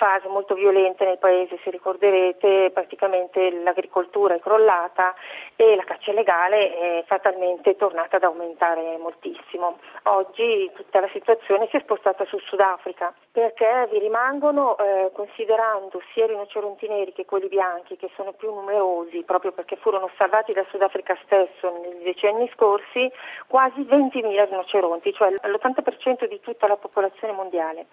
fase 0.00 0.28
molto 0.28 0.54
violenta 0.54 1.04
nel 1.04 1.18
paese, 1.18 1.58
se 1.62 1.68
ricorderete, 1.68 2.70
praticamente 2.72 3.50
l'agricoltura 3.62 4.34
è 4.34 4.40
crollata 4.40 5.14
e 5.56 5.76
la 5.76 5.84
caccia 5.84 6.12
illegale 6.12 6.74
è 6.74 7.04
fatalmente 7.06 7.76
tornata 7.76 8.16
ad 8.16 8.24
aumentare 8.24 8.96
moltissimo. 8.96 9.78
Oggi 10.04 10.70
tutta 10.74 11.00
la 11.00 11.08
situazione 11.12 11.68
si 11.68 11.76
è 11.76 11.80
spostata 11.80 12.24
sul 12.24 12.40
Sudafrica 12.40 13.12
perché 13.30 13.88
vi 13.92 13.98
rimangono, 13.98 14.78
eh, 14.78 15.10
considerando 15.12 16.00
sia 16.14 16.24
i 16.24 16.28
rinoceronti 16.28 16.88
neri 16.88 17.12
che 17.12 17.26
quelli 17.26 17.48
bianchi, 17.48 17.96
che 17.96 18.08
sono 18.16 18.32
più 18.32 18.54
numerosi 18.54 19.22
proprio 19.24 19.52
perché 19.52 19.76
furono 19.76 20.08
salvati 20.16 20.54
dal 20.54 20.66
Sudafrica 20.70 21.14
stesso 21.24 21.78
negli 21.82 22.04
decenni 22.04 22.50
scorsi, 22.54 23.12
quasi 23.46 23.82
20.000 23.82 24.48
rinoceronti, 24.48 25.12
cioè 25.12 25.30
l'80% 25.30 26.26
di 26.26 26.40
tutta 26.40 26.66
la 26.66 26.76
popolazione 26.76 27.34
mondiale. 27.34 27.86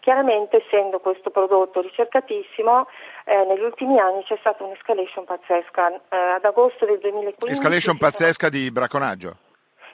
Chiaramente 0.00 0.64
essendo 0.64 0.98
questo 0.98 1.30
prodotto 1.30 1.80
ricercatissimo, 1.82 2.88
eh, 3.24 3.44
negli 3.44 3.62
ultimi 3.62 3.98
anni 3.98 4.24
c'è 4.24 4.36
stata 4.40 4.64
un'escalation 4.64 5.24
pazzesca. 5.24 5.92
Eh, 5.92 6.16
ad 6.16 6.44
agosto 6.44 6.86
del 6.86 6.98
2015... 6.98 7.52
Escalation 7.52 7.96
pazzesca 7.98 8.48
sono... 8.48 8.58
di 8.58 8.70
bracconaggio? 8.70 9.36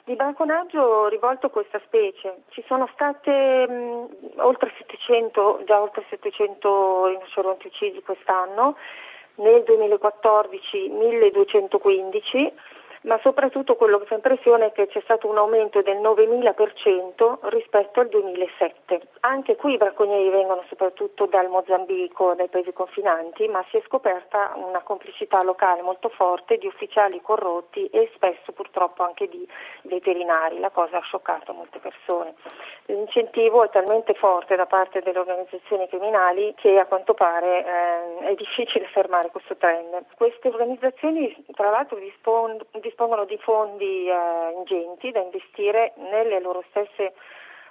Di 0.05 0.15
bracconaggio 0.15 1.09
rivolto 1.09 1.47
a 1.47 1.49
questa 1.49 1.81
specie. 1.83 2.43
Ci 2.49 2.63
sono 2.65 2.89
state 2.93 3.67
mh, 3.67 4.07
oltre 4.37 4.71
700, 4.77 5.63
già 5.65 5.81
oltre 5.81 6.05
700 6.09 7.07
rinoceronti 7.07 7.67
uccisi 7.67 8.01
quest'anno, 8.01 8.77
nel 9.35 9.63
2014 9.63 10.87
1215 10.87 12.53
ma 13.07 13.17
soprattutto 13.23 13.75
quello 13.75 13.99
che 13.99 14.05
fa 14.05 14.15
impressione 14.15 14.67
è 14.67 14.71
che 14.73 14.87
c'è 14.87 14.99
stato 15.01 15.27
un 15.27 15.37
aumento 15.37 15.81
del 15.81 15.97
9000% 15.97 17.37
rispetto 17.49 18.01
al 18.01 18.09
2007. 18.09 19.01
Anche 19.21 19.55
qui 19.55 19.73
i 19.73 19.77
bracconieri 19.77 20.29
vengono 20.29 20.63
soprattutto 20.67 21.25
dal 21.25 21.47
Mozambico, 21.47 22.33
dai 22.35 22.49
paesi 22.49 22.73
confinanti, 22.73 23.47
ma 23.47 23.63
si 23.69 23.77
è 23.77 23.83
scoperta 23.85 24.51
una 24.55 24.81
complicità 24.81 25.41
locale 25.41 25.81
molto 25.81 26.09
forte 26.09 26.57
di 26.57 26.67
ufficiali 26.67 27.21
corrotti 27.21 27.87
e 27.87 28.11
spesso 28.13 28.51
purtroppo 28.51 29.03
anche 29.03 29.29
di 29.29 29.47
veterinari. 29.83 30.59
La 30.59 30.69
cosa 30.69 30.97
ha 30.97 31.01
scioccato 31.01 31.53
molte 31.53 31.79
persone. 31.79 32.35
L'incentivo 32.87 33.63
è 33.63 33.69
talmente 33.69 34.13
forte 34.15 34.55
da 34.55 34.65
parte 34.65 35.01
delle 35.01 35.19
organizzazioni 35.19 35.87
criminali 35.87 36.53
che 36.57 36.77
a 36.77 36.85
quanto 36.85 37.13
pare 37.13 37.65
eh, 37.65 38.27
è 38.27 38.35
difficile 38.35 38.85
fermare 38.87 39.29
questo 39.29 39.55
trend. 39.55 40.03
Queste 40.15 40.49
organizzazioni 40.49 41.45
tra 41.53 41.69
l'altro 41.69 41.97
dispongono 41.97 42.65
dispongono 42.97 43.25
di 43.25 43.37
fondi 43.37 44.09
eh, 44.09 44.53
ingenti 44.55 45.11
da 45.11 45.19
investire 45.19 45.93
nelle 45.97 46.39
loro 46.39 46.63
stesse 46.69 47.13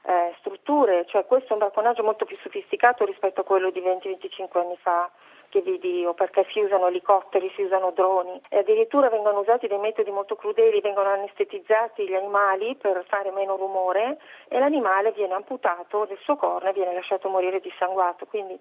eh, 0.02 0.32
strutture, 0.38 1.04
cioè 1.06 1.26
questo 1.26 1.48
è 1.48 1.52
un 1.54 1.58
bracconaggio 1.58 2.04
molto 2.04 2.24
più 2.24 2.36
sofisticato 2.36 3.04
rispetto 3.04 3.40
a 3.40 3.44
quello 3.44 3.70
di 3.70 3.80
20-25 3.80 4.58
anni 4.58 4.76
fa 4.80 5.10
che 5.48 5.62
vidi 5.62 6.04
o 6.04 6.14
perché 6.14 6.46
si 6.52 6.60
usano 6.60 6.86
elicotteri, 6.86 7.50
si 7.56 7.62
usano 7.62 7.90
droni. 7.90 8.40
E 8.48 8.58
addirittura 8.58 9.08
vengono 9.08 9.40
usati 9.40 9.66
dei 9.66 9.78
metodi 9.78 10.12
molto 10.12 10.36
crudeli, 10.36 10.80
vengono 10.80 11.08
anestetizzati 11.08 12.06
gli 12.06 12.14
animali 12.14 12.76
per 12.76 13.04
fare 13.08 13.32
meno 13.32 13.56
rumore 13.56 14.18
e 14.46 14.60
l'animale 14.60 15.10
viene 15.10 15.34
amputato 15.34 16.04
del 16.04 16.18
suo 16.22 16.36
corno 16.36 16.68
e 16.68 16.72
viene 16.72 16.94
lasciato 16.94 17.28
morire 17.28 17.58
dissanguato, 17.58 18.26
quindi 18.26 18.56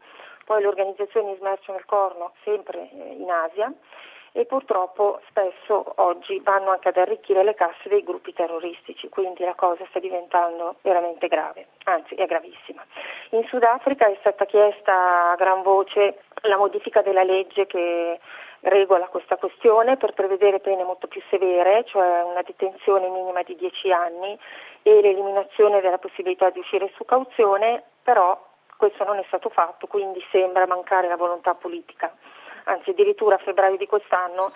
poi 0.45 0.61
le 0.61 0.67
organizzazioni 0.67 1.35
smerciano 1.37 1.77
il 1.77 1.85
corno 1.85 2.33
sempre 2.43 2.89
eh, 2.91 3.13
in 3.19 3.29
Asia 3.29 3.71
e 4.37 4.45
purtroppo 4.45 5.21
spesso 5.29 5.93
oggi 5.95 6.41
vanno 6.43 6.71
anche 6.71 6.89
ad 6.89 6.97
arricchire 6.97 7.41
le 7.41 7.53
casse 7.53 7.87
dei 7.87 8.03
gruppi 8.03 8.33
terroristici, 8.33 9.07
quindi 9.07 9.45
la 9.45 9.53
cosa 9.53 9.85
sta 9.87 9.99
diventando 9.99 10.75
veramente 10.81 11.29
grave, 11.29 11.67
anzi 11.85 12.15
è 12.15 12.25
gravissima. 12.25 12.83
In 13.29 13.45
Sudafrica 13.45 14.07
è 14.07 14.17
stata 14.19 14.43
chiesta 14.43 15.31
a 15.31 15.35
gran 15.35 15.61
voce 15.61 16.23
la 16.41 16.57
modifica 16.57 17.01
della 17.01 17.23
legge 17.23 17.65
che 17.65 18.19
regola 18.59 19.07
questa 19.07 19.37
questione 19.37 19.95
per 19.95 20.11
prevedere 20.11 20.59
pene 20.59 20.83
molto 20.83 21.07
più 21.07 21.21
severe, 21.29 21.85
cioè 21.85 22.23
una 22.23 22.41
detenzione 22.41 23.07
minima 23.07 23.41
di 23.41 23.55
10 23.55 23.91
anni 23.93 24.37
e 24.81 24.99
l'eliminazione 24.99 25.79
della 25.79 25.97
possibilità 25.97 26.49
di 26.49 26.59
uscire 26.59 26.91
su 26.95 27.05
cauzione, 27.05 27.83
però 28.03 28.37
questo 28.75 29.05
non 29.05 29.17
è 29.17 29.23
stato 29.27 29.47
fatto, 29.47 29.87
quindi 29.87 30.21
sembra 30.29 30.67
mancare 30.67 31.07
la 31.07 31.15
volontà 31.15 31.53
politica 31.53 32.13
anzi 32.65 32.91
addirittura 32.91 33.35
a 33.35 33.39
febbraio 33.39 33.77
di 33.77 33.87
quest'anno 33.87 34.51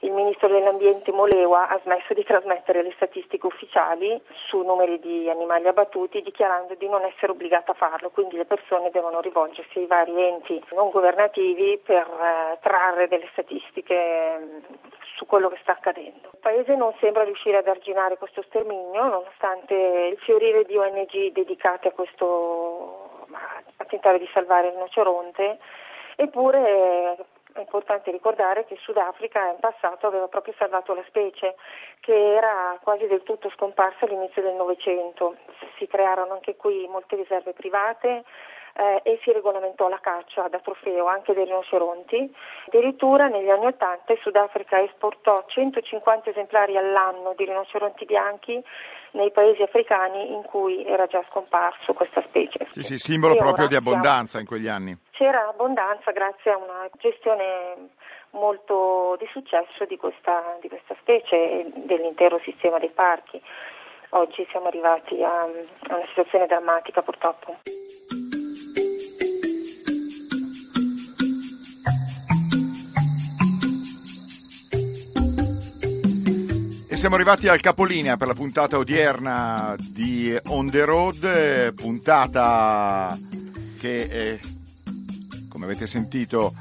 il 0.00 0.12
ministro 0.12 0.46
dell'ambiente 0.46 1.10
Molewa 1.10 1.68
ha 1.68 1.80
smesso 1.82 2.14
di 2.14 2.22
trasmettere 2.22 2.82
le 2.82 2.92
statistiche 2.94 3.46
ufficiali 3.46 4.20
su 4.46 4.62
numeri 4.62 5.00
di 5.00 5.28
animali 5.28 5.66
abbattuti 5.66 6.22
dichiarando 6.22 6.74
di 6.74 6.88
non 6.88 7.02
essere 7.02 7.32
obbligata 7.32 7.72
a 7.72 7.74
farlo, 7.74 8.10
quindi 8.10 8.36
le 8.36 8.44
persone 8.44 8.90
devono 8.90 9.20
rivolgersi 9.20 9.78
ai 9.80 9.86
vari 9.86 10.22
enti 10.22 10.62
non 10.72 10.90
governativi 10.90 11.80
per 11.84 12.06
eh, 12.06 12.58
trarre 12.60 13.08
delle 13.08 13.28
statistiche 13.32 14.38
mm, 14.38 14.58
su 15.16 15.26
quello 15.26 15.48
che 15.48 15.58
sta 15.62 15.72
accadendo. 15.72 16.30
Il 16.32 16.38
Paese 16.40 16.76
non 16.76 16.94
sembra 17.00 17.24
riuscire 17.24 17.56
ad 17.56 17.66
arginare 17.66 18.18
questo 18.18 18.42
sterminio 18.42 19.02
nonostante 19.02 19.74
il 19.74 20.18
fiorire 20.18 20.64
di 20.64 20.76
ONG 20.76 21.32
dedicate 21.32 21.88
a 21.88 21.92
questo 21.92 23.26
a 23.78 23.84
tentare 23.84 24.18
di 24.18 24.28
salvare 24.32 24.68
il 24.68 24.74
rinoceronte, 24.74 25.58
eppure 26.16 27.16
è 27.58 27.64
importante 27.64 28.10
ricordare 28.10 28.64
che 28.64 28.76
Sudafrica 28.80 29.50
in 29.50 29.58
passato 29.58 30.06
aveva 30.06 30.28
proprio 30.28 30.54
salvato 30.56 30.94
la 30.94 31.04
specie 31.06 31.56
che 32.00 32.34
era 32.34 32.78
quasi 32.82 33.06
del 33.06 33.22
tutto 33.22 33.50
scomparsa 33.50 34.04
all'inizio 34.04 34.42
del 34.42 34.54
Novecento. 34.54 35.36
Si 35.76 35.86
crearono 35.86 36.34
anche 36.34 36.56
qui 36.56 36.86
molte 36.88 37.16
riserve 37.16 37.52
private 37.52 38.24
eh, 38.74 39.00
e 39.02 39.18
si 39.22 39.32
regolamentò 39.32 39.88
la 39.88 39.98
caccia 39.98 40.48
da 40.48 40.60
trofeo 40.60 41.06
anche 41.06 41.34
dei 41.34 41.44
rinoceronti. 41.44 42.34
Addirittura 42.66 43.26
negli 43.26 43.50
anni 43.50 43.66
Ottanta 43.66 44.14
Sudafrica 44.20 44.80
esportò 44.80 45.44
150 45.46 46.30
esemplari 46.30 46.76
all'anno 46.76 47.34
di 47.36 47.44
rinoceronti 47.44 48.04
bianchi 48.04 48.62
nei 49.18 49.32
paesi 49.32 49.62
africani 49.62 50.32
in 50.32 50.42
cui 50.42 50.84
era 50.84 51.06
già 51.06 51.22
scomparso 51.28 51.92
questa 51.92 52.22
specie. 52.22 52.66
Sì, 52.70 52.82
sì, 52.84 52.98
simbolo 52.98 53.34
e 53.34 53.36
proprio 53.36 53.66
di 53.66 53.74
abbondanza 53.74 54.38
in 54.38 54.46
quegli 54.46 54.68
anni. 54.68 54.96
C'era 55.10 55.48
abbondanza 55.48 56.12
grazie 56.12 56.52
a 56.52 56.56
una 56.56 56.88
gestione 56.98 57.90
molto 58.30 59.16
di 59.18 59.26
successo 59.32 59.84
di 59.86 59.96
questa, 59.96 60.56
di 60.60 60.68
questa 60.68 60.94
specie 61.00 61.34
e 61.34 61.72
dell'intero 61.74 62.38
sistema 62.44 62.78
dei 62.78 62.90
parchi. 62.90 63.42
Oggi 64.10 64.46
siamo 64.50 64.68
arrivati 64.68 65.22
a, 65.22 65.42
a 65.42 65.94
una 65.96 66.06
situazione 66.06 66.46
drammatica 66.46 67.02
purtroppo. 67.02 67.56
Siamo 76.98 77.14
arrivati 77.14 77.46
al 77.46 77.60
capolinea 77.60 78.16
per 78.16 78.26
la 78.26 78.34
puntata 78.34 78.76
odierna 78.76 79.76
di 79.78 80.36
On 80.46 80.68
the 80.68 80.84
Road, 80.84 81.72
puntata 81.74 83.16
che, 83.78 84.00
eh, 84.00 84.40
come 85.48 85.66
avete 85.66 85.86
sentito, 85.86 86.56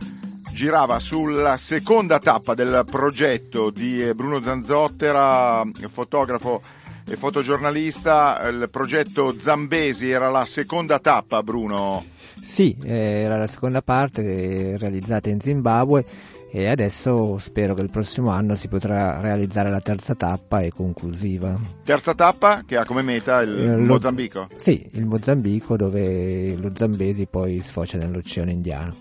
girava 0.53 0.99
sulla 0.99 1.57
seconda 1.57 2.19
tappa 2.19 2.53
del 2.53 2.85
progetto 2.88 3.71
di 3.71 4.11
Bruno 4.13 4.39
Zanzottera, 4.39 5.63
fotografo 5.89 6.61
e 7.03 7.15
fotogiornalista. 7.15 8.47
Il 8.47 8.69
progetto 8.69 9.33
Zambesi 9.35 10.11
era 10.11 10.29
la 10.29 10.45
seconda 10.45 10.99
tappa, 10.99 11.41
Bruno. 11.41 12.05
Sì, 12.39 12.77
era 12.83 13.38
la 13.38 13.47
seconda 13.47 13.81
parte 13.81 14.77
realizzata 14.77 15.29
in 15.29 15.39
Zimbabwe 15.39 16.05
e 16.49 16.67
adesso 16.67 17.37
spero 17.37 17.73
che 17.73 17.81
il 17.81 17.89
prossimo 17.89 18.29
anno 18.29 18.55
si 18.55 18.67
potrà 18.67 19.19
realizzare 19.19 19.69
la 19.69 19.81
terza 19.81 20.15
tappa 20.15 20.61
e 20.61 20.71
conclusiva. 20.71 21.59
Terza 21.83 22.13
tappa 22.13 22.63
che 22.65 22.77
ha 22.77 22.85
come 22.85 23.01
meta 23.01 23.41
il 23.41 23.59
eh, 23.59 23.75
Mozambico? 23.75 24.47
Sì, 24.55 24.87
il 24.93 25.05
Mozambico 25.05 25.75
dove 25.75 26.55
lo 26.55 26.71
Zambesi 26.73 27.27
poi 27.27 27.59
sfocia 27.59 27.97
nell'Oceano 27.97 28.51
Indiano. 28.51 28.95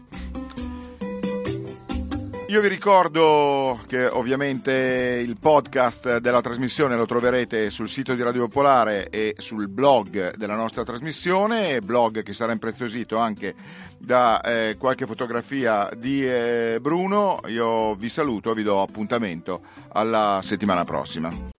Io 2.49 2.61
vi 2.61 2.69
ricordo 2.69 3.81
che 3.89 4.07
ovviamente 4.07 5.21
il 5.21 5.37
podcast 5.37 6.19
della 6.19 6.41
trasmissione 6.41 6.95
lo 6.95 7.05
troverete 7.05 7.71
sul 7.71 7.89
sito 7.89 8.15
di 8.15 8.23
Radio 8.23 8.43
Popolare 8.43 9.11
e 9.11 9.35
sul 9.39 9.69
blog 9.69 10.37
della 10.37 10.55
nostra 10.55 10.85
trasmissione, 10.85 11.81
blog 11.81 12.23
che 12.23 12.33
sarà 12.33 12.53
impreziosito 12.53 13.17
anche 13.17 13.53
da 13.99 14.41
eh, 14.43 14.77
qualche 14.79 15.07
fotografia 15.07 15.91
di 15.97 16.25
eh, 16.25 16.79
Bruno. 16.81 17.41
Io 17.47 17.97
vi 17.97 18.09
saluto, 18.09 18.55
vi 18.55 18.63
do 18.63 18.81
appuntamento 18.81 19.63
alla 19.89 20.39
settimana 20.41 20.85
prossima. 20.85 21.55